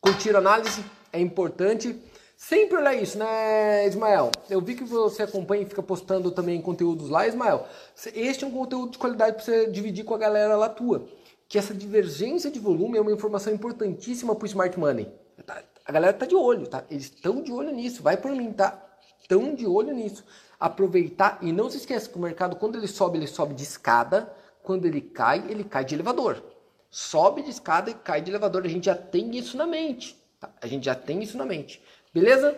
Curtir 0.00 0.34
a 0.34 0.38
análise 0.38 0.84
é 1.12 1.20
importante. 1.20 2.00
Sempre 2.36 2.76
olha 2.76 2.94
isso, 2.94 3.16
né, 3.16 3.86
Ismael? 3.86 4.32
Eu 4.50 4.60
vi 4.60 4.74
que 4.74 4.82
você 4.82 5.22
acompanha 5.22 5.62
e 5.62 5.66
fica 5.66 5.82
postando 5.82 6.32
também 6.32 6.60
conteúdos 6.60 7.08
lá, 7.08 7.26
Ismael. 7.26 7.68
Este 8.14 8.42
é 8.42 8.46
um 8.46 8.50
conteúdo 8.50 8.92
de 8.92 8.98
qualidade 8.98 9.36
para 9.36 9.44
você 9.44 9.70
dividir 9.70 10.04
com 10.04 10.14
a 10.14 10.18
galera 10.18 10.56
lá 10.56 10.68
tua. 10.68 11.06
Que 11.48 11.56
essa 11.56 11.72
divergência 11.72 12.50
de 12.50 12.58
volume 12.58 12.98
é 12.98 13.00
uma 13.00 13.12
informação 13.12 13.52
importantíssima 13.52 14.34
para 14.34 14.44
o 14.44 14.46
Smart 14.46 14.76
Money. 14.76 15.08
Tá, 15.46 15.62
a 15.84 15.92
galera 15.92 16.12
tá 16.12 16.26
de 16.26 16.34
olho, 16.34 16.66
tá? 16.66 16.84
Eles 16.90 17.04
estão 17.04 17.40
de 17.40 17.52
olho 17.52 17.70
nisso. 17.70 18.02
Vai 18.02 18.16
por 18.16 18.32
mim, 18.32 18.52
tá? 18.52 18.82
Estão 19.20 19.54
de 19.54 19.66
olho 19.66 19.94
nisso 19.94 20.24
aproveitar 20.62 21.38
e 21.42 21.52
não 21.52 21.68
se 21.68 21.78
esqueça 21.78 22.08
que 22.08 22.16
o 22.16 22.20
mercado 22.20 22.54
quando 22.54 22.78
ele 22.78 22.86
sobe, 22.86 23.18
ele 23.18 23.26
sobe 23.26 23.52
de 23.52 23.64
escada, 23.64 24.32
quando 24.62 24.86
ele 24.86 25.00
cai, 25.00 25.44
ele 25.48 25.64
cai 25.64 25.84
de 25.84 25.94
elevador. 25.94 26.42
Sobe 26.90 27.42
de 27.42 27.50
escada 27.50 27.90
e 27.90 27.94
cai 27.94 28.20
de 28.20 28.30
elevador. 28.30 28.64
A 28.64 28.68
gente 28.68 28.86
já 28.86 28.94
tem 28.94 29.36
isso 29.36 29.56
na 29.56 29.66
mente. 29.66 30.16
Tá? 30.38 30.50
A 30.60 30.66
gente 30.66 30.84
já 30.84 30.94
tem 30.94 31.22
isso 31.22 31.36
na 31.36 31.44
mente. 31.44 31.82
Beleza? 32.12 32.56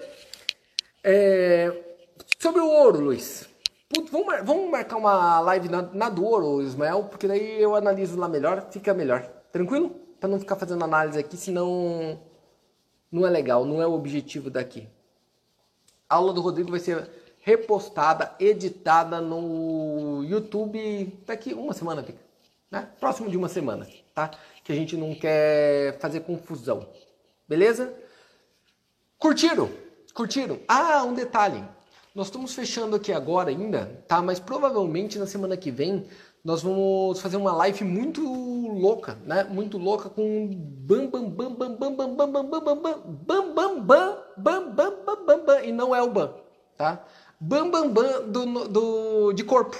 É... 1.02 1.72
Sobre 2.38 2.60
o 2.60 2.68
ouro, 2.68 3.00
Luiz. 3.00 3.48
Vamos, 4.10 4.26
mar... 4.26 4.42
vamos, 4.42 4.70
marcar 4.70 4.96
uma 4.96 5.40
live 5.40 5.68
na, 5.68 5.82
na 5.82 6.08
do 6.08 6.24
ouro, 6.24 6.62
Ismael, 6.62 7.04
porque 7.04 7.28
daí 7.28 7.62
eu 7.62 7.76
analiso 7.76 8.18
lá 8.18 8.28
melhor, 8.28 8.66
fica 8.70 8.92
melhor. 8.92 9.22
Tranquilo? 9.52 9.90
Para 10.18 10.28
não 10.28 10.40
ficar 10.40 10.56
fazendo 10.56 10.82
análise 10.82 11.18
aqui, 11.18 11.36
senão 11.36 12.18
não 13.10 13.26
é 13.26 13.30
legal, 13.30 13.64
não 13.64 13.80
é 13.80 13.86
o 13.86 13.92
objetivo 13.92 14.50
daqui. 14.50 14.88
A 16.08 16.16
aula 16.16 16.32
do 16.32 16.40
Rodrigo 16.40 16.70
vai 16.70 16.80
ser 16.80 17.08
repostada, 17.44 18.34
editada 18.40 19.20
no 19.20 20.24
YouTube 20.24 21.22
daqui 21.26 21.52
uma 21.52 21.74
semana. 21.74 22.02
Né? 22.70 22.88
Próximo 22.98 23.28
de 23.28 23.36
uma 23.36 23.48
semana, 23.48 23.86
tá? 24.14 24.30
Que 24.64 24.72
a 24.72 24.74
gente 24.74 24.96
não 24.96 25.14
quer 25.14 25.98
fazer 26.00 26.20
confusão. 26.20 26.88
Beleza? 27.46 27.94
Curtiram? 29.18 29.70
Curtiram? 30.14 30.58
Ah, 30.66 31.04
um 31.04 31.12
detalhe. 31.12 31.62
Nós 32.14 32.28
estamos 32.28 32.54
fechando 32.54 32.96
aqui 32.96 33.12
agora 33.12 33.50
ainda, 33.50 34.02
tá? 34.08 34.22
Mas 34.22 34.40
provavelmente 34.40 35.18
na 35.18 35.26
semana 35.26 35.54
que 35.54 35.70
vem 35.70 36.06
nós 36.42 36.62
vamos 36.62 37.20
fazer 37.20 37.36
uma 37.36 37.52
live 37.52 37.84
muito 37.84 38.22
louca, 38.22 39.18
né? 39.24 39.44
Muito 39.44 39.76
louca 39.76 40.08
com 40.08 40.48
bam 40.48 41.08
bam 41.08 41.28
bam 41.28 41.54
bam 41.54 41.74
bam 41.74 41.94
bam 41.94 42.14
bam 42.14 42.30
bam 42.32 42.46
bam 42.46 42.60
bam 42.60 42.76
bam 42.76 43.44
bam 43.54 43.80
bam 43.82 44.24
bam 44.36 44.70
bam 44.72 45.04
bam 45.04 45.26
bam 45.26 45.44
bam 45.44 45.64
e 45.64 45.72
não 45.72 45.94
é 45.94 46.02
o 46.02 46.10
bam, 46.10 46.34
tá? 46.76 47.04
Bam 47.40 47.70
bam 47.70 47.88
bam 47.88 48.28
do, 48.28 48.68
do 48.68 49.32
de 49.32 49.44
corpo. 49.44 49.76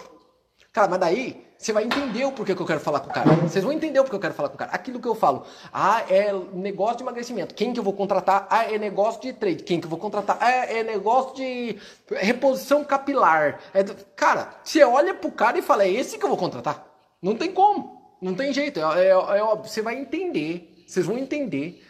Cara, 0.72 0.88
mas 0.88 1.00
daí 1.00 1.44
você 1.64 1.72
vai 1.72 1.84
entender 1.84 2.26
o 2.26 2.32
porquê 2.32 2.54
que 2.54 2.60
eu 2.60 2.66
quero 2.66 2.80
falar 2.80 3.00
com 3.00 3.08
o 3.08 3.12
cara. 3.12 3.30
Vocês 3.36 3.64
vão 3.64 3.72
entender 3.72 3.98
o 3.98 4.02
porquê 4.02 4.10
que 4.10 4.16
eu 4.16 4.20
quero 4.20 4.34
falar 4.34 4.48
com 4.50 4.56
o 4.56 4.58
cara. 4.58 4.70
Aquilo 4.72 5.00
que 5.00 5.08
eu 5.08 5.14
falo. 5.14 5.46
Ah, 5.72 6.04
é 6.10 6.30
negócio 6.52 6.98
de 6.98 7.04
emagrecimento. 7.04 7.54
Quem 7.54 7.72
que 7.72 7.78
eu 7.78 7.82
vou 7.84 7.94
contratar? 7.94 8.46
Ah, 8.50 8.64
é 8.64 8.76
negócio 8.76 9.22
de 9.22 9.32
trade. 9.32 9.62
Quem 9.62 9.80
que 9.80 9.86
eu 9.86 9.90
vou 9.90 9.98
contratar? 9.98 10.36
Ah, 10.40 10.50
é 10.50 10.82
negócio 10.82 11.36
de 11.36 11.78
reposição 12.10 12.84
capilar. 12.84 13.60
É... 13.72 13.82
Cara, 14.14 14.54
você 14.62 14.84
olha 14.84 15.14
pro 15.14 15.30
cara 15.30 15.58
e 15.58 15.62
fala, 15.62 15.84
é 15.84 15.90
esse 15.90 16.18
que 16.18 16.24
eu 16.24 16.28
vou 16.28 16.36
contratar. 16.36 16.84
Não 17.22 17.34
tem 17.34 17.52
como. 17.52 18.16
Não 18.20 18.34
tem 18.34 18.52
jeito. 18.52 18.80
É, 18.80 19.06
é, 19.06 19.10
é 19.10 19.42
óbvio. 19.42 19.70
Você 19.70 19.80
vai 19.80 19.96
entender. 19.96 20.84
Vocês 20.86 21.06
vão 21.06 21.16
entender. 21.16 21.82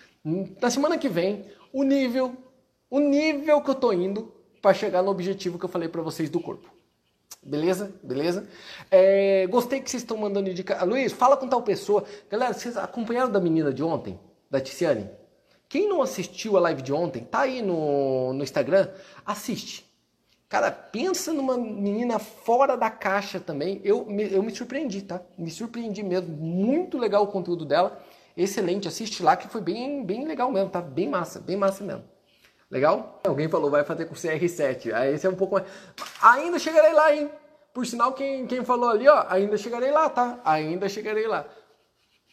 Na 0.61 0.70
semana 0.70 0.96
que 0.98 1.09
vem, 1.09 1.46
o 1.72 1.83
nível, 1.83 2.37
o 2.88 3.00
nível 3.00 3.61
que 3.61 3.70
eu 3.70 3.74
tô 3.74 3.92
indo 3.92 4.34
para 4.64 4.72
chegar 4.72 5.03
no 5.03 5.11
objetivo 5.11 5.59
que 5.59 5.66
eu 5.66 5.68
falei 5.68 5.90
para 5.90 6.00
vocês 6.00 6.31
do 6.31 6.40
corpo. 6.40 6.72
Beleza? 7.42 7.94
Beleza? 8.03 8.48
É, 8.90 9.46
gostei 9.46 9.79
que 9.79 9.90
vocês 9.90 10.03
estão 10.03 10.16
mandando 10.16 10.48
indicar. 10.48 10.88
Luiz, 10.88 11.12
fala 11.12 11.37
com 11.37 11.46
tal 11.46 11.61
pessoa. 11.61 12.03
Galera, 12.31 12.55
vocês 12.55 12.74
acompanharam 12.79 13.31
da 13.31 13.38
menina 13.38 13.74
de 13.74 13.83
ontem? 13.83 14.18
Da 14.50 14.62
Ticiane? 14.62 15.11
Quem 15.68 15.87
não 15.87 16.00
assistiu 16.00 16.57
a 16.57 16.61
live 16.61 16.81
de 16.81 16.94
ontem, 16.94 17.24
tá 17.24 17.40
aí 17.40 17.61
no, 17.61 18.33
no 18.33 18.42
Instagram, 18.42 18.88
assiste. 19.27 19.85
Cara, 20.48 20.70
pensa 20.70 21.31
numa 21.35 21.59
menina 21.59 22.18
fora 22.18 22.74
da 22.74 22.88
caixa 22.88 23.38
também. 23.38 23.83
Eu, 23.85 24.07
eu 24.31 24.42
me 24.42 24.57
surpreendi, 24.57 25.03
tá? 25.03 25.20
Me 25.37 25.50
surpreendi 25.50 26.03
mesmo. 26.03 26.35
Muito 26.35 26.96
legal 26.96 27.24
o 27.24 27.27
conteúdo 27.27 27.66
dela. 27.66 28.03
Excelente. 28.35 28.88
Assiste 28.88 29.22
lá 29.22 29.37
que 29.37 29.46
foi 29.46 29.61
bem, 29.61 30.03
bem 30.07 30.27
legal 30.27 30.50
mesmo, 30.50 30.70
tá? 30.70 30.81
Bem 30.81 31.07
massa, 31.07 31.38
bem 31.38 31.55
massa 31.55 31.85
mesmo. 31.85 32.13
Legal? 32.74 33.20
Alguém 33.22 33.48
falou, 33.48 33.70
vai 33.70 33.84
fazer 33.84 34.06
com 34.06 34.16
CR7. 34.16 34.92
Aí 34.92 35.14
esse 35.14 35.24
é 35.24 35.30
um 35.30 35.37
pouco 35.37 35.54
mais. 35.54 35.64
Ainda 36.20 36.58
chegarei 36.58 36.92
lá, 36.92 37.14
hein? 37.14 37.30
Por 37.72 37.87
sinal, 37.87 38.12
quem, 38.14 38.48
quem 38.48 38.64
falou 38.64 38.90
ali, 38.90 39.06
ó, 39.06 39.26
ainda 39.28 39.56
chegarei 39.56 39.92
lá, 39.92 40.10
tá? 40.10 40.40
Ainda 40.44 40.88
chegarei 40.88 41.28
lá. 41.28 41.46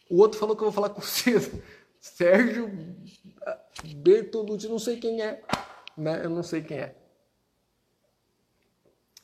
O 0.09 0.19
outro 0.19 0.39
falou 0.39 0.55
que 0.55 0.63
eu 0.63 0.71
vou 0.71 0.73
falar 0.73 0.89
com 0.89 0.99
você. 0.99 1.35
Sérgio 2.01 2.71
Bertolucci, 3.97 4.67
não 4.67 4.79
sei 4.79 4.97
quem 4.97 5.21
é. 5.21 5.43
Né? 5.95 6.21
Eu 6.23 6.31
não 6.31 6.41
sei 6.41 6.63
quem 6.63 6.79
é. 6.79 6.95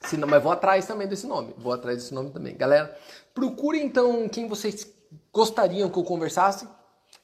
Se 0.01 0.17
não, 0.17 0.27
mas 0.27 0.43
vou 0.43 0.51
atrás 0.51 0.85
também 0.85 1.07
desse 1.07 1.25
nome. 1.25 1.55
Vou 1.57 1.73
atrás 1.73 1.97
desse 1.97 2.13
nome 2.13 2.29
também. 2.29 2.55
Galera, 2.55 2.95
procure 3.33 3.79
então 3.81 4.29
quem 4.29 4.47
vocês 4.47 4.93
gostariam 5.33 5.89
que 5.89 5.97
eu 5.97 6.03
conversasse, 6.03 6.67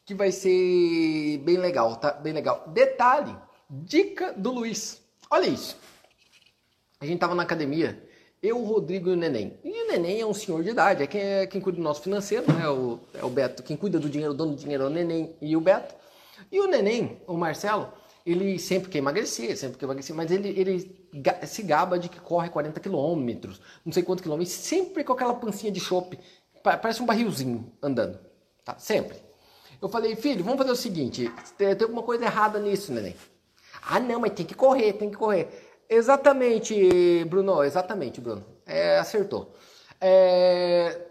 que 0.04 0.16
vai 0.16 0.32
ser 0.32 1.38
bem 1.46 1.58
legal, 1.58 1.96
tá? 1.98 2.12
Bem 2.14 2.34
legal. 2.34 2.64
Detalhe, 2.70 3.38
Dica 3.82 4.34
do 4.34 4.52
Luiz. 4.52 5.02
Olha 5.32 5.48
isso. 5.48 5.76
A 7.00 7.08
gente 7.08 7.20
tava 7.20 7.34
na 7.34 7.42
academia, 7.42 8.08
eu, 8.42 8.62
o 8.62 8.66
Rodrigo 8.66 9.10
e 9.10 9.14
o 9.14 9.16
Neném. 9.16 9.58
E 9.64 9.84
o 9.84 9.88
Neném 9.88 10.22
é 10.22 10.26
um 10.26 10.34
senhor 10.34 10.64
de 10.64 10.70
idade, 10.70 11.02
é 11.02 11.08
quem, 11.08 11.22
é 11.22 11.48
quem 11.48 11.60
cuida 11.60 11.78
do 11.78 11.84
nosso 11.84 12.04
financeiro, 12.04 12.46
né? 12.54 12.70
O, 12.70 13.00
é 13.16 13.26
o 13.26 13.30
Beto. 13.30 13.64
Quem 13.64 13.76
cuida 13.76 14.00
do 14.00 14.08
dinheiro, 14.08 14.32
o 14.32 14.38
dono 14.38 14.52
do 14.52 14.60
dinheiro 14.60 14.84
é 14.84 14.86
o 14.86 14.90
Neném 14.92 15.36
e 15.42 15.58
o 15.58 15.62
Beto. 15.62 15.96
E 16.52 16.60
o 16.60 16.68
Neném, 16.68 17.20
o 17.26 17.36
Marcelo, 17.36 17.92
ele 18.24 18.60
sempre 18.60 18.92
quer 18.92 19.00
emagrecer, 19.00 19.58
sempre 19.58 19.80
quer 19.80 19.86
emagrecer, 19.86 20.16
mas 20.16 20.30
ele, 20.30 20.50
ele 20.50 20.96
se 21.48 21.64
gaba 21.64 21.98
de 21.98 22.10
que 22.10 22.20
corre 22.20 22.50
40 22.50 22.80
quilômetros, 22.80 23.60
não 23.84 23.92
sei 23.92 24.04
quantos 24.04 24.22
quilômetros, 24.22 24.56
sempre 24.56 25.04
com 25.04 25.14
aquela 25.14 25.34
pancinha 25.34 25.72
de 25.72 25.80
chope, 25.80 26.20
parece 26.62 27.02
um 27.02 27.08
barrilzinho 27.08 27.74
andando, 27.82 28.20
tá? 28.64 28.78
Sempre. 28.78 29.18
Eu 29.82 29.90
falei, 29.90 30.16
filho, 30.16 30.44
vamos 30.44 30.60
fazer 30.60 30.72
o 30.72 30.76
seguinte, 30.76 31.32
tem 31.58 31.72
alguma 31.82 32.04
coisa 32.04 32.24
errada 32.24 32.60
nisso, 32.60 32.94
Neném. 32.94 33.16
Ah, 33.88 34.00
não, 34.00 34.20
mas 34.20 34.34
tem 34.34 34.46
que 34.46 34.56
correr, 34.56 34.94
tem 34.94 35.10
que 35.10 35.18
correr. 35.18 35.48
Exatamente, 35.90 37.24
Bruno, 37.26 37.64
exatamente, 37.64 38.22
Bruno. 38.22 38.44
É, 38.66 38.98
acertou. 38.98 39.54
É, 40.00 41.02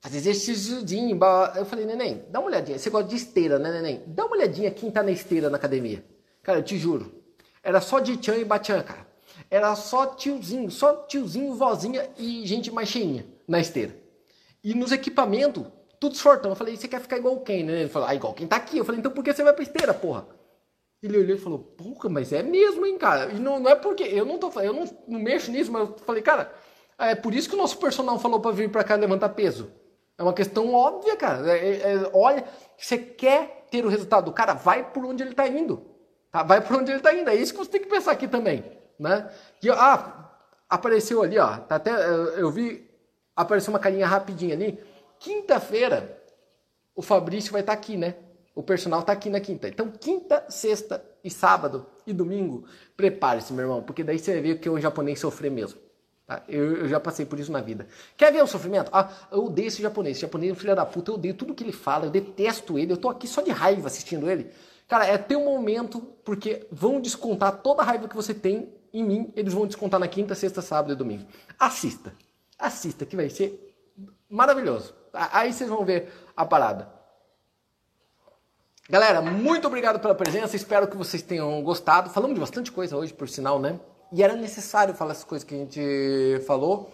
fazer 0.00 0.18
exercíciozinho. 0.18 1.18
Eu 1.56 1.64
falei, 1.64 1.84
neném, 1.86 2.24
dá 2.30 2.40
uma 2.40 2.48
olhadinha. 2.48 2.78
Você 2.78 2.90
gosta 2.90 3.08
de 3.08 3.16
esteira, 3.16 3.58
né, 3.58 3.72
neném? 3.72 4.02
Dá 4.06 4.24
uma 4.24 4.36
olhadinha 4.36 4.70
quem 4.70 4.90
tá 4.90 5.02
na 5.02 5.10
esteira 5.10 5.50
na 5.50 5.56
academia. 5.56 6.04
Cara, 6.42 6.60
eu 6.60 6.62
te 6.62 6.78
juro. 6.78 7.12
Era 7.62 7.80
só 7.80 7.98
de 7.98 8.16
tchan 8.16 8.36
e 8.36 8.44
batian, 8.44 8.82
cara. 8.82 9.06
Era 9.50 9.74
só 9.74 10.06
tiozinho, 10.06 10.70
só 10.70 11.04
tiozinho, 11.06 11.54
vozinha 11.54 12.08
e 12.16 12.46
gente 12.46 12.70
mais 12.70 12.88
cheinha 12.88 13.26
na 13.46 13.60
esteira. 13.60 13.96
E 14.62 14.74
nos 14.74 14.92
equipamentos, 14.92 15.64
tudo 15.98 16.16
sortão. 16.16 16.52
Eu 16.52 16.56
falei, 16.56 16.76
você 16.76 16.88
quer 16.88 17.00
ficar 17.00 17.16
igual 17.16 17.40
quem, 17.40 17.64
né? 17.64 17.80
Ele 17.80 17.88
falou, 17.88 18.08
ah, 18.08 18.14
igual 18.14 18.34
quem 18.34 18.46
tá 18.46 18.56
aqui. 18.56 18.78
Eu 18.78 18.84
falei, 18.84 19.00
então 19.00 19.12
por 19.12 19.24
que 19.24 19.32
você 19.32 19.42
vai 19.42 19.52
pra 19.52 19.62
esteira, 19.62 19.92
porra? 19.94 20.26
Ele 21.06 21.18
olhou 21.18 21.36
e 21.36 21.40
falou, 21.40 21.58
porra, 21.58 22.08
mas 22.08 22.32
é 22.32 22.42
mesmo, 22.42 22.84
hein, 22.84 22.98
cara? 22.98 23.32
E 23.32 23.38
não, 23.38 23.58
não 23.58 23.70
é 23.70 23.74
porque 23.74 24.02
eu 24.02 24.24
não 24.24 24.38
tô 24.38 24.50
eu 24.60 24.72
não, 24.72 24.84
não 25.06 25.20
mexo 25.20 25.50
nisso, 25.50 25.72
mas 25.72 25.88
eu 25.88 25.96
falei, 26.04 26.22
cara, 26.22 26.52
é 26.98 27.14
por 27.14 27.34
isso 27.34 27.48
que 27.48 27.54
o 27.54 27.58
nosso 27.58 27.78
personal 27.78 28.18
falou 28.18 28.40
para 28.40 28.50
vir 28.50 28.70
para 28.70 28.84
cá 28.84 28.94
levantar 28.94 29.30
peso. 29.30 29.70
É 30.18 30.22
uma 30.22 30.32
questão 30.32 30.72
óbvia, 30.72 31.16
cara. 31.16 31.56
É, 31.56 31.68
é, 31.68 31.92
é, 31.94 32.10
olha, 32.12 32.44
você 32.76 32.96
quer 32.96 33.66
ter 33.70 33.84
o 33.84 33.88
resultado 33.88 34.26
do 34.26 34.32
cara, 34.32 34.54
vai 34.54 34.90
por 34.90 35.04
onde 35.04 35.22
ele 35.22 35.34
tá 35.34 35.46
indo. 35.46 35.82
Tá? 36.30 36.42
Vai 36.42 36.60
por 36.60 36.76
onde 36.76 36.90
ele 36.90 37.00
tá 37.00 37.14
indo. 37.14 37.28
É 37.28 37.34
isso 37.34 37.52
que 37.52 37.58
você 37.58 37.70
tem 37.70 37.82
que 37.82 37.88
pensar 37.88 38.12
aqui 38.12 38.26
também, 38.26 38.64
né? 38.98 39.30
E, 39.62 39.70
ah, 39.70 40.30
apareceu 40.68 41.22
ali, 41.22 41.38
ó. 41.38 41.58
Tá 41.58 41.76
até, 41.76 41.90
eu 41.90 42.50
vi, 42.50 42.88
apareceu 43.34 43.72
uma 43.72 43.78
carinha 43.78 44.06
rapidinha 44.06 44.54
ali. 44.54 44.82
Quinta-feira, 45.18 46.22
o 46.94 47.02
Fabrício 47.02 47.52
vai 47.52 47.60
estar 47.60 47.74
tá 47.74 47.78
aqui, 47.78 47.96
né? 47.96 48.14
O 48.56 48.62
personal 48.62 49.00
está 49.00 49.12
aqui 49.12 49.28
na 49.28 49.38
quinta. 49.38 49.68
Então, 49.68 49.90
quinta, 49.90 50.46
sexta 50.48 51.04
e 51.22 51.30
sábado 51.30 51.84
e 52.06 52.12
domingo, 52.14 52.64
prepare-se, 52.96 53.52
meu 53.52 53.66
irmão, 53.66 53.82
porque 53.82 54.02
daí 54.02 54.18
você 54.18 54.32
vai 54.32 54.40
ver 54.40 54.52
o 54.52 54.58
que 54.58 54.70
o 54.70 54.80
japonês 54.80 55.20
sofrer 55.20 55.50
mesmo. 55.50 55.78
Tá? 56.26 56.42
Eu, 56.48 56.78
eu, 56.78 56.88
já 56.88 56.98
passei 56.98 57.26
por 57.26 57.38
isso 57.38 57.52
na 57.52 57.60
vida. 57.60 57.86
Quer 58.16 58.32
ver 58.32 58.42
o 58.42 58.46
sofrimento? 58.46 58.90
Ah, 58.94 59.10
eu 59.30 59.44
odeio 59.44 59.68
esse 59.68 59.82
japonês. 59.82 60.16
Esse 60.16 60.22
japonês 60.22 60.50
é 60.50 60.52
um 60.54 60.56
filho 60.56 60.74
da 60.74 60.86
puta. 60.86 61.10
Eu 61.10 61.16
odeio 61.16 61.34
tudo 61.34 61.54
que 61.54 61.62
ele 61.62 61.70
fala. 61.70 62.06
Eu 62.06 62.10
detesto 62.10 62.78
ele. 62.78 62.94
Eu 62.94 62.96
tô 62.96 63.10
aqui 63.10 63.28
só 63.28 63.42
de 63.42 63.50
raiva 63.50 63.88
assistindo 63.88 64.28
ele. 64.28 64.50
Cara, 64.88 65.04
é 65.04 65.18
ter 65.18 65.36
um 65.36 65.44
momento, 65.44 66.00
porque 66.24 66.66
vão 66.72 66.98
descontar 66.98 67.60
toda 67.60 67.82
a 67.82 67.84
raiva 67.84 68.08
que 68.08 68.16
você 68.16 68.32
tem 68.32 68.72
em 68.90 69.04
mim. 69.04 69.32
Eles 69.36 69.52
vão 69.52 69.66
descontar 69.66 70.00
na 70.00 70.08
quinta, 70.08 70.34
sexta, 70.34 70.62
sábado 70.62 70.94
e 70.94 70.96
domingo. 70.96 71.26
Assista. 71.58 72.14
Assista, 72.58 73.04
que 73.04 73.16
vai 73.16 73.28
ser 73.28 73.76
maravilhoso. 74.30 74.94
Aí 75.12 75.52
vocês 75.52 75.68
vão 75.68 75.84
ver 75.84 76.10
a 76.34 76.46
parada. 76.46 76.95
Galera, 78.88 79.20
muito 79.20 79.66
obrigado 79.66 79.98
pela 79.98 80.14
presença. 80.14 80.54
Espero 80.54 80.86
que 80.86 80.96
vocês 80.96 81.20
tenham 81.20 81.60
gostado. 81.60 82.08
Falamos 82.08 82.36
de 82.36 82.40
bastante 82.40 82.70
coisa 82.70 82.96
hoje, 82.96 83.12
por 83.12 83.28
sinal, 83.28 83.58
né? 83.58 83.80
E 84.12 84.22
era 84.22 84.36
necessário 84.36 84.94
falar 84.94 85.10
essas 85.10 85.24
coisas 85.24 85.44
que 85.44 85.56
a 85.56 85.58
gente 85.58 86.40
falou. 86.46 86.92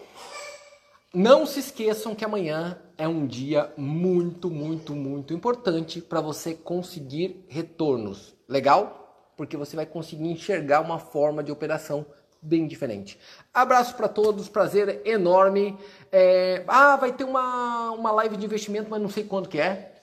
Não 1.13 1.45
se 1.45 1.59
esqueçam 1.59 2.15
que 2.15 2.25
amanhã 2.25 2.79
é 2.97 3.07
um 3.07 3.27
dia 3.27 3.71
muito, 3.77 4.49
muito, 4.49 4.95
muito 4.95 5.35
importante 5.35 6.01
para 6.01 6.19
você 6.19 6.55
conseguir 6.55 7.45
retornos. 7.47 8.33
Legal? 8.49 9.31
Porque 9.37 9.55
você 9.55 9.75
vai 9.75 9.85
conseguir 9.85 10.31
enxergar 10.31 10.81
uma 10.81 10.97
forma 10.97 11.43
de 11.43 11.51
operação 11.51 12.03
bem 12.41 12.65
diferente. 12.65 13.19
Abraço 13.53 13.93
para 13.93 14.07
todos, 14.07 14.49
prazer 14.49 14.99
enorme. 15.05 15.77
É... 16.11 16.63
Ah, 16.67 16.95
vai 16.95 17.13
ter 17.13 17.23
uma, 17.23 17.91
uma 17.91 18.11
live 18.13 18.35
de 18.35 18.45
investimento, 18.47 18.89
mas 18.89 18.99
não 18.99 19.09
sei 19.09 19.23
quando 19.23 19.47
que 19.47 19.59
é. 19.59 19.93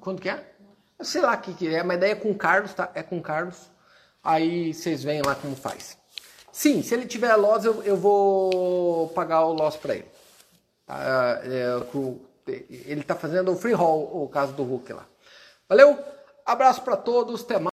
Quando 0.00 0.20
que 0.20 0.28
é? 0.28 0.49
Sei 1.02 1.22
lá 1.22 1.34
o 1.34 1.40
que, 1.40 1.54
que 1.54 1.74
é, 1.74 1.82
mas 1.82 2.00
daí 2.00 2.10
é 2.10 2.14
com 2.14 2.30
o 2.30 2.34
Carlos, 2.34 2.74
tá? 2.74 2.90
É 2.94 3.02
com 3.02 3.18
o 3.18 3.22
Carlos. 3.22 3.70
Aí 4.22 4.74
vocês 4.74 5.02
veem 5.02 5.22
lá 5.22 5.34
como 5.34 5.56
faz. 5.56 5.96
Sim, 6.52 6.82
se 6.82 6.94
ele 6.94 7.06
tiver 7.06 7.34
loss, 7.36 7.64
eu, 7.64 7.82
eu 7.82 7.96
vou 7.96 9.08
pagar 9.08 9.44
o 9.44 9.52
loss 9.52 9.76
para 9.76 9.94
ele. 9.94 10.10
Tá? 10.86 11.40
É, 11.44 11.80
ele 12.68 13.02
tá 13.02 13.14
fazendo 13.14 13.52
o 13.52 13.56
free 13.56 13.72
roll, 13.72 14.24
o 14.24 14.28
caso 14.28 14.52
do 14.52 14.64
Hulk 14.64 14.92
lá. 14.92 15.06
Valeu? 15.68 15.98
Abraço 16.44 16.82
para 16.82 16.96
todos, 16.96 17.42
até 17.42 17.58
mais. 17.58 17.69